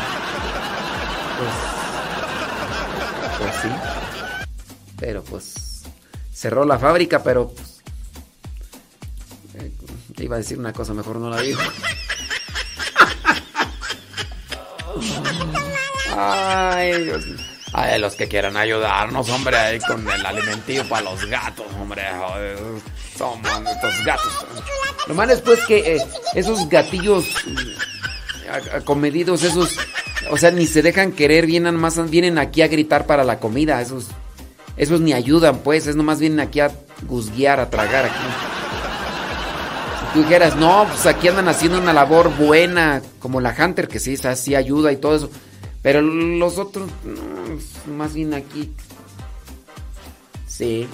[5.00, 5.84] Pero pues
[6.34, 7.82] cerró la fábrica, pero pues,
[9.56, 9.72] eh,
[10.18, 11.60] iba a decir una cosa, mejor no la digo.
[16.16, 17.26] Ay, Dios
[17.72, 22.04] Ay, los que quieran ayudarnos, hombre, ahí con el alimentillo para los gatos, hombre.
[23.18, 24.46] Somos estos gatos.
[25.08, 29.78] Lo malo es pues que eh, esos gatillos mm, acomedidos, esos,
[30.32, 33.80] o sea, ni se dejan querer, vienen más, vienen aquí a gritar para la comida,
[33.82, 34.08] esos,
[34.80, 36.72] esos ni ayudan, pues, es nomás vienen aquí a
[37.06, 38.16] guzguear, a tragar aquí.
[40.00, 44.00] Si tú dijeras, no, pues aquí andan haciendo una labor buena, como la Hunter, que
[44.00, 45.30] sí, sí ayuda y todo eso
[45.82, 48.72] Pero los otros, no, más bien aquí.
[50.48, 50.88] Sí.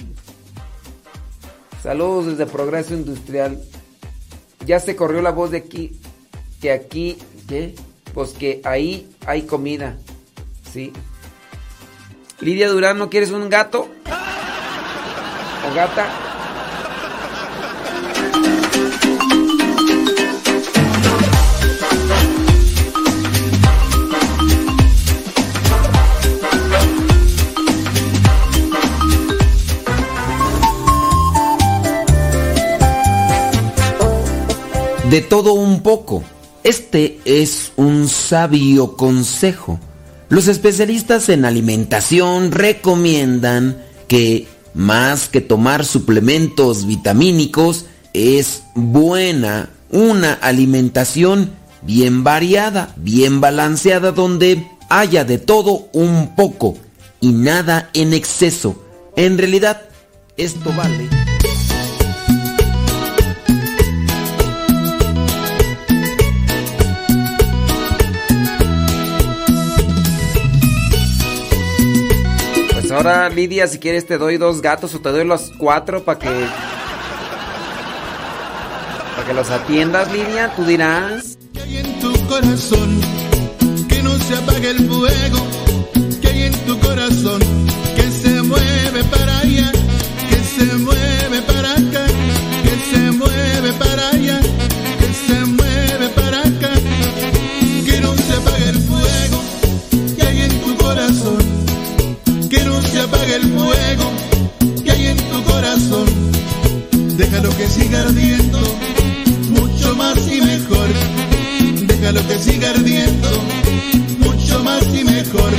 [1.80, 3.62] Saludos desde Progreso Industrial.
[4.66, 6.00] Ya se corrió la voz de aquí,
[6.60, 7.18] que aquí,
[7.48, 7.76] ¿qué?
[8.12, 9.96] Pues que ahí hay comida.
[10.72, 10.92] Sí.
[12.40, 13.88] Lidia Durán, ¿no quieres un gato?
[15.70, 16.26] ¿O gata?
[35.10, 36.22] de todo un poco.
[36.62, 39.78] Este es un sabio consejo.
[40.28, 43.76] Los especialistas en alimentación recomiendan
[44.08, 54.66] que más que tomar suplementos vitamínicos, es buena una alimentación bien variada, bien balanceada, donde
[54.88, 56.76] haya de todo un poco
[57.20, 58.82] y nada en exceso.
[59.16, 59.82] En realidad,
[60.36, 61.25] esto vale.
[72.96, 76.28] Ahora, Lidia, si quieres te doy dos gatos o te doy los cuatro para que...
[79.14, 81.36] Para que los atiendas, Lidia, tú dirás.
[81.52, 83.00] Que hay en tu corazón,
[83.88, 85.46] que no se apague el fuego,
[86.20, 87.40] que hay en tu corazón,
[87.94, 89.70] que se mueve para allá,
[90.30, 90.95] que se mueve
[103.36, 104.12] el fuego
[104.82, 106.06] que hay en tu corazón.
[107.16, 108.58] Déjalo que siga ardiendo,
[109.50, 110.88] mucho más y mejor.
[111.86, 113.28] Déjalo que siga ardiendo,
[114.20, 115.52] mucho más y mejor.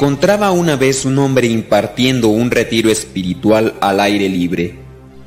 [0.00, 4.78] Encontraba una vez un hombre impartiendo un retiro espiritual al aire libre.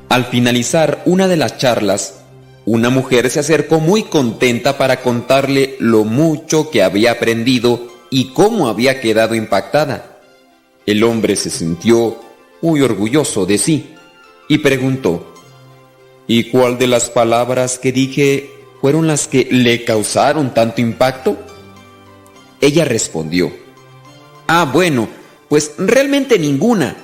[0.10, 2.24] Al finalizar una de las charlas,
[2.66, 8.68] una mujer se acercó muy contenta para contarle lo mucho que había aprendido y cómo
[8.68, 10.18] había quedado impactada.
[10.88, 12.20] El hombre se sintió
[12.64, 13.94] muy orgulloso de sí
[14.50, 15.36] y preguntó,
[16.26, 18.50] ¿y cuál de las palabras que dije
[18.82, 21.38] fueron las que le causaron tanto impacto?
[22.60, 23.63] Ella respondió,
[24.48, 25.08] Ah, bueno,
[25.50, 26.96] pues realmente ninguna.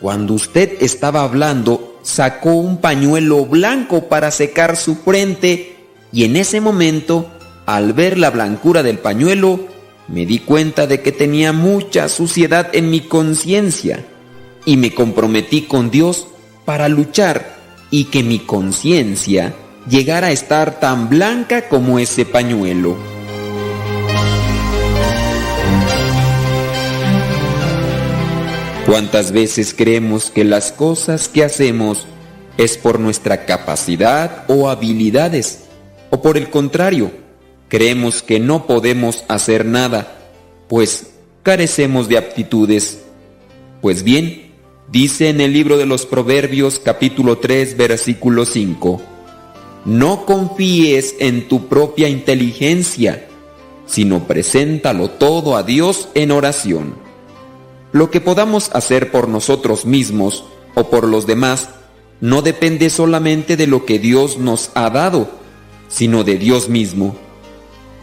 [0.00, 5.76] Cuando usted estaba hablando, sacó un pañuelo blanco para secar su frente
[6.12, 7.30] y en ese momento,
[7.66, 9.60] al ver la blancura del pañuelo,
[10.06, 14.04] me di cuenta de que tenía mucha suciedad en mi conciencia
[14.64, 16.26] y me comprometí con Dios
[16.64, 17.56] para luchar
[17.90, 19.54] y que mi conciencia
[19.88, 23.17] llegara a estar tan blanca como ese pañuelo.
[28.88, 32.06] ¿Cuántas veces creemos que las cosas que hacemos
[32.56, 35.64] es por nuestra capacidad o habilidades?
[36.08, 37.10] O por el contrario,
[37.68, 40.16] creemos que no podemos hacer nada,
[40.68, 41.10] pues
[41.42, 43.00] carecemos de aptitudes.
[43.82, 44.52] Pues bien,
[44.90, 49.02] dice en el libro de los Proverbios capítulo 3 versículo 5,
[49.84, 53.28] no confíes en tu propia inteligencia,
[53.84, 57.07] sino preséntalo todo a Dios en oración.
[57.92, 60.44] Lo que podamos hacer por nosotros mismos
[60.74, 61.70] o por los demás
[62.20, 65.30] no depende solamente de lo que Dios nos ha dado,
[65.88, 67.16] sino de Dios mismo.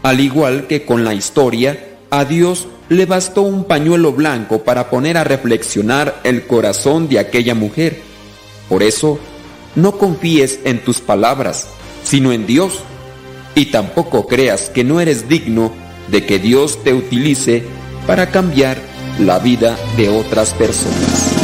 [0.02, 5.18] Al igual que con la historia, a Dios le bastó un pañuelo blanco para poner
[5.18, 8.02] a reflexionar el corazón de aquella mujer.
[8.70, 9.20] Por eso,
[9.76, 11.68] no confíes en tus palabras,
[12.04, 12.80] sino en Dios.
[13.56, 15.72] Y tampoco creas que no eres digno
[16.10, 17.64] de que Dios te utilice
[18.06, 18.78] para cambiar
[19.20, 21.35] la vida de otras personas.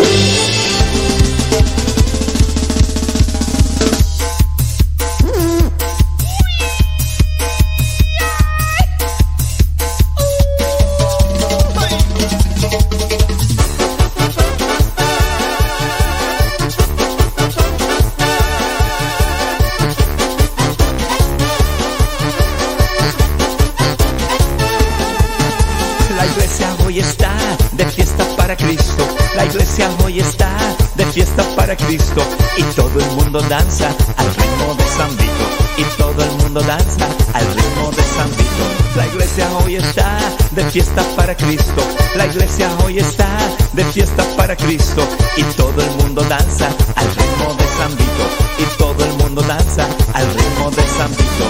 [31.92, 32.24] Cristo
[32.56, 35.46] y todo el mundo danza al ritmo de San Vito
[35.76, 38.64] y todo el mundo danza al ritmo de San Vito.
[38.96, 40.18] La iglesia hoy está
[40.52, 41.84] de fiesta para Cristo.
[42.16, 43.28] La iglesia hoy está
[43.74, 45.06] de fiesta para Cristo
[45.36, 48.26] y todo el mundo danza al ritmo de San Vito
[48.58, 51.46] y todo el mundo danza al ritmo de San Vito.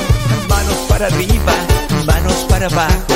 [0.50, 1.54] Manos para arriba,
[2.08, 3.14] manos para abajo,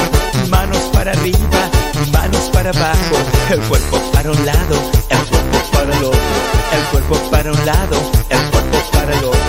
[0.51, 1.71] manos para arriba,
[2.11, 3.17] manos para abajo,
[3.49, 4.75] el cuerpo para un lado,
[5.09, 5.44] el cuerpo
[7.45, 9.39] para un lado, el cuerpo para el otro.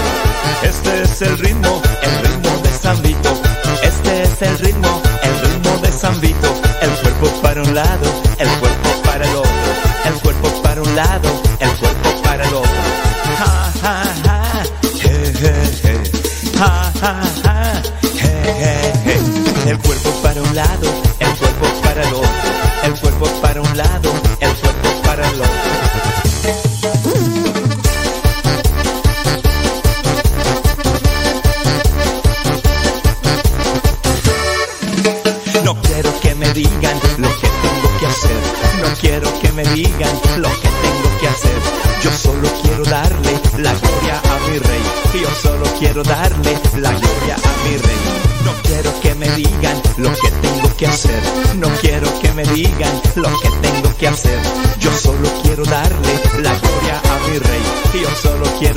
[0.62, 1.80] Este es el ritmo,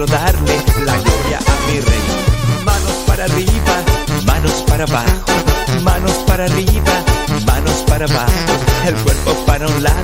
[0.06, 0.56] darle
[0.86, 2.00] la gloria a mi rey.
[2.64, 3.76] Manos para arriba,
[4.26, 5.26] manos para abajo.
[5.84, 7.04] Manos para arriba,
[7.46, 8.32] manos para abajo.
[8.86, 9.99] El cuerpo para un lado,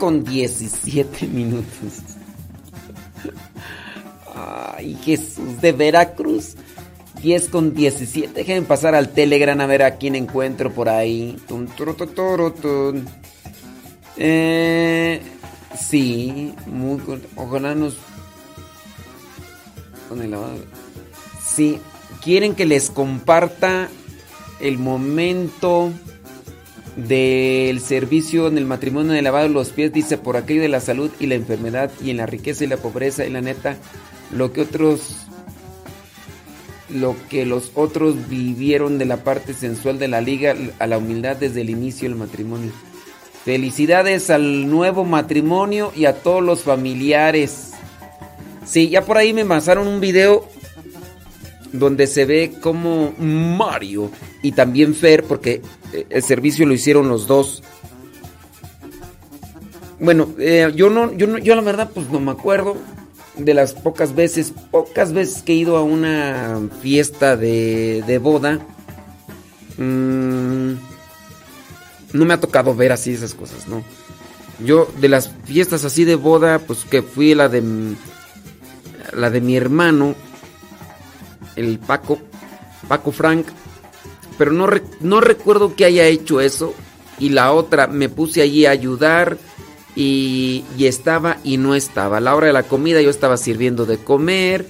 [0.00, 2.00] con 17 minutos.
[4.34, 6.56] Ay, Jesús de Veracruz.
[7.22, 8.32] 10 con 17.
[8.32, 11.36] Déjenme pasar al Telegram a ver a quién encuentro por ahí.
[14.16, 15.20] Eh,
[15.78, 16.98] sí, muy,
[17.36, 17.98] ojalá nos.
[21.44, 21.78] Sí,
[22.22, 23.88] quieren que les comparta
[24.60, 25.92] el momento
[26.96, 30.80] del servicio en el matrimonio de lavado de los pies, dice, por aquello de la
[30.80, 33.76] salud y la enfermedad y en la riqueza y la pobreza y la neta,
[34.32, 35.26] lo que otros,
[36.88, 41.36] lo que los otros vivieron de la parte sensual de la liga a la humildad
[41.36, 42.72] desde el inicio del matrimonio.
[43.44, 47.70] Felicidades al nuevo matrimonio y a todos los familiares.
[48.66, 50.46] Sí, ya por ahí me pasaron un video
[51.72, 54.10] donde se ve como Mario
[54.42, 57.62] y también Fer, porque eh, el servicio lo hicieron los dos.
[59.98, 62.76] Bueno, eh, yo no, yo no, yo la verdad pues no me acuerdo
[63.36, 68.58] de las pocas veces, pocas veces que he ido a una fiesta de, de boda.
[69.76, 70.72] Mm,
[72.12, 73.84] no me ha tocado ver así esas cosas, ¿no?
[74.64, 77.62] Yo de las fiestas así de boda, pues que fui la de
[79.12, 80.14] la de mi hermano,
[81.60, 82.18] el Paco,
[82.88, 83.46] Paco Frank,
[84.38, 84.68] pero no,
[85.00, 86.74] no recuerdo que haya hecho eso.
[87.18, 89.36] Y la otra, me puse allí a ayudar
[89.94, 92.16] y, y estaba y no estaba.
[92.16, 94.66] A la hora de la comida yo estaba sirviendo de comer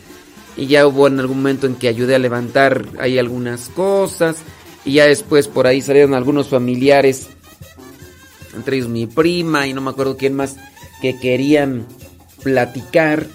[0.56, 4.38] y ya hubo en algún momento en que ayudé a levantar ahí algunas cosas
[4.84, 7.28] y ya después por ahí salieron algunos familiares,
[8.54, 10.56] entre ellos mi prima y no me acuerdo quién más,
[11.00, 11.86] que querían
[12.42, 13.26] platicar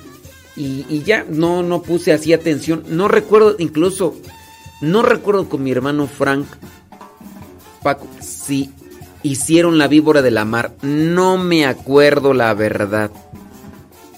[0.56, 2.84] y, ya no, no puse así atención.
[2.88, 4.16] No recuerdo, incluso,
[4.82, 6.46] no recuerdo con mi hermano Frank,
[7.84, 8.72] Paco, si
[9.22, 10.74] hicieron la víbora de la mar.
[10.82, 13.12] No me acuerdo la verdad.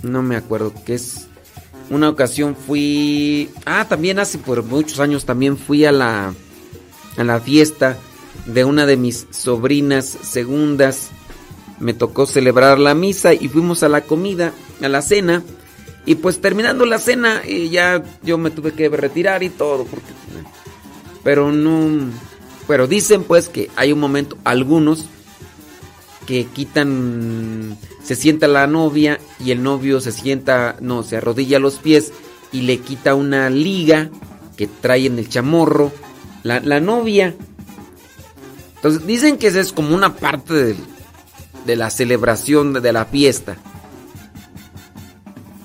[0.04, 1.28] No me acuerdo que es.
[1.90, 3.50] Una ocasión fui.
[3.66, 6.34] Ah, también hace por muchos años también fui a la.
[7.18, 7.98] a la fiesta
[8.46, 11.10] de una de mis sobrinas segundas.
[11.80, 14.52] Me tocó celebrar la misa y fuimos a la comida,
[14.82, 15.44] a la cena.
[16.08, 19.84] Y pues terminando la cena, eh, ya yo me tuve que retirar y todo.
[19.84, 20.08] Porque,
[21.24, 22.10] pero no.
[22.68, 25.06] Pero dicen pues que hay un momento, algunos,
[26.26, 27.78] que quitan.
[28.04, 30.78] Se sienta la novia y el novio se sienta.
[30.80, 32.14] No, se arrodilla a los pies
[32.54, 34.10] y le quita una liga
[34.56, 35.92] que trae en el chamorro.
[36.44, 37.36] La, la novia.
[38.78, 40.78] Entonces dicen que esa es como una parte del-
[41.66, 43.58] de la celebración de la fiesta.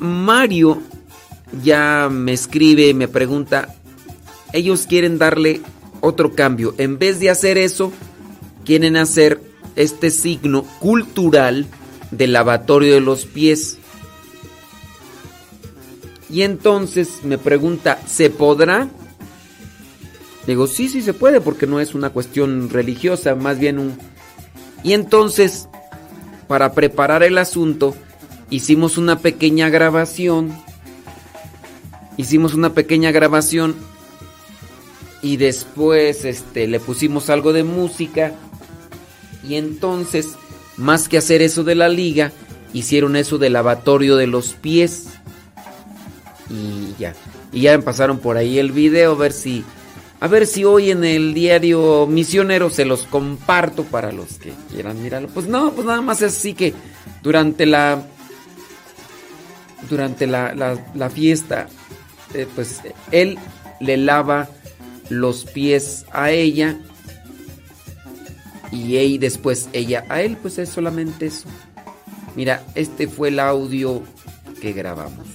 [0.02, 0.82] Mario
[1.62, 3.74] ya me escribe, me pregunta,
[4.52, 5.60] ellos quieren darle
[6.00, 6.74] otro cambio.
[6.78, 7.92] En vez de hacer eso,
[8.64, 9.40] quieren hacer
[9.76, 11.66] este signo cultural
[12.10, 13.78] del lavatorio de los pies.
[16.28, 18.88] Y entonces me pregunta, ¿se podrá?
[20.46, 23.96] Digo, sí, sí se puede porque no es una cuestión religiosa, más bien un...
[24.82, 25.68] Y entonces,
[26.48, 27.94] para preparar el asunto,
[28.52, 30.52] hicimos una pequeña grabación.
[32.18, 33.74] Hicimos una pequeña grabación
[35.22, 38.34] y después este le pusimos algo de música.
[39.42, 40.34] Y entonces
[40.76, 42.30] más que hacer eso de la liga
[42.74, 45.08] hicieron eso del lavatorio de los pies.
[46.50, 47.14] Y ya.
[47.52, 49.64] Y ya pasaron por ahí el video a ver si
[50.20, 55.02] a ver si hoy en el diario misionero se los comparto para los que quieran
[55.02, 55.28] mirarlo.
[55.28, 56.74] Pues no pues nada más así que
[57.22, 58.04] durante la
[59.88, 61.68] durante la, la, fiesta
[62.34, 62.80] eh, pues
[63.10, 63.38] él
[63.80, 64.48] le lava
[65.08, 66.78] los pies a ella
[68.70, 71.46] y ella después ella a él, pues es solamente eso.
[72.34, 74.02] Mira, este fue el audio
[74.60, 75.26] que grabamos.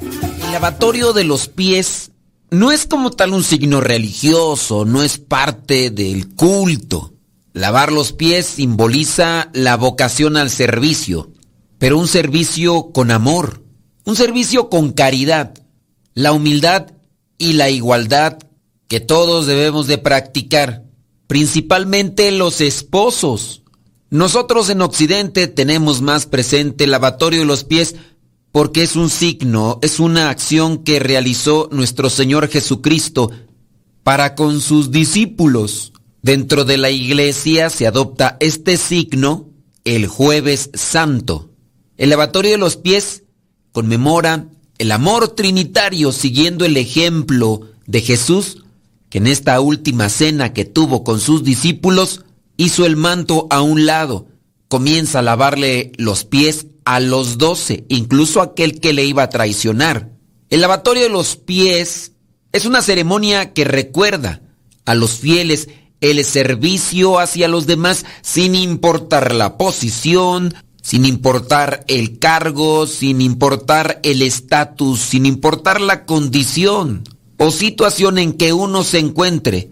[0.00, 2.12] El lavatorio de los pies
[2.50, 7.14] no es como tal un signo religioso, no es parte del culto.
[7.52, 11.30] Lavar los pies simboliza la vocación al servicio,
[11.78, 13.62] pero un servicio con amor,
[14.08, 15.52] un servicio con caridad,
[16.14, 16.92] la humildad
[17.36, 18.38] y la igualdad
[18.88, 20.84] que todos debemos de practicar,
[21.26, 23.64] principalmente los esposos.
[24.08, 27.96] Nosotros en Occidente tenemos más presente el lavatorio de los pies
[28.50, 33.30] porque es un signo, es una acción que realizó nuestro Señor Jesucristo
[34.04, 35.92] para con sus discípulos.
[36.22, 39.50] Dentro de la iglesia se adopta este signo
[39.84, 41.50] el jueves santo.
[41.98, 43.24] El lavatorio de los pies
[43.72, 44.46] conmemora
[44.78, 48.58] el amor trinitario siguiendo el ejemplo de Jesús
[49.10, 52.24] que en esta última cena que tuvo con sus discípulos,
[52.56, 54.26] hizo el manto a un lado,
[54.68, 60.10] comienza a lavarle los pies a los doce, incluso aquel que le iba a traicionar.
[60.50, 62.12] El lavatorio de los pies
[62.52, 64.42] es una ceremonia que recuerda
[64.84, 65.68] a los fieles
[66.00, 74.00] el servicio hacia los demás sin importar la posición, sin importar el cargo, sin importar
[74.02, 77.04] el estatus, sin importar la condición
[77.36, 79.70] o situación en que uno se encuentre,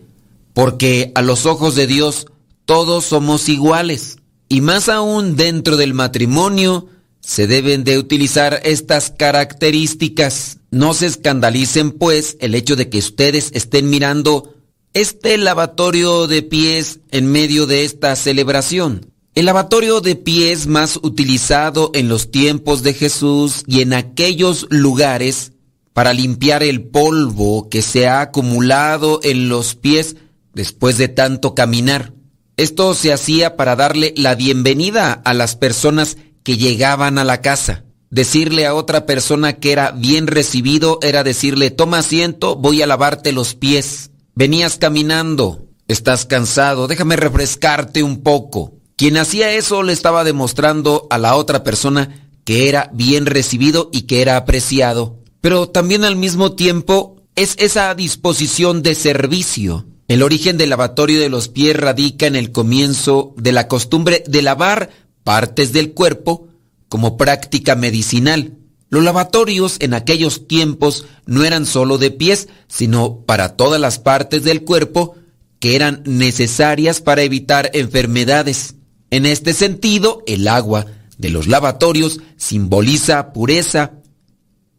[0.55, 2.26] porque a los ojos de Dios
[2.65, 4.18] todos somos iguales.
[4.49, 6.89] Y más aún dentro del matrimonio
[7.20, 10.59] se deben de utilizar estas características.
[10.70, 14.55] No se escandalicen pues el hecho de que ustedes estén mirando
[14.93, 19.12] este lavatorio de pies en medio de esta celebración.
[19.36, 25.52] El lavatorio de pies más utilizado en los tiempos de Jesús y en aquellos lugares
[25.92, 30.16] para limpiar el polvo que se ha acumulado en los pies
[30.55, 32.15] después de tanto caminar.
[32.56, 37.84] Esto se hacía para darle la bienvenida a las personas que llegaban a la casa.
[38.08, 43.32] Decirle a otra persona que era bien recibido era decirle, toma asiento, voy a lavarte
[43.32, 44.12] los pies.
[44.34, 48.75] Venías caminando, estás cansado, déjame refrescarte un poco.
[48.97, 54.02] Quien hacía eso le estaba demostrando a la otra persona que era bien recibido y
[54.02, 59.86] que era apreciado pero también al mismo tiempo es esa disposición de servicio.
[60.08, 64.42] El origen del lavatorio de los pies radica en el comienzo de la costumbre de
[64.42, 64.91] lavar
[65.23, 66.49] partes del cuerpo
[66.89, 68.55] como práctica medicinal.
[68.91, 74.42] Los lavatorios en aquellos tiempos no eran solo de pies, sino para todas las partes
[74.42, 75.15] del cuerpo
[75.60, 78.75] que eran necesarias para evitar enfermedades.
[79.10, 80.86] En este sentido, el agua
[81.18, 83.93] de los lavatorios simboliza pureza,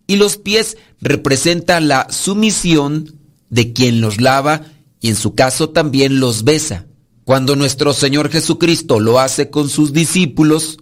[0.07, 4.61] y los pies representan la sumisión de quien los lava
[5.01, 6.87] y en su caso también los besa.
[7.25, 10.77] Cuando nuestro Señor Jesucristo lo hace con sus discípulos,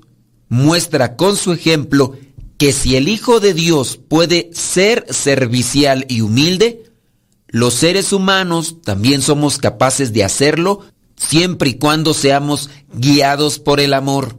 [0.48, 2.16] muestra con su ejemplo
[2.58, 6.84] que si el Hijo de Dios puede ser servicial y humilde,
[7.48, 13.94] los seres humanos también somos capaces de hacerlo siempre y cuando seamos guiados por el
[13.94, 14.38] amor.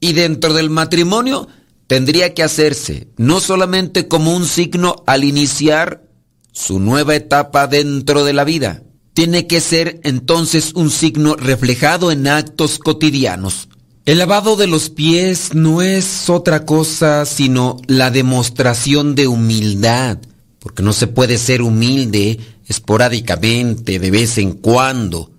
[0.00, 1.48] Y dentro del matrimonio
[1.86, 6.04] tendría que hacerse no solamente como un signo al iniciar
[6.52, 8.82] su nueva etapa dentro de la vida,
[9.14, 13.68] tiene que ser entonces un signo reflejado en actos cotidianos.
[14.04, 20.18] El lavado de los pies no es otra cosa sino la demostración de humildad,
[20.60, 25.30] porque no se puede ser humilde esporádicamente, de vez en cuando.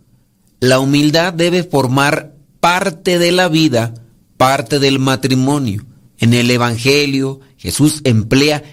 [0.59, 3.93] La humildad debe formar parte de la vida,
[4.37, 5.85] parte del matrimonio.
[6.17, 8.63] En el Evangelio Jesús emplea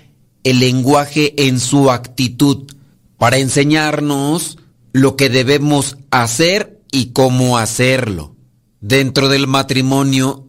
[0.42, 2.70] el lenguaje en su actitud
[3.18, 4.58] para enseñarnos
[4.92, 8.36] lo que debemos hacer y cómo hacerlo.
[8.80, 10.48] Dentro del matrimonio,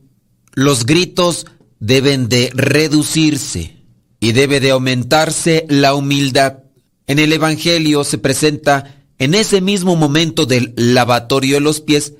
[0.53, 1.45] los gritos
[1.80, 3.77] deben de reducirse
[4.19, 6.64] y debe de aumentarse la humildad.
[7.06, 12.13] En el Evangelio se presenta en ese mismo momento del lavatorio de los pies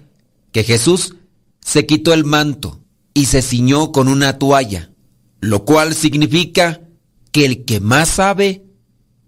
[0.52, 1.16] que Jesús
[1.62, 2.82] se quitó el manto
[3.14, 4.92] y se ciñó con una toalla,
[5.40, 6.82] lo cual significa
[7.32, 8.64] que el que más sabe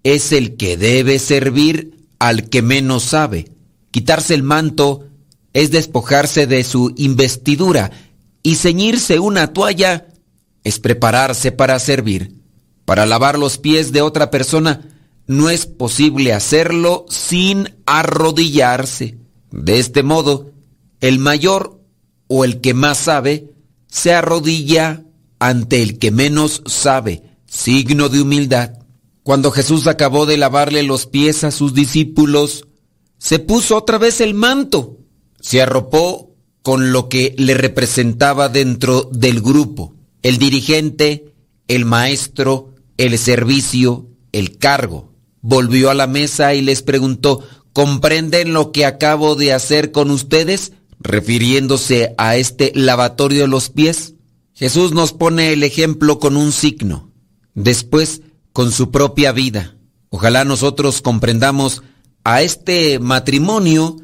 [0.03, 3.51] es el que debe servir al que menos sabe.
[3.91, 5.07] Quitarse el manto
[5.53, 7.91] es despojarse de su investidura
[8.43, 10.07] y ceñirse una toalla
[10.63, 12.35] es prepararse para servir.
[12.85, 14.81] Para lavar los pies de otra persona
[15.29, 19.19] no es posible hacerlo sin arrodillarse.
[19.51, 20.49] De este modo,
[21.01, 21.79] el mayor
[22.27, 23.51] o el que más sabe
[23.87, 25.03] se arrodilla
[25.37, 28.71] ante el que menos sabe, signo de humildad.
[29.21, 32.65] Cuando Jesús acabó de lavarle los pies a sus discípulos,
[33.19, 34.97] se puso otra vez el manto,
[35.39, 36.33] se arropó
[36.63, 39.93] con lo que le representaba dentro del grupo,
[40.23, 41.35] el dirigente,
[41.67, 45.08] el maestro, el servicio, el cargo.
[45.41, 47.43] Volvió a la mesa y les preguntó,
[47.73, 50.73] ¿comprenden lo que acabo de hacer con ustedes?
[50.99, 54.15] refiriéndose a este lavatorio de los pies.
[54.53, 57.11] Jesús nos pone el ejemplo con un signo,
[57.53, 59.77] después con su propia vida.
[60.09, 61.83] Ojalá nosotros comprendamos
[62.23, 63.95] a este matrimonio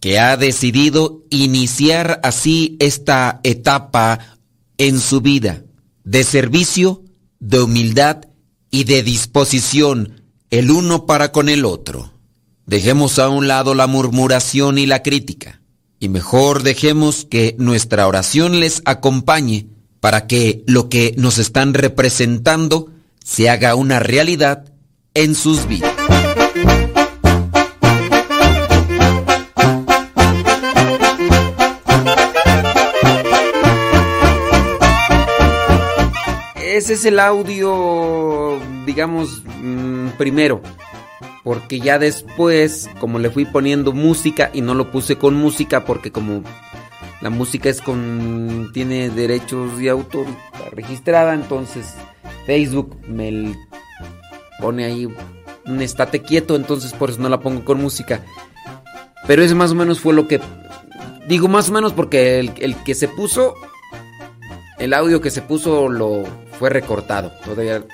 [0.00, 4.38] que ha decidido iniciar así esta etapa
[4.78, 5.64] en su vida
[6.04, 7.02] de servicio,
[7.40, 8.18] de humildad
[8.70, 12.12] y de disposición el uno para con el otro.
[12.66, 15.60] Dejemos a un lado la murmuración y la crítica
[15.98, 19.66] y mejor dejemos que nuestra oración les acompañe
[20.00, 22.90] para que lo que nos están representando
[23.24, 24.72] se haga una realidad
[25.14, 25.95] en sus vidas.
[36.76, 40.60] Ese es el audio, digamos, mm, primero.
[41.42, 46.12] Porque ya después, como le fui poniendo música y no lo puse con música porque
[46.12, 46.42] como
[47.22, 50.26] la música es con tiene derechos de autor
[50.72, 51.94] registrada, entonces
[52.44, 53.56] Facebook me
[54.60, 55.08] pone ahí
[55.64, 58.22] un estate quieto, entonces por eso no la pongo con música.
[59.26, 60.42] Pero ese más o menos fue lo que
[61.26, 63.54] digo más o menos porque el, el que se puso
[64.78, 66.24] el audio que se puso lo
[66.58, 67.32] fue recortado.
[67.44, 67.84] Todavía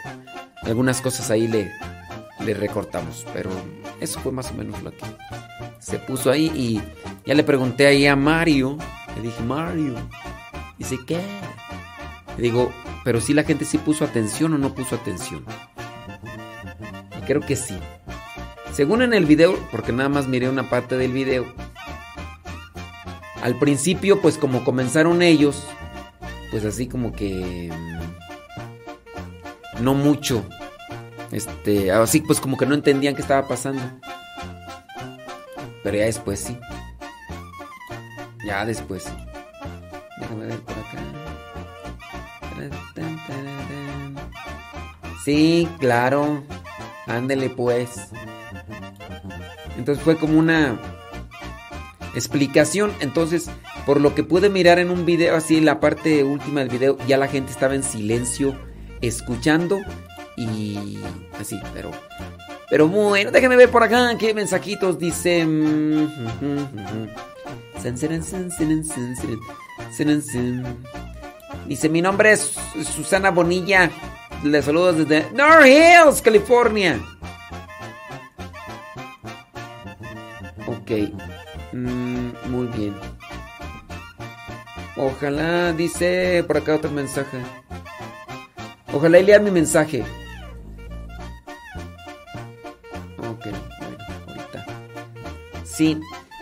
[0.62, 1.73] algunas cosas ahí le,
[2.44, 3.50] le recortamos, pero
[4.00, 5.05] eso fue más o menos lo que
[5.78, 6.81] se puso ahí y
[7.26, 8.78] ya le pregunté ahí a Mario,
[9.16, 9.94] le dije, Mario,
[10.78, 11.20] dice, ¿qué?
[12.36, 12.73] Le digo,
[13.05, 15.44] pero si la gente sí puso atención o no puso atención.
[17.18, 17.78] Y creo que sí.
[18.73, 21.44] Según en el video, porque nada más miré una parte del video,
[23.42, 25.65] al principio pues como comenzaron ellos,
[26.50, 28.32] pues así como que mm,
[29.83, 30.44] no mucho.
[31.31, 33.83] Este, así pues como que no entendían qué estaba pasando.
[35.83, 36.59] Pero ya después sí.
[38.47, 39.12] Ya después sí.
[40.20, 40.99] Déjame ver por acá.
[45.25, 46.43] Sí, claro.
[47.07, 48.09] Ándele pues.
[49.77, 50.78] Entonces fue como una
[52.15, 52.93] explicación.
[53.01, 53.51] Entonces,
[53.86, 56.99] por lo que pude mirar en un video, así en la parte última del video,
[57.07, 58.55] ya la gente estaba en silencio
[59.03, 59.81] escuchando
[60.37, 60.99] y
[61.39, 61.91] así, pero
[62.73, 65.47] pero bueno, déjenme ver por acá qué mensajitos dice.
[71.67, 72.55] Dice, mi nombre es
[72.97, 73.91] Susana Bonilla.
[74.43, 76.99] Le saludo desde North Hills, California.
[80.67, 81.13] Ok.
[81.75, 82.95] Mm, muy bien.
[84.97, 87.37] Ojalá, dice por acá otro mensaje.
[88.93, 90.05] Ojalá y lea mi mensaje.
[93.19, 93.97] Ok, bueno,
[94.29, 94.67] ahorita.
[95.65, 95.99] Sí,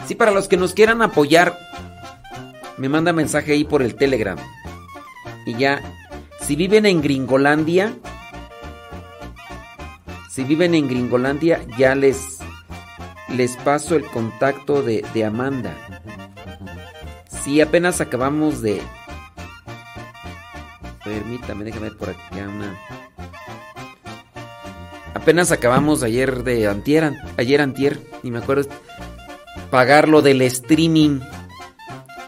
[0.06, 1.58] sí, para los que nos quieran apoyar,
[2.76, 4.38] me manda mensaje ahí por el Telegram.
[5.46, 5.80] Y ya,
[6.40, 7.94] si viven en Gringolandia,
[10.30, 12.38] si viven en Gringolandia, ya les,
[13.28, 15.74] les paso el contacto de, de Amanda.
[17.42, 18.82] Sí, apenas acabamos de...
[21.04, 22.78] Permítame, déjame ver por aquí una...
[25.14, 28.68] Apenas acabamos ayer de antier, ayer antier, y me acuerdo
[29.70, 31.20] pagar lo del streaming.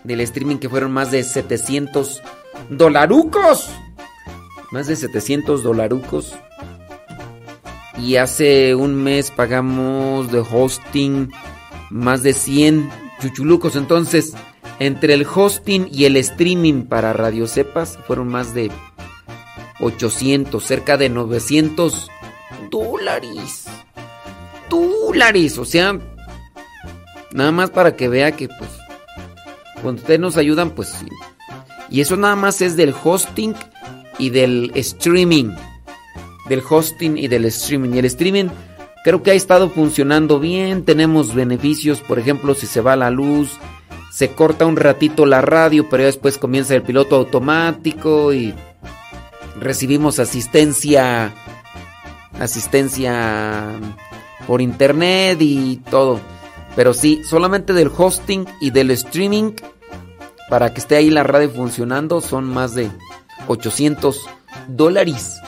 [0.05, 2.23] Del streaming que fueron más de 700
[2.71, 3.71] dolarucos.
[4.71, 6.35] Más de 700 dolarucos.
[7.99, 11.31] Y hace un mes pagamos de hosting
[11.91, 13.77] más de 100 chuchulucos.
[13.77, 14.35] Entonces,
[14.83, 18.71] entre el hosting y el streaming para Radio Cepas fueron más de
[19.81, 22.11] 800, cerca de 900
[22.71, 23.67] dólares.
[24.69, 25.99] Dólares, o sea,
[27.35, 28.71] Nada más para que vea que pues
[29.81, 31.07] cuando ustedes nos ayudan, pues sí.
[31.91, 33.55] Y eso nada más es del hosting
[34.19, 35.51] y del streaming.
[36.49, 37.91] Del hosting y del streaming.
[37.95, 38.47] Y el streaming
[39.03, 40.85] creo que ha estado funcionando bien.
[40.85, 43.59] Tenemos beneficios, por ejemplo, si se va la luz,
[44.13, 48.55] se corta un ratito la radio, pero después comienza el piloto automático y
[49.59, 51.33] recibimos asistencia
[52.39, 53.73] asistencia
[54.47, 56.21] por internet y todo.
[56.77, 59.53] Pero sí, solamente del hosting y del streaming
[60.51, 62.91] para que esté ahí la radio funcionando son más de
[63.47, 64.21] 800
[64.69, 65.41] dólares.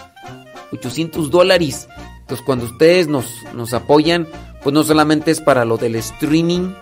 [0.73, 1.87] 800 dólares.
[2.21, 4.27] Entonces cuando ustedes nos, nos apoyan,
[4.63, 6.73] pues no solamente es para lo del streaming,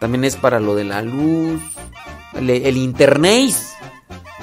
[0.00, 1.60] también es para lo de la luz,
[2.34, 3.54] el, internet.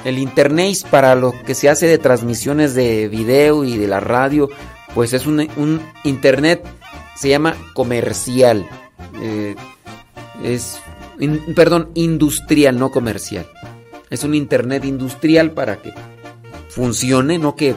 [0.04, 4.50] El internet para lo que se hace de transmisiones de video y de la radio,
[4.94, 6.66] pues es un, un internet,
[7.16, 8.68] se llama comercial.
[9.22, 9.56] Eh,
[10.44, 10.78] es,
[11.56, 13.48] perdón, industrial, no comercial.
[14.10, 15.94] Es un internet industrial para que
[16.70, 17.76] funcione, no que,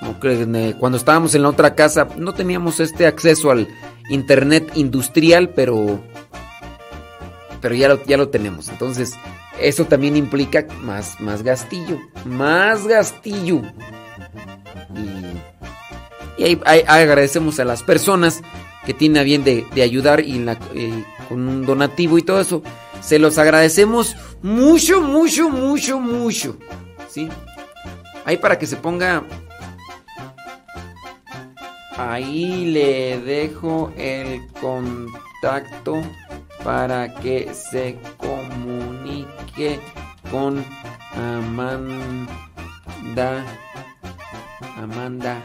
[0.00, 3.68] no que eh, cuando estábamos en la otra casa no teníamos este acceso al
[4.10, 6.00] internet industrial, pero
[7.60, 8.68] pero ya lo, ya lo tenemos.
[8.68, 9.14] Entonces,
[9.60, 11.98] eso también implica más, más gastillo.
[12.24, 13.62] Más gastillo.
[16.38, 18.42] Y, y ahí, agradecemos a las personas
[18.84, 22.40] que tienen a bien de, de ayudar y la- eh, con un donativo y todo
[22.40, 22.62] eso.
[23.00, 26.56] Se los agradecemos mucho, mucho, mucho, mucho.
[27.08, 27.28] ¿Sí?
[28.24, 29.22] Ahí para que se ponga...
[31.96, 36.00] Ahí le dejo el contacto
[36.64, 39.78] para que se comunique
[40.30, 40.64] con
[41.14, 42.32] Amanda
[44.76, 45.36] Amanda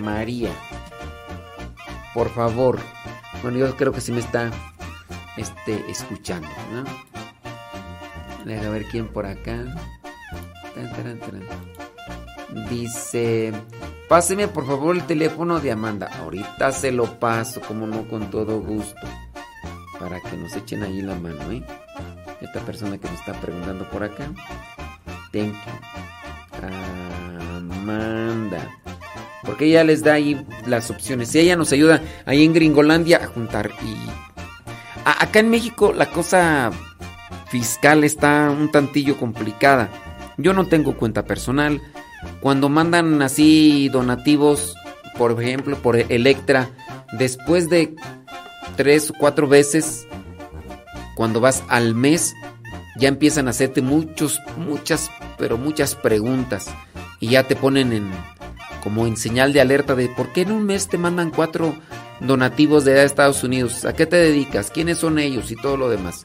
[0.00, 0.50] María.
[2.12, 2.78] Por favor.
[3.42, 4.50] Bueno, yo creo que sí me está
[5.36, 6.84] este escuchando, ¿no?
[8.44, 9.64] Deja ver quién por acá.
[12.70, 13.52] Dice,
[14.08, 16.08] páseme por favor el teléfono de Amanda.
[16.20, 19.06] Ahorita se lo paso, como no, con todo gusto.
[19.98, 21.62] Para que nos echen ahí la mano, ¿eh?
[22.40, 24.30] Esta persona que me está preguntando por acá.
[25.32, 25.94] Thank you.
[27.84, 28.70] Amanda.
[29.44, 31.34] Porque ella les da ahí las opciones.
[31.34, 33.70] Y ella nos ayuda ahí en Gringolandia a juntar.
[33.82, 33.96] Y
[35.04, 36.70] acá en México la cosa
[37.48, 39.90] fiscal está un tantillo complicada.
[40.36, 41.80] Yo no tengo cuenta personal.
[42.40, 44.74] Cuando mandan así donativos,
[45.16, 46.70] por ejemplo, por Electra,
[47.12, 47.94] después de
[48.76, 50.06] tres o cuatro veces,
[51.16, 52.34] cuando vas al mes,
[52.96, 56.66] ya empiezan a hacerte muchos, muchas, pero muchas preguntas.
[57.20, 58.10] Y ya te ponen en
[58.82, 61.74] como en señal de alerta de por qué en un mes te mandan cuatro
[62.20, 63.86] donativos de Estados Unidos.
[63.86, 64.70] ¿A qué te dedicas?
[64.70, 65.50] ¿Quiénes son ellos?
[65.50, 66.24] Y todo lo demás.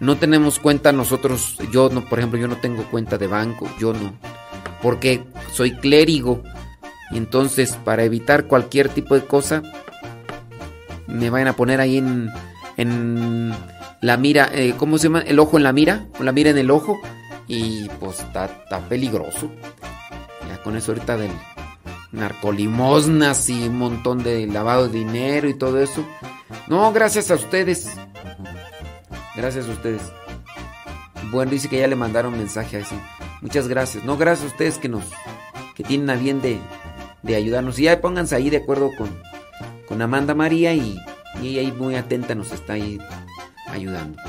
[0.00, 3.92] No tenemos cuenta nosotros, yo no, por ejemplo, yo no tengo cuenta de banco, yo
[3.92, 4.14] no.
[4.84, 6.42] Porque soy clérigo.
[7.10, 9.62] Y entonces, para evitar cualquier tipo de cosa,
[11.06, 12.30] me vayan a poner ahí en,
[12.76, 13.54] en
[14.02, 15.20] la mira, eh, ¿cómo se llama?
[15.20, 17.00] El ojo en la mira, o la mira en el ojo.
[17.48, 18.50] Y pues está,
[18.86, 19.50] peligroso.
[20.46, 21.30] Ya con eso ahorita del
[22.12, 26.06] narcolimosnas y un montón de lavado de dinero y todo eso.
[26.68, 27.90] No, gracias a ustedes.
[29.34, 30.02] Gracias a ustedes.
[31.30, 32.96] Bueno, dice que ya le mandaron mensaje a ese.
[33.44, 34.02] Muchas gracias.
[34.04, 35.04] No, gracias a ustedes que nos
[35.74, 36.58] que tienen a bien de,
[37.22, 37.78] de ayudarnos.
[37.78, 39.10] Y ya pónganse ahí de acuerdo con,
[39.86, 40.98] con Amanda María y,
[41.42, 42.98] ella ahí muy atenta nos está ahí
[43.68, 44.22] ayudando.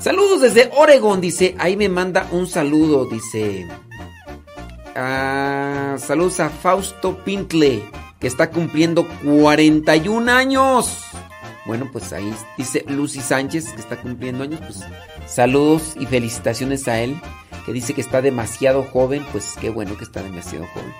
[0.00, 1.54] Saludos desde Oregon, dice.
[1.58, 3.68] Ahí me manda un saludo, dice.
[4.96, 7.84] Ah, saludos a Fausto Pintle,
[8.18, 11.11] que está cumpliendo 41 años.
[11.64, 14.60] Bueno, pues ahí dice Lucy Sánchez, que está cumpliendo años.
[14.60, 14.80] Pues
[15.26, 17.16] saludos y felicitaciones a él,
[17.64, 19.24] que dice que está demasiado joven.
[19.32, 20.92] Pues qué bueno que está demasiado joven.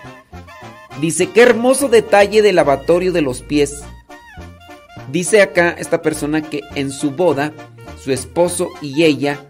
[1.01, 3.83] Dice, qué hermoso detalle del lavatorio de los pies.
[5.11, 7.53] Dice acá esta persona que en su boda,
[8.03, 9.41] su esposo y ella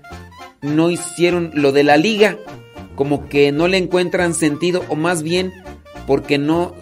[0.63, 2.39] no hicieron lo de la liga,
[2.95, 5.53] como que no le encuentran sentido, o más bien
[6.07, 6.75] porque no,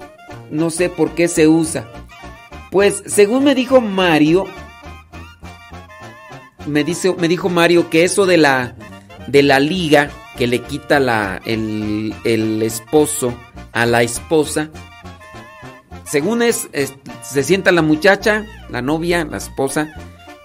[0.50, 1.90] no sé por qué se usa.
[2.70, 4.44] Pues según me dijo Mario,
[6.66, 8.76] me, dice, me dijo Mario que eso de la,
[9.26, 13.34] de la liga que le quita el, el esposo
[13.72, 14.70] a la esposa,
[16.04, 19.94] según es, es, se sienta la muchacha, la novia, la esposa,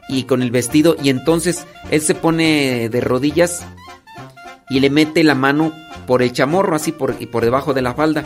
[0.07, 3.65] y con el vestido, y entonces él se pone de rodillas
[4.69, 5.73] y le mete la mano
[6.05, 8.23] por el chamorro, así por, y por debajo de la falda,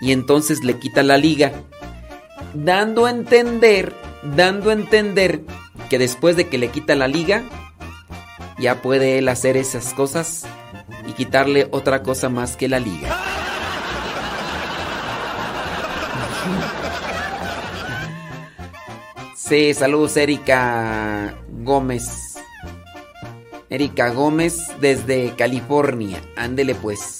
[0.00, 1.52] y entonces le quita la liga,
[2.54, 5.42] dando a entender dando a entender
[5.88, 7.42] que después de que le quita la liga,
[8.58, 10.44] ya puede él hacer esas cosas
[11.06, 13.16] y quitarle otra cosa más que la liga.
[19.36, 22.34] Sí, saludos Erika Gómez.
[23.70, 26.20] Erika Gómez desde California.
[26.36, 27.18] Ándele pues.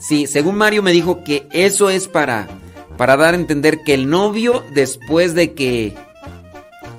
[0.00, 2.48] Sí, según Mario me dijo que eso es para
[2.96, 5.94] para dar a entender que el novio después de que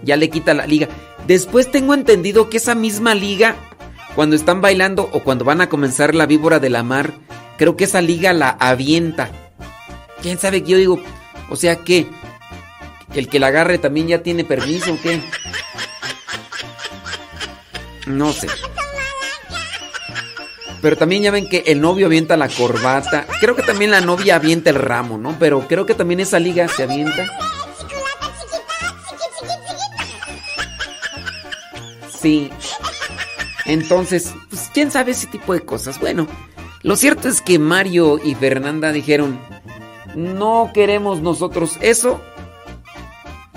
[0.04, 0.88] ya le quita la liga.
[1.28, 3.56] Después tengo entendido que esa misma liga
[4.16, 7.14] cuando están bailando o cuando van a comenzar la víbora de la mar,
[7.58, 9.30] creo que esa liga la avienta.
[10.22, 11.04] ¿Quién sabe qué yo digo?
[11.50, 12.08] O sea que
[13.14, 15.22] el que la agarre también ya tiene permiso o qué?
[18.08, 18.48] No sé.
[20.86, 23.26] Pero también ya ven que el novio avienta la corbata.
[23.40, 25.36] Creo que también la novia avienta el ramo, ¿no?
[25.40, 27.26] Pero creo que también esa liga se avienta.
[32.22, 32.52] Sí.
[33.66, 36.00] Entonces, pues quién sabe ese tipo de cosas.
[36.00, 36.28] Bueno,
[36.84, 39.40] lo cierto es que Mario y Fernanda dijeron,
[40.14, 42.22] no queremos nosotros eso.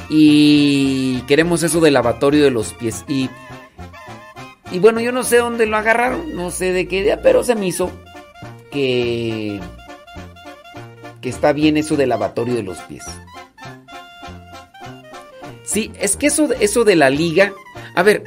[0.08, 3.04] Y queremos eso del lavatorio de los pies.
[3.06, 3.28] Y
[4.70, 7.54] y bueno, yo no sé dónde lo agarraron, no sé de qué idea, pero se
[7.54, 7.90] me hizo
[8.70, 9.60] que
[11.20, 13.04] que está bien eso del lavatorio de los pies.
[15.64, 17.52] Sí, es que eso, eso de la liga,
[17.94, 18.24] a ver,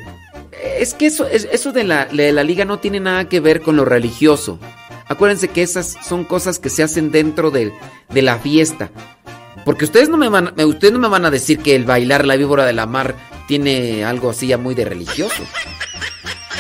[0.78, 3.78] es que eso, eso de, la, de la liga no tiene nada que ver con
[3.78, 4.60] lo religioso.
[5.08, 7.74] Acuérdense que esas son cosas que se hacen dentro de,
[8.10, 8.92] de la fiesta.
[9.66, 12.36] Porque ustedes no me van, ustedes no me van a decir que el bailar la
[12.36, 13.16] víbora de la mar
[13.48, 15.44] tiene algo así ya muy de religioso.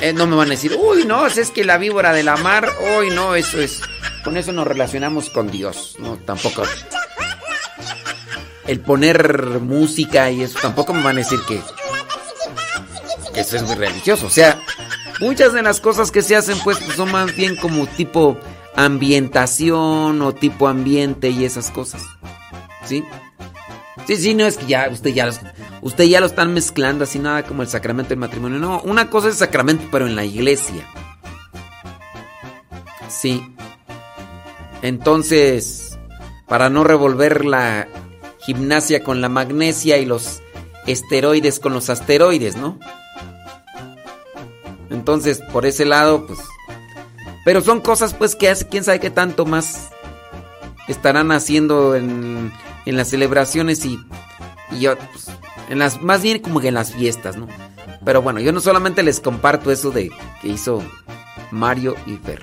[0.01, 2.67] Eh, no me van a decir, uy, no, es que la víbora de la mar,
[2.97, 3.81] uy, no, eso es.
[4.23, 6.63] Con eso nos relacionamos con Dios, no, tampoco.
[8.65, 11.61] El poner música y eso, tampoco me van a decir que,
[13.31, 14.25] que eso es muy religioso.
[14.25, 14.59] O sea,
[15.19, 18.39] muchas de las cosas que se hacen, pues, son más bien como tipo
[18.75, 22.01] ambientación o tipo ambiente y esas cosas.
[22.85, 23.03] ¿Sí?
[24.07, 25.29] Sí, sí, no es que ya usted ya
[25.81, 28.59] usted ya lo están mezclando así nada como el sacramento del matrimonio.
[28.59, 30.85] No, una cosa es sacramento, pero en la iglesia.
[33.09, 33.55] Sí.
[34.81, 35.97] Entonces,
[36.47, 37.87] para no revolver la
[38.39, 40.41] gimnasia con la magnesia y los
[40.87, 42.79] esteroides con los asteroides, ¿no?
[44.89, 46.39] Entonces, por ese lado, pues.
[47.45, 49.89] Pero son cosas, pues, que hace quién sabe qué tanto más
[50.87, 52.51] estarán haciendo en
[52.85, 53.99] en las celebraciones y,
[54.71, 55.27] y yo, pues,
[55.69, 57.47] en las, más bien como que en las fiestas, ¿no?
[58.03, 60.11] Pero bueno, yo no solamente les comparto eso de
[60.41, 60.83] que hizo
[61.51, 62.41] Mario y Fer.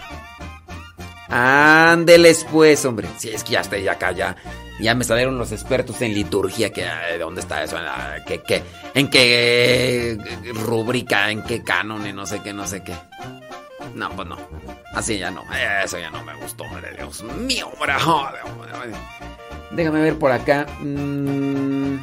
[1.29, 3.09] Ándeles pues, hombre.
[3.19, 4.37] Si es que ya estoy acá, ya,
[4.81, 6.87] ya me salieron los expertos en liturgia, que
[7.19, 7.77] dónde está eso,
[8.27, 8.63] ¿Qué, qué,
[8.95, 10.17] en qué
[10.55, 12.95] rubrica, en qué canon, y no sé qué, no sé qué.
[13.95, 14.37] No, pues no.
[14.95, 15.43] Así ya no.
[15.85, 16.93] Eso ya no me gustó, hombre.
[16.97, 17.95] Dios mío, hombre.
[19.73, 20.67] Déjame ver por acá.
[20.81, 21.99] Mm.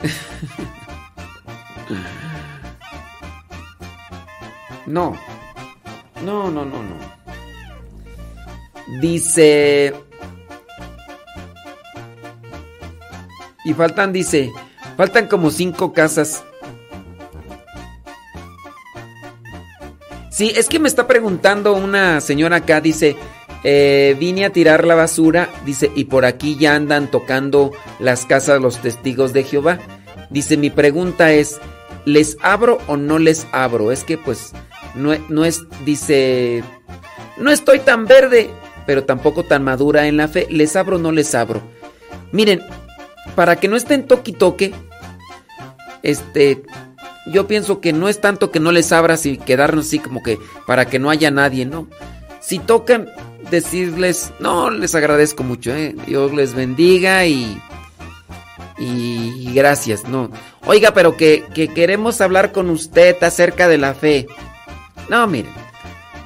[4.86, 5.16] No.
[6.24, 6.96] No, no, no, no.
[9.00, 9.94] Dice...
[13.64, 14.50] Y faltan, dice,
[14.96, 16.42] faltan como cinco casas
[20.40, 23.14] Sí, es que me está preguntando una señora acá, dice,
[23.62, 28.58] eh, vine a tirar la basura, dice, y por aquí ya andan tocando las casas
[28.58, 29.80] los testigos de Jehová.
[30.30, 31.60] Dice, mi pregunta es,
[32.06, 33.92] ¿les abro o no les abro?
[33.92, 34.52] Es que pues
[34.94, 36.64] no, no es, dice,
[37.36, 38.48] no estoy tan verde,
[38.86, 41.60] pero tampoco tan madura en la fe, ¿les abro o no les abro?
[42.32, 42.62] Miren,
[43.34, 44.72] para que no estén toque toque,
[46.02, 46.62] este,
[47.26, 50.38] yo pienso que no es tanto que no les abras y quedarnos así como que
[50.66, 51.86] para que no haya nadie, ¿no?
[52.40, 53.08] Si tocan,
[53.50, 55.94] decirles, no, les agradezco mucho, ¿eh?
[56.06, 57.60] Dios les bendiga y...
[58.82, 60.30] Y gracias, ¿no?
[60.64, 64.26] Oiga, pero que, queremos hablar con usted acerca de la fe.
[65.10, 65.52] No, miren,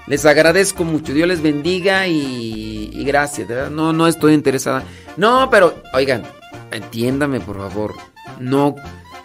[0.07, 4.85] les agradezco mucho, Dios les bendiga y, y gracias, No, no estoy interesada.
[5.17, 6.23] No, pero, oigan,
[6.71, 7.95] entiéndame por favor,
[8.39, 8.77] no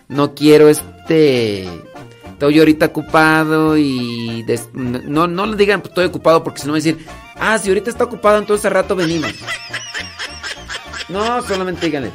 [0.10, 0.68] no quiero
[1.10, 1.68] este
[2.34, 7.06] estoy ahorita ocupado y no, no le digan estoy ocupado porque si no decir,
[7.36, 9.34] ah, si ahorita está ocupado, entonces al rato venimos.
[11.10, 12.12] No, solamente díganle.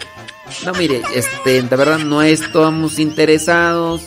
[0.64, 4.02] No, mire, este, de verdad no estamos interesados.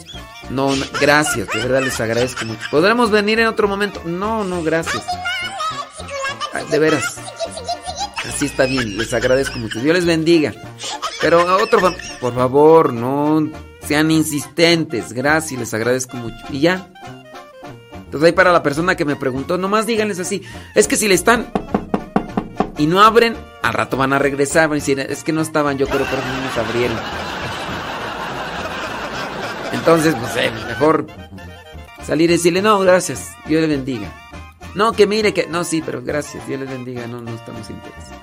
[0.49, 0.69] No,
[1.01, 2.61] gracias, de verdad les agradezco mucho.
[2.71, 4.01] ¿Podremos venir en otro momento?
[4.05, 5.03] No, no, gracias.
[6.71, 7.17] De veras.
[8.37, 9.81] sí está bien, les agradezco mucho.
[9.81, 10.53] Dios les bendiga.
[11.21, 15.13] Pero otro, por favor, no sean insistentes.
[15.13, 16.35] Gracias, les agradezco mucho.
[16.49, 16.89] Y ya.
[17.93, 20.41] Entonces ahí para la persona que me preguntó, nomás díganles así.
[20.75, 21.47] Es que si le están
[22.77, 24.69] y no abren, al rato van a regresar.
[24.69, 26.97] Van a decir, es que no estaban, yo creo, pero no nos abrieron.
[29.73, 31.07] Entonces, pues mejor
[32.05, 34.11] salir y decirle, no, gracias, Dios le bendiga.
[34.75, 35.47] No, que mire que.
[35.47, 38.21] No, sí, pero gracias, Dios les bendiga, no, no estamos interesados.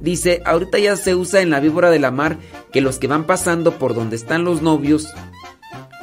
[0.00, 2.38] Dice, ahorita ya se usa en la víbora de la mar
[2.72, 5.08] que los que van pasando por donde están los novios,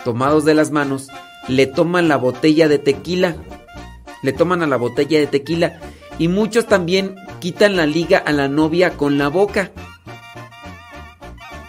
[0.03, 1.07] tomados de las manos,
[1.47, 3.35] le toman la botella de tequila.
[4.21, 5.79] Le toman a la botella de tequila.
[6.19, 9.71] Y muchos también quitan la liga a la novia con la boca.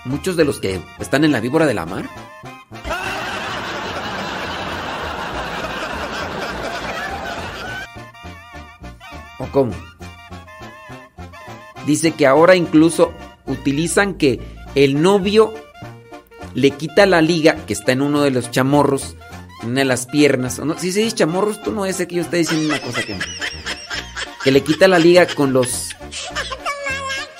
[0.04, 2.08] Muchos de los que están en la víbora de la mar.
[9.38, 9.72] ¿O cómo?
[11.88, 13.14] Dice que ahora incluso
[13.46, 14.40] utilizan que
[14.74, 15.54] el novio
[16.52, 19.16] le quita la liga que está en uno de los chamorros,
[19.62, 20.58] en una de las piernas.
[20.58, 20.78] ¿o no?
[20.78, 23.24] Si se dice chamorros, tú no es que yo esté diciendo una cosa que no.
[24.44, 25.96] Que le quita la liga con los.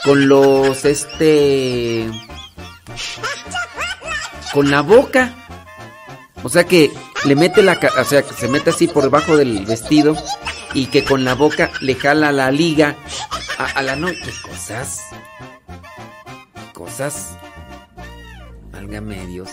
[0.03, 0.83] Con los.
[0.87, 2.09] Este.
[4.55, 5.35] Con la boca.
[6.43, 6.91] O sea que
[7.27, 7.79] le mete la.
[8.01, 10.17] O sea que se mete así por debajo del vestido.
[10.73, 12.97] Y que con la boca le jala la liga
[13.59, 13.97] a, la.
[13.97, 15.03] ¿Qué cosas?
[16.73, 17.37] Cosas.
[18.73, 19.51] Válgame Dios.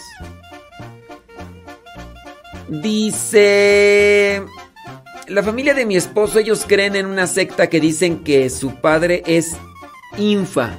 [2.69, 4.43] Dice...
[5.27, 9.23] La familia de mi esposo, ellos creen en una secta que dicen que su padre
[9.25, 9.57] es
[10.19, 10.77] infa.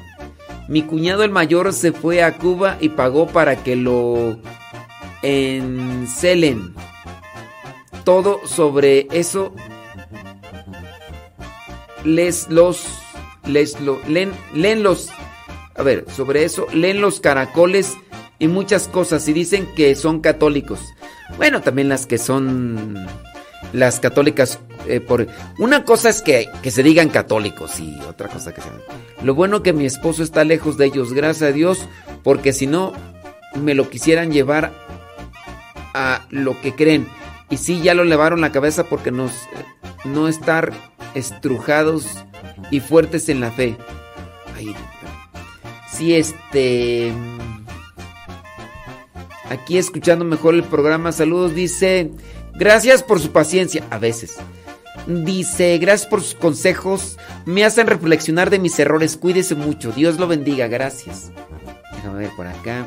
[0.69, 4.39] Mi cuñado el mayor se fue a Cuba y pagó para que lo
[5.23, 6.75] encelen.
[8.05, 9.53] Todo sobre eso
[12.05, 12.87] les los
[13.47, 15.11] les lo leen, leen los
[15.75, 17.97] a ver, sobre eso leen los caracoles
[18.39, 20.81] y muchas cosas y dicen que son católicos.
[21.37, 23.07] Bueno, también las que son
[23.73, 25.27] las católicas eh, por
[25.59, 28.81] una cosa es que, que se digan católicos y otra cosa que sean.
[29.23, 31.89] Lo bueno que mi esposo está lejos de ellos, gracias a Dios,
[32.23, 32.93] porque si no
[33.55, 34.73] me lo quisieran llevar
[35.95, 37.09] a lo que creen.
[37.49, 39.33] Y sí, ya lo levaron la cabeza porque nos
[40.05, 40.73] no estar
[41.17, 42.07] estrujados
[42.71, 43.77] y fuertes en la fe.
[44.55, 44.75] Ay,
[45.91, 47.13] sí, este.
[49.49, 51.13] Aquí escuchando mejor el programa.
[51.13, 52.13] Saludos, dice.
[52.55, 53.85] Gracias por su paciencia.
[53.91, 54.37] A veces.
[55.07, 57.17] Dice, gracias por sus consejos.
[57.45, 59.17] Me hacen reflexionar de mis errores.
[59.17, 59.93] Cuídese mucho.
[59.93, 60.67] Dios lo bendiga.
[60.69, 61.31] Gracias.
[61.93, 62.87] Déjame ver por acá.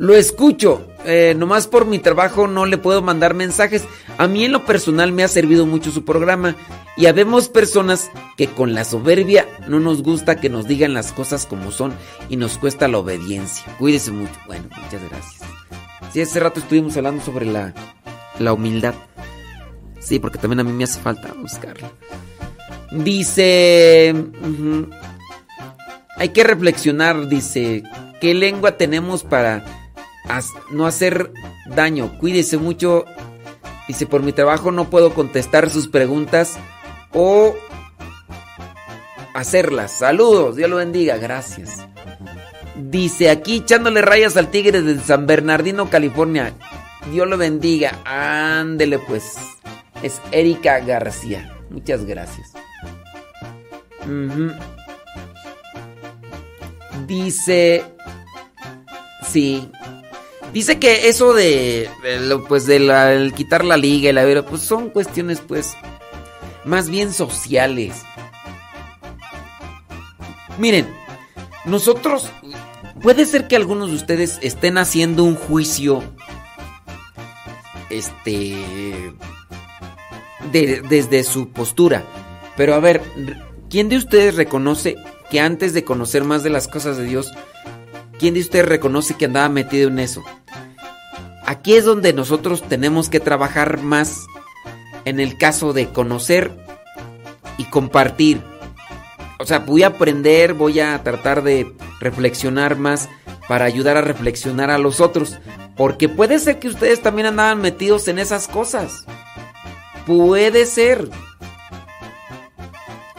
[0.00, 0.88] Lo escucho.
[1.04, 3.84] Eh, nomás por mi trabajo no le puedo mandar mensajes.
[4.16, 6.56] A mí en lo personal me ha servido mucho su programa.
[6.96, 11.44] Y habemos personas que con la soberbia no nos gusta que nos digan las cosas
[11.44, 11.92] como son
[12.30, 13.76] y nos cuesta la obediencia.
[13.76, 14.32] Cuídese mucho.
[14.46, 15.42] Bueno, muchas gracias.
[16.14, 17.74] Sí, hace rato estuvimos hablando sobre la,
[18.38, 18.94] la humildad.
[19.98, 21.92] Sí, porque también a mí me hace falta buscarla.
[22.90, 24.14] Dice...
[26.16, 27.82] hay que reflexionar, dice,
[28.22, 29.79] ¿qué lengua tenemos para
[30.70, 31.32] no hacer
[31.66, 32.18] daño?
[32.18, 33.04] Cuídese mucho.
[33.88, 36.56] Dice, por mi trabajo no puedo contestar sus preguntas
[37.12, 37.54] o
[39.34, 39.92] hacerlas.
[39.92, 41.86] Saludos, Dios lo bendiga, gracias.
[42.76, 46.54] Dice, aquí echándole rayas al tigre de San Bernardino, California.
[47.10, 47.98] Dios lo bendiga.
[48.04, 49.36] Ándele pues.
[50.02, 51.56] Es Erika García.
[51.70, 52.52] Muchas gracias.
[57.06, 57.84] Dice.
[59.28, 59.70] Sí.
[60.52, 61.88] Dice que eso de.
[62.48, 65.74] pues de la, quitar la liga y la vera, pues son cuestiones, pues.
[66.64, 68.02] Más bien sociales.
[70.58, 70.88] Miren,
[71.64, 72.28] nosotros.
[73.02, 76.02] Puede ser que algunos de ustedes estén haciendo un juicio.
[77.88, 78.56] Este.
[80.52, 82.04] de- desde su postura.
[82.56, 83.02] Pero a ver,
[83.70, 84.96] ¿quién de ustedes reconoce
[85.30, 87.30] que antes de conocer más de las cosas de Dios,
[88.20, 90.22] quién de ustedes reconoce que andaba metido en eso?
[91.46, 94.26] Aquí es donde nosotros tenemos que trabajar más
[95.06, 96.52] en el caso de conocer
[97.56, 98.42] y compartir.
[99.38, 103.08] O sea, voy a aprender, voy a tratar de reflexionar más
[103.48, 105.38] para ayudar a reflexionar a los otros.
[105.74, 109.06] Porque puede ser que ustedes también andaban metidos en esas cosas.
[110.06, 111.08] Puede ser.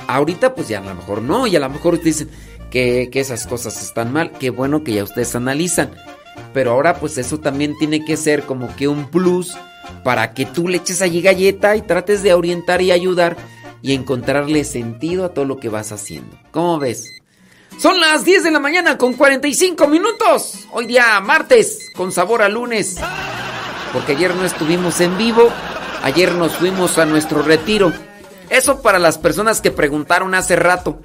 [0.05, 3.45] Ahorita pues ya a lo mejor no, y a lo mejor ustedes dicen que, esas
[3.45, 4.31] cosas están mal.
[4.31, 5.91] Qué bueno que ya ustedes analizan.
[6.53, 9.55] Pero ahora pues eso también tiene que ser como que un plus
[10.03, 13.37] para que tú le eches allí galleta y trates de orientar y ayudar
[13.83, 16.37] y encontrarle sentido a todo lo que vas haciendo.
[16.51, 17.21] ¿Cómo ves?
[17.77, 20.67] Son las 10 de la mañana con 45 minutos.
[20.71, 22.95] Hoy día martes con sabor a lunes.
[23.93, 25.49] Porque ayer no estuvimos en vivo.
[26.03, 27.91] Ayer nos fuimos a nuestro retiro.
[28.49, 31.01] Eso para las personas que preguntaron hace rato.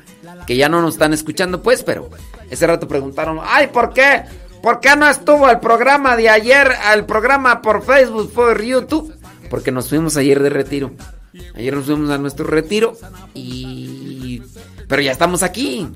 [0.47, 2.10] Que ya no nos están escuchando pues, pero
[2.50, 4.25] ese rato preguntaron, ay, ¿por qué?
[4.62, 9.15] ¿Por qué no estuvo el programa de ayer, al programa por Facebook, por YouTube?
[9.50, 10.92] Porque nos fuimos ayer de retiro.
[11.55, 12.97] Ayer nos fuimos a nuestro retiro
[13.34, 14.42] y...
[14.89, 15.89] Pero ya estamos aquí.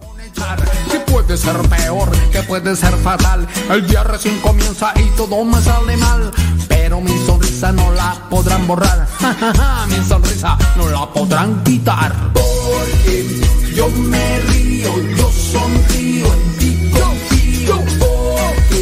[0.91, 3.47] Que puede ser peor, que puede ser fatal.
[3.71, 6.31] El día recién comienza y todo me sale mal.
[6.69, 9.07] Pero mi sonrisa no la podrán borrar.
[9.89, 12.13] mi sonrisa no la podrán quitar.
[12.33, 13.50] Porque
[13.81, 17.77] yo me río, yo sonrío, en ti confío.
[17.99, 18.79] Porque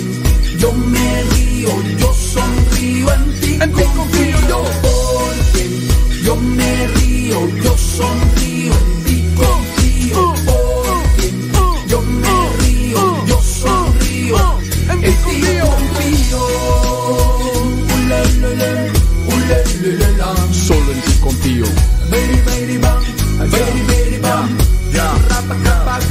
[0.58, 4.38] yo me río, yo sonrío, en ti confío.
[4.48, 5.64] Yo porque
[6.24, 10.34] yo me río, yo sonrío, en ti confío.
[10.44, 11.26] Porque
[11.86, 14.36] yo me río, yo sonrío,
[14.90, 16.38] en ti confío.
[20.52, 21.66] Solo en ti confío.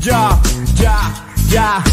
[0.00, 0.40] Ya,
[0.76, 1.12] ya,
[1.50, 1.84] ya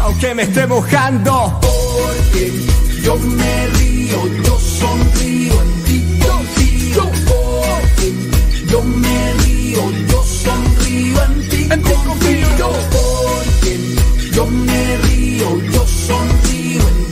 [0.00, 7.10] Aunque me esté mojando Porque yo me río, yo sonrío, en ti confío.
[7.26, 8.14] Porque
[8.70, 12.58] yo me río, yo sonrío, en ti confío.
[12.58, 13.72] Yo porque
[14.32, 17.11] yo me río, yo sonrío, en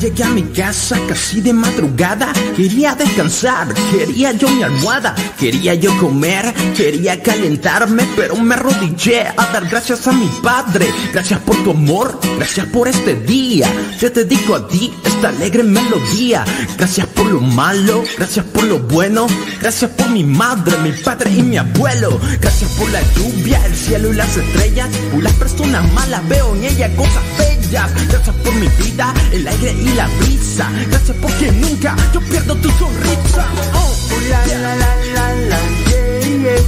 [0.00, 5.94] Llegué a mi casa casi de madrugada, quería descansar, quería yo mi almohada, quería yo
[5.98, 11.72] comer, quería calentarme, pero me arrodillé a dar gracias a mi padre, gracias por tu
[11.72, 13.70] amor, gracias por este día,
[14.00, 16.46] te dedico a ti esta alegre melodía,
[16.78, 19.26] gracias por lo malo, gracias por lo bueno,
[19.60, 24.10] gracias por mi madre, mi padre y mi abuelo, gracias por la lluvia, el cielo
[24.10, 28.68] y las estrellas, por las personas malas veo en ella cosas bellas, gracias por mi
[28.82, 33.46] vida, el aire y la brisa, gracias porque nunca yo pierdo tu sonrisa.
[33.74, 33.96] Oh,
[34.28, 36.60] la, la, la, la, la, yeah, yeah.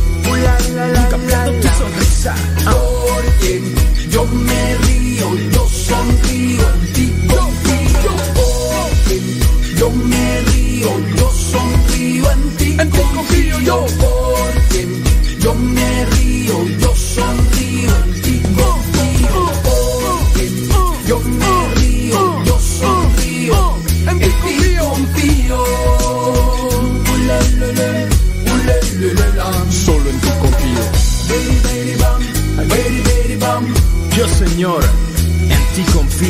[0.43, 2.35] La, la, la, nunca pierdo tu sonrisa.
[2.65, 3.63] Porque
[4.11, 8.13] yo me río, yo sonrío, en ti confío.
[8.35, 9.21] Porque
[9.77, 13.61] yo me río, yo sonrío, en ti confío.
[13.61, 13.87] Yo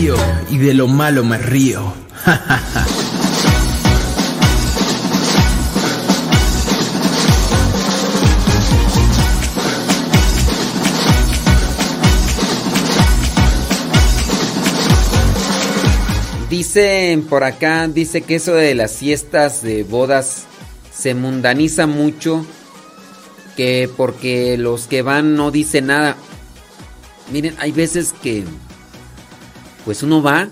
[0.02, 1.94] y de lo malo me río.
[16.50, 20.46] Dicen por acá, dice que eso de las fiestas de bodas
[20.92, 22.44] se mundaniza mucho,
[23.56, 26.16] que porque los que van no dicen nada.
[27.30, 28.44] Miren, hay veces que
[29.84, 30.48] pues uno va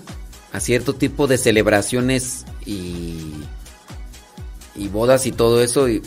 [0.51, 3.33] a cierto tipo de celebraciones y
[4.75, 6.01] y bodas y todo eso y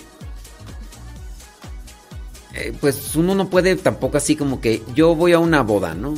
[2.54, 6.14] eh, pues uno no puede tampoco así como que yo voy a una boda, ¿no?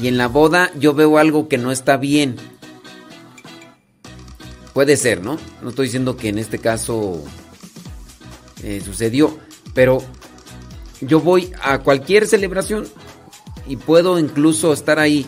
[0.00, 2.36] Y en la boda yo veo algo que no está bien.
[4.72, 5.38] Puede ser, ¿no?
[5.62, 7.24] No estoy diciendo que en este caso
[8.62, 9.38] eh, sucedió,
[9.74, 10.02] pero
[11.00, 12.86] yo voy a cualquier celebración
[13.68, 15.26] y puedo incluso estar ahí,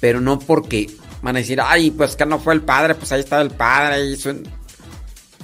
[0.00, 0.90] pero no porque
[1.22, 4.10] van a decir, ay, pues que no fue el padre, pues ahí estaba el padre.
[4.10, 4.32] Y eso".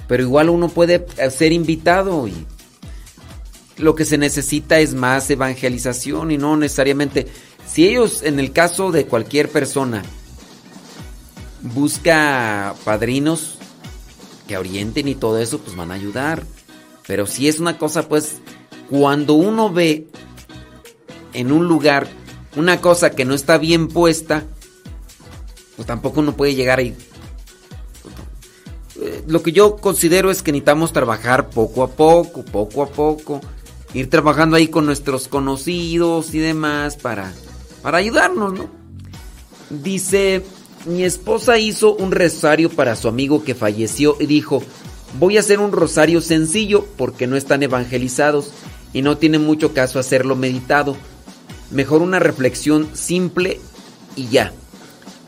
[0.07, 2.45] Pero igual uno puede ser invitado y
[3.77, 7.27] lo que se necesita es más evangelización y no necesariamente...
[7.67, 10.03] Si ellos, en el caso de cualquier persona,
[11.61, 13.57] busca padrinos,
[14.47, 16.43] que orienten y todo eso, pues van a ayudar.
[17.07, 18.37] Pero si es una cosa, pues,
[18.87, 20.07] cuando uno ve
[21.33, 22.07] en un lugar
[22.55, 24.45] una cosa que no está bien puesta,
[25.75, 26.95] pues tampoco uno puede llegar ahí.
[29.01, 33.41] Eh, Lo que yo considero es que necesitamos trabajar poco a poco, poco a poco,
[33.93, 37.33] ir trabajando ahí con nuestros conocidos y demás para,
[37.81, 38.69] para ayudarnos, ¿no?
[39.69, 40.43] Dice,
[40.85, 44.63] mi esposa hizo un rosario para su amigo que falleció y dijo,
[45.19, 48.51] voy a hacer un rosario sencillo porque no están evangelizados
[48.93, 50.95] y no tiene mucho caso hacerlo meditado.
[51.71, 53.59] Mejor una reflexión simple
[54.15, 54.53] y ya.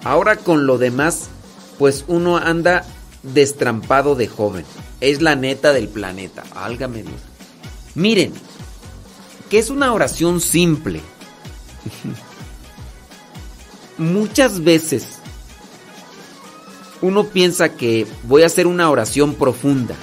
[0.03, 1.29] Ahora con lo demás,
[1.77, 2.85] pues uno anda
[3.23, 4.65] destrampado de joven.
[5.01, 6.43] Es la neta del planeta.
[6.55, 7.19] Álgame Dios.
[7.95, 8.33] Miren,
[9.49, 11.01] que es una oración simple.
[13.97, 15.17] Muchas veces
[17.01, 19.95] uno piensa que voy a hacer una oración profunda.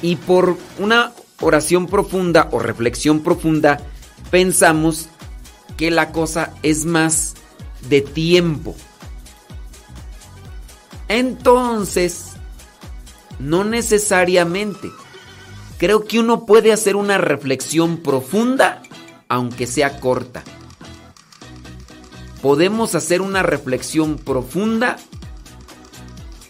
[0.00, 3.80] Y por una oración profunda o reflexión profunda,
[4.30, 5.08] pensamos
[5.76, 7.34] que la cosa es más
[7.88, 8.74] de tiempo.
[11.08, 12.32] Entonces,
[13.38, 14.90] no necesariamente.
[15.78, 18.82] Creo que uno puede hacer una reflexión profunda,
[19.28, 20.42] aunque sea corta.
[22.42, 24.96] Podemos hacer una reflexión profunda,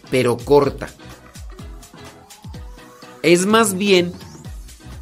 [0.09, 0.89] pero corta.
[3.21, 4.13] Es más bien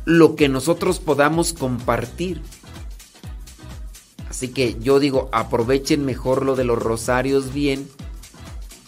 [0.08, 2.42] lo que nosotros podamos compartir.
[4.30, 7.90] Así que yo digo, aprovechen mejor lo de los rosarios bien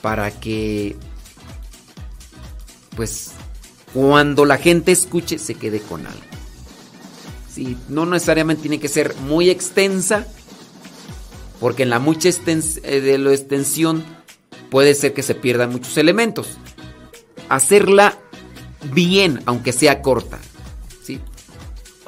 [0.02, 0.96] para que,
[2.96, 3.32] pues,
[3.94, 6.22] cuando la gente escuche se quede con algo.
[7.54, 10.26] Sí, no necesariamente tiene que ser muy extensa,
[11.60, 14.06] porque en la mucha eh, la extensión
[14.72, 16.58] puede ser que se pierdan muchos elementos.
[17.50, 18.18] Hacerla
[18.94, 20.40] bien, aunque sea corta.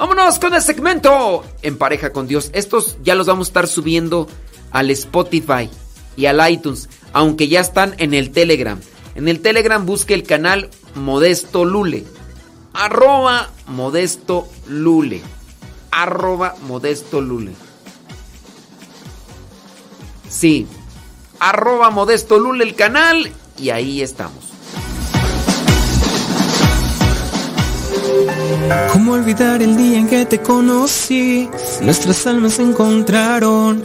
[0.02, 2.50] Vámonos con el segmento en pareja con Dios.
[2.54, 4.28] Estos ya los vamos a estar subiendo
[4.72, 5.70] al Spotify
[6.18, 8.80] y al iTunes, aunque ya están en el Telegram.
[9.14, 12.04] En el Telegram busque el canal Modesto Lule.
[12.74, 15.22] Arroba Modesto Lule.
[15.92, 17.52] Arroba Modesto Lule.
[20.28, 20.66] Sí.
[21.40, 24.46] Arroba Modesto Lule el canal y ahí estamos.
[28.91, 31.49] ¿Cómo olvidar el día en que te conocí?
[31.81, 33.83] Nuestras almas se encontraron.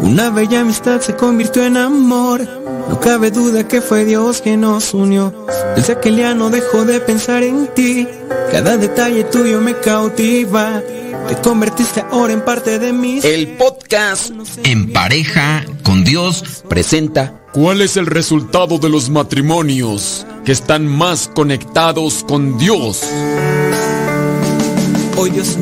[0.00, 2.40] Una bella amistad se convirtió en amor.
[2.88, 5.46] No cabe duda que fue Dios quien nos unió.
[5.76, 8.08] Desde aquel día no dejo de pensar en ti.
[8.50, 10.82] Cada detalle tuyo me cautiva.
[11.28, 13.20] Te convertiste ahora en parte de mí.
[13.22, 14.32] El podcast
[14.64, 21.28] En pareja con Dios presenta ¿Cuál es el resultado de los matrimonios que están más
[21.34, 23.02] conectados con Dios?
[25.16, 25.56] Hoy Dios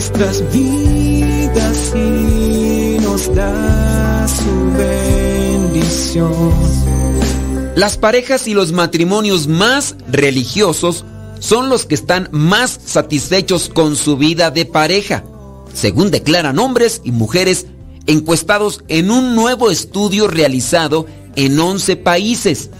[0.00, 6.32] nuestras vidas y nos da su bendición.
[7.76, 11.04] Las parejas y los matrimonios más religiosos
[11.38, 15.24] son los que están más satisfechos con su vida de pareja,
[15.72, 17.66] según declaran hombres y mujeres
[18.06, 22.70] encuestados en un nuevo estudio realizado en 11 países.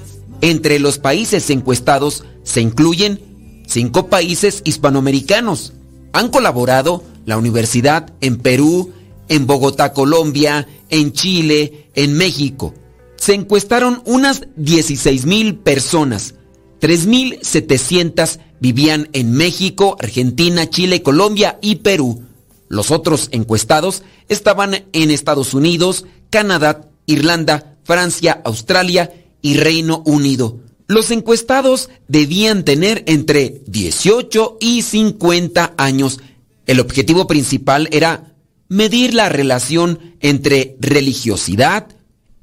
[0.41, 3.30] Entre los países encuestados se incluyen
[3.71, 5.73] cinco países hispanoamericanos.
[6.13, 8.93] Han colaborado la universidad en Perú,
[9.29, 12.75] en Bogotá, Colombia, en Chile, en México.
[13.17, 16.35] Se encuestaron unas 16 mil personas.
[16.81, 22.25] 3.700 vivían en México, Argentina, Chile, Colombia y Perú.
[22.69, 30.59] Los otros encuestados estaban en Estados Unidos, Canadá, Irlanda, Francia, Australia y Reino Unido.
[30.91, 36.19] Los encuestados debían tener entre 18 y 50 años.
[36.67, 38.35] El objetivo principal era
[38.69, 41.87] medir la relación entre religiosidad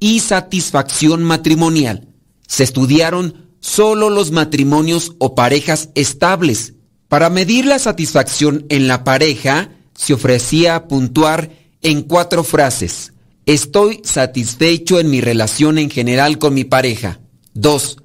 [0.00, 2.08] y satisfacción matrimonial.
[2.46, 6.72] Se estudiaron solo los matrimonios o parejas estables.
[7.08, 11.50] Para medir la satisfacción en la pareja, se ofrecía puntuar
[11.82, 13.12] en cuatro frases.
[13.44, 17.20] Estoy satisfecho en mi relación en general con mi pareja.
[17.52, 17.98] 2.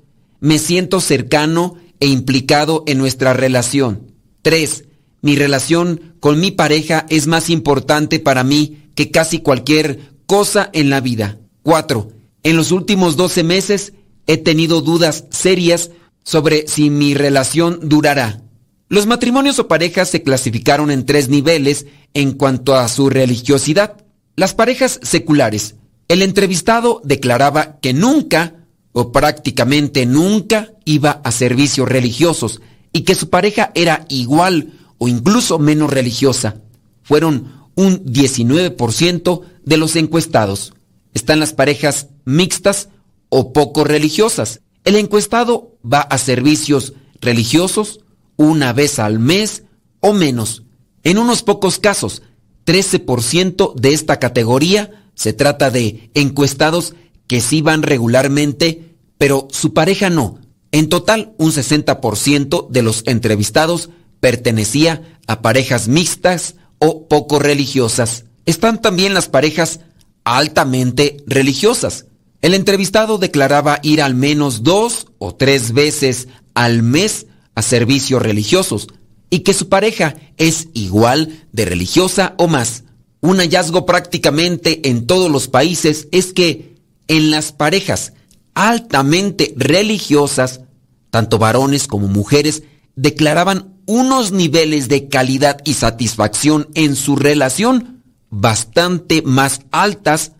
[0.43, 4.11] Me siento cercano e implicado en nuestra relación.
[4.41, 4.83] 3.
[5.21, 10.89] Mi relación con mi pareja es más importante para mí que casi cualquier cosa en
[10.89, 11.39] la vida.
[11.61, 12.11] 4.
[12.43, 13.93] En los últimos 12 meses
[14.27, 15.91] he tenido dudas serias
[16.25, 18.41] sobre si mi relación durará.
[18.89, 24.03] Los matrimonios o parejas se clasificaron en tres niveles en cuanto a su religiosidad.
[24.35, 25.75] Las parejas seculares,
[26.09, 28.62] El entrevistado declaraba que nunca
[28.93, 32.61] o prácticamente nunca iba a servicios religiosos
[32.93, 36.61] y que su pareja era igual o incluso menos religiosa.
[37.01, 40.73] Fueron un 19% de los encuestados.
[41.13, 42.89] Están las parejas mixtas
[43.29, 44.61] o poco religiosas.
[44.85, 48.01] El encuestado va a servicios religiosos
[48.37, 49.63] una vez al mes
[49.99, 50.63] o menos.
[51.03, 52.21] En unos pocos casos,
[52.65, 56.95] 13% de esta categoría se trata de encuestados
[57.27, 60.39] que sí van regularmente, pero su pareja no.
[60.71, 68.25] En total, un 60% de los entrevistados pertenecía a parejas mixtas o poco religiosas.
[68.45, 69.81] Están también las parejas
[70.23, 72.05] altamente religiosas.
[72.41, 78.87] El entrevistado declaraba ir al menos dos o tres veces al mes a servicios religiosos
[79.29, 82.83] y que su pareja es igual de religiosa o más.
[83.21, 86.72] Un hallazgo prácticamente en todos los países es que
[87.07, 88.13] en las parejas
[88.53, 90.61] altamente religiosas,
[91.09, 92.63] tanto varones como mujeres
[92.95, 100.33] declaraban unos niveles de calidad y satisfacción en su relación bastante más altas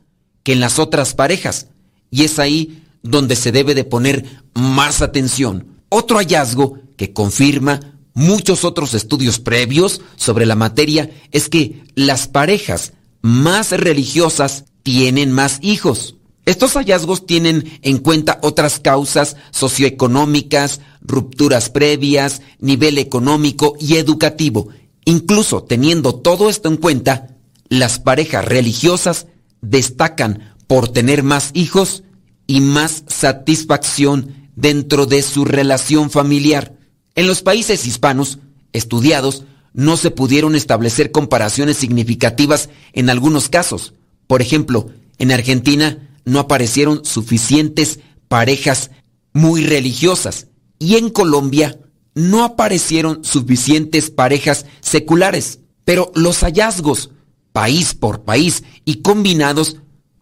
[0.44, 1.68] que en las otras parejas.
[2.10, 5.68] Y es ahí donde se debe de poner más atención.
[5.90, 7.80] Otro hallazgo que confirma
[8.14, 15.60] muchos otros estudios previos sobre la materia es que las parejas más religiosas tienen más
[15.62, 16.16] hijos.
[16.46, 24.68] Estos hallazgos tienen en cuenta otras causas socioeconómicas, rupturas previas, nivel económico y educativo.
[25.06, 27.38] Incluso teniendo todo esto en cuenta,
[27.70, 29.28] las parejas religiosas
[29.62, 32.04] destacan por tener más hijos
[32.46, 36.78] y más satisfacción dentro de su relación familiar.
[37.16, 38.40] En los países hispanos
[38.74, 43.94] estudiados no se pudieron establecer comparaciones significativas en algunos casos.
[44.28, 48.92] Por ejemplo, en Argentina no aparecieron suficientes parejas
[49.34, 50.48] muy religiosas
[50.80, 51.80] y en Colombia
[52.16, 55.60] no aparecieron suficientes parejas seculares.
[55.86, 57.12] Pero los hallazgos,
[57.52, 59.78] país por país y combinados,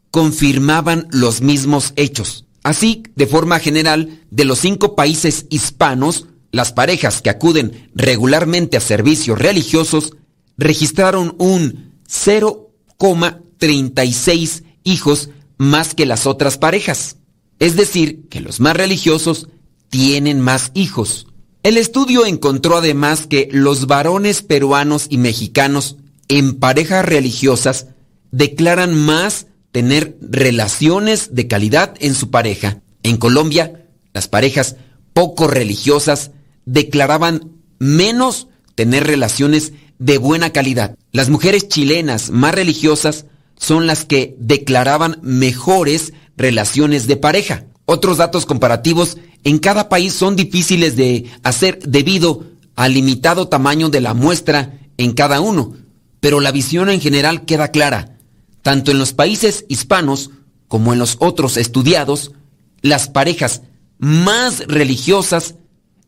[0.10, 2.46] confirmaban los mismos hechos.
[2.64, 8.82] Así, de forma general, de los cinco países hispanos, las parejas que acuden regularmente a
[8.82, 10.18] servicios religiosos
[10.58, 15.30] registraron un 0,36 hijos
[15.62, 17.18] más que las otras parejas.
[17.60, 19.48] Es decir, que los más religiosos
[19.92, 21.28] tienen más hijos.
[21.62, 25.98] El estudio encontró además que los varones peruanos y mexicanos
[26.30, 27.86] en parejas religiosas
[28.32, 32.82] declaran más tener relaciones de calidad en su pareja.
[33.04, 34.78] En Colombia, las parejas
[35.14, 36.32] poco religiosas
[36.66, 40.98] declaraban menos tener relaciones de buena calidad.
[41.12, 43.26] Las mujeres chilenas más religiosas
[43.62, 47.66] son las que declaraban mejores relaciones de pareja.
[47.86, 52.44] Otros datos comparativos en cada país son difíciles de hacer debido
[52.76, 55.76] al limitado tamaño de la muestra en cada uno,
[56.20, 58.18] pero la visión en general queda clara.
[58.64, 60.32] Tanto en los países hispanos
[60.68, 62.32] como en los otros estudiados,
[62.82, 63.62] las parejas
[64.00, 65.54] más religiosas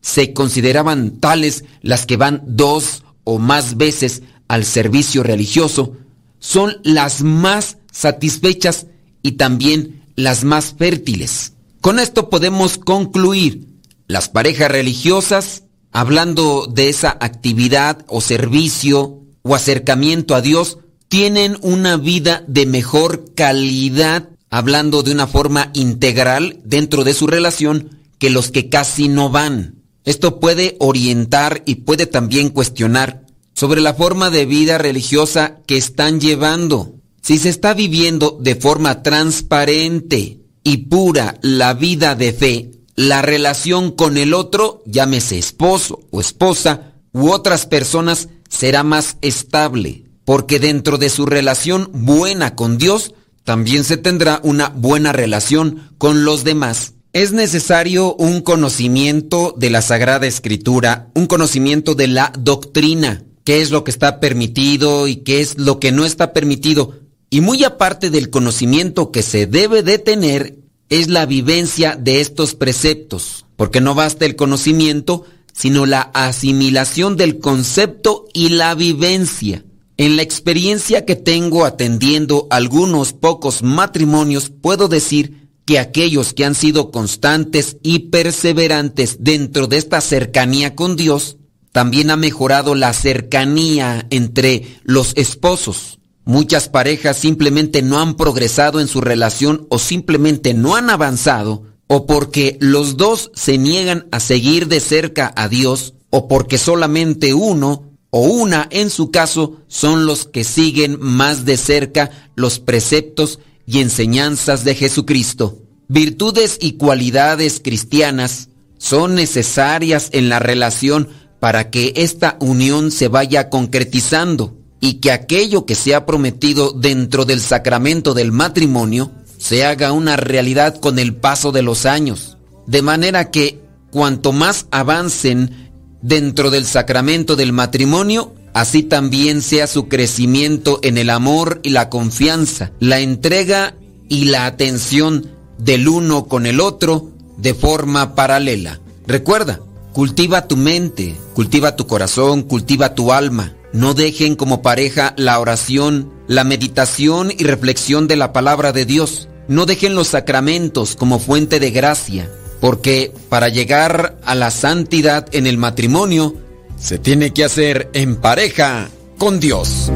[0.02, 5.98] se consideraban tales las que van dos o más veces al servicio religioso,
[6.44, 8.88] son las más satisfechas
[9.22, 11.54] y también las más fértiles.
[11.80, 13.70] Con esto podemos concluir,
[14.08, 15.64] las parejas religiosas,
[15.94, 23.34] hablando de esa actividad o servicio o acercamiento a Dios, tienen una vida de mejor
[23.36, 29.30] calidad, hablando de una forma integral dentro de su relación, que los que casi no
[29.30, 29.76] van.
[30.04, 33.23] Esto puede orientar y puede también cuestionar
[33.54, 36.96] sobre la forma de vida religiosa que están llevando.
[37.22, 43.92] Si se está viviendo de forma transparente y pura la vida de fe, la relación
[43.92, 50.98] con el otro, llámese esposo o esposa, u otras personas, será más estable, porque dentro
[50.98, 56.94] de su relación buena con Dios, también se tendrá una buena relación con los demás
[57.14, 63.72] es necesario un conocimiento de la Sagrada Escritura, un conocimiento de la doctrina, qué es
[63.72, 67.00] lo que está permitido y qué es lo que no está permitido.
[67.30, 72.54] Y muy aparte del conocimiento que se debe de tener, es la vivencia de estos
[72.54, 79.64] preceptos, porque no basta el conocimiento, sino la asimilación del concepto y la vivencia.
[79.98, 86.56] En la experiencia que tengo atendiendo algunos pocos matrimonios, puedo decir que aquellos que han
[86.56, 91.38] sido constantes y perseverantes dentro de esta cercanía con Dios,
[91.74, 96.00] también ha mejorado la cercanía entre los esposos.
[96.24, 102.06] Muchas parejas simplemente no han progresado en su relación o simplemente no han avanzado o
[102.06, 107.92] porque los dos se niegan a seguir de cerca a Dios o porque solamente uno
[108.12, 113.80] o una en su caso son los que siguen más de cerca los preceptos y
[113.80, 115.58] enseñanzas de Jesucristo.
[115.88, 121.10] Virtudes y cualidades cristianas son necesarias en la relación
[121.44, 127.26] para que esta unión se vaya concretizando y que aquello que se ha prometido dentro
[127.26, 132.38] del sacramento del matrimonio se haga una realidad con el paso de los años.
[132.66, 133.60] De manera que
[133.92, 135.70] cuanto más avancen
[136.02, 141.90] dentro del sacramento del matrimonio, así también sea su crecimiento en el amor y la
[141.90, 143.76] confianza, la entrega
[144.08, 148.80] y la atención del uno con el otro de forma paralela.
[149.06, 149.60] Recuerda,
[149.94, 153.54] cultiva tu mente, cultiva tu corazón, cultiva tu alma.
[153.72, 159.30] No dejen como pareja la oración, la meditación y reflexión de la palabra de Dios.
[159.48, 165.48] No dejen los sacramentos como fuente de gracia, porque para llegar a la santidad en
[165.48, 166.36] el matrimonio,
[166.80, 169.92] se tiene que hacer en pareja con Dios.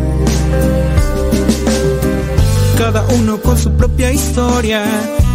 [2.77, 4.85] Cada uno con su propia historia,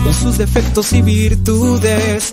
[0.04, 2.32] con sus defectos y virtudes.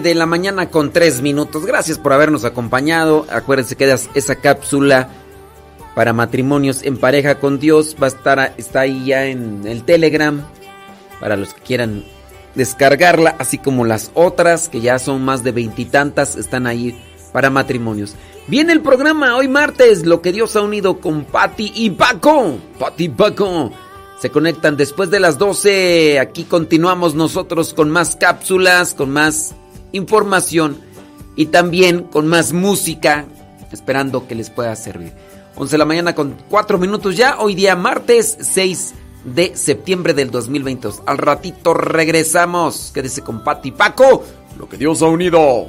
[0.00, 1.66] de la mañana con 3 minutos.
[1.66, 3.26] Gracias por habernos acompañado.
[3.30, 5.08] Acuérdense que esa cápsula
[5.94, 10.42] para matrimonios en pareja con Dios va a estar está ahí ya en el Telegram
[11.20, 12.04] para los que quieran
[12.54, 17.00] descargarla, así como las otras que ya son más de veintitantas están ahí
[17.32, 18.14] para matrimonios.
[18.48, 22.58] Viene el programa hoy martes, lo que Dios ha unido con Patti y Paco.
[22.78, 23.70] Patti y Paco
[24.20, 26.18] se conectan después de las 12.
[26.18, 29.54] Aquí continuamos nosotros con más cápsulas, con más
[29.92, 30.78] información
[31.36, 33.26] y también con más música,
[33.72, 35.12] esperando que les pueda servir.
[35.56, 40.30] 11 de la mañana con 4 minutos ya, hoy día martes 6 de septiembre del
[40.30, 41.02] 2022.
[41.06, 42.90] Al ratito regresamos.
[42.92, 44.24] Quédese con Pati Paco,
[44.58, 45.68] lo que Dios ha unido.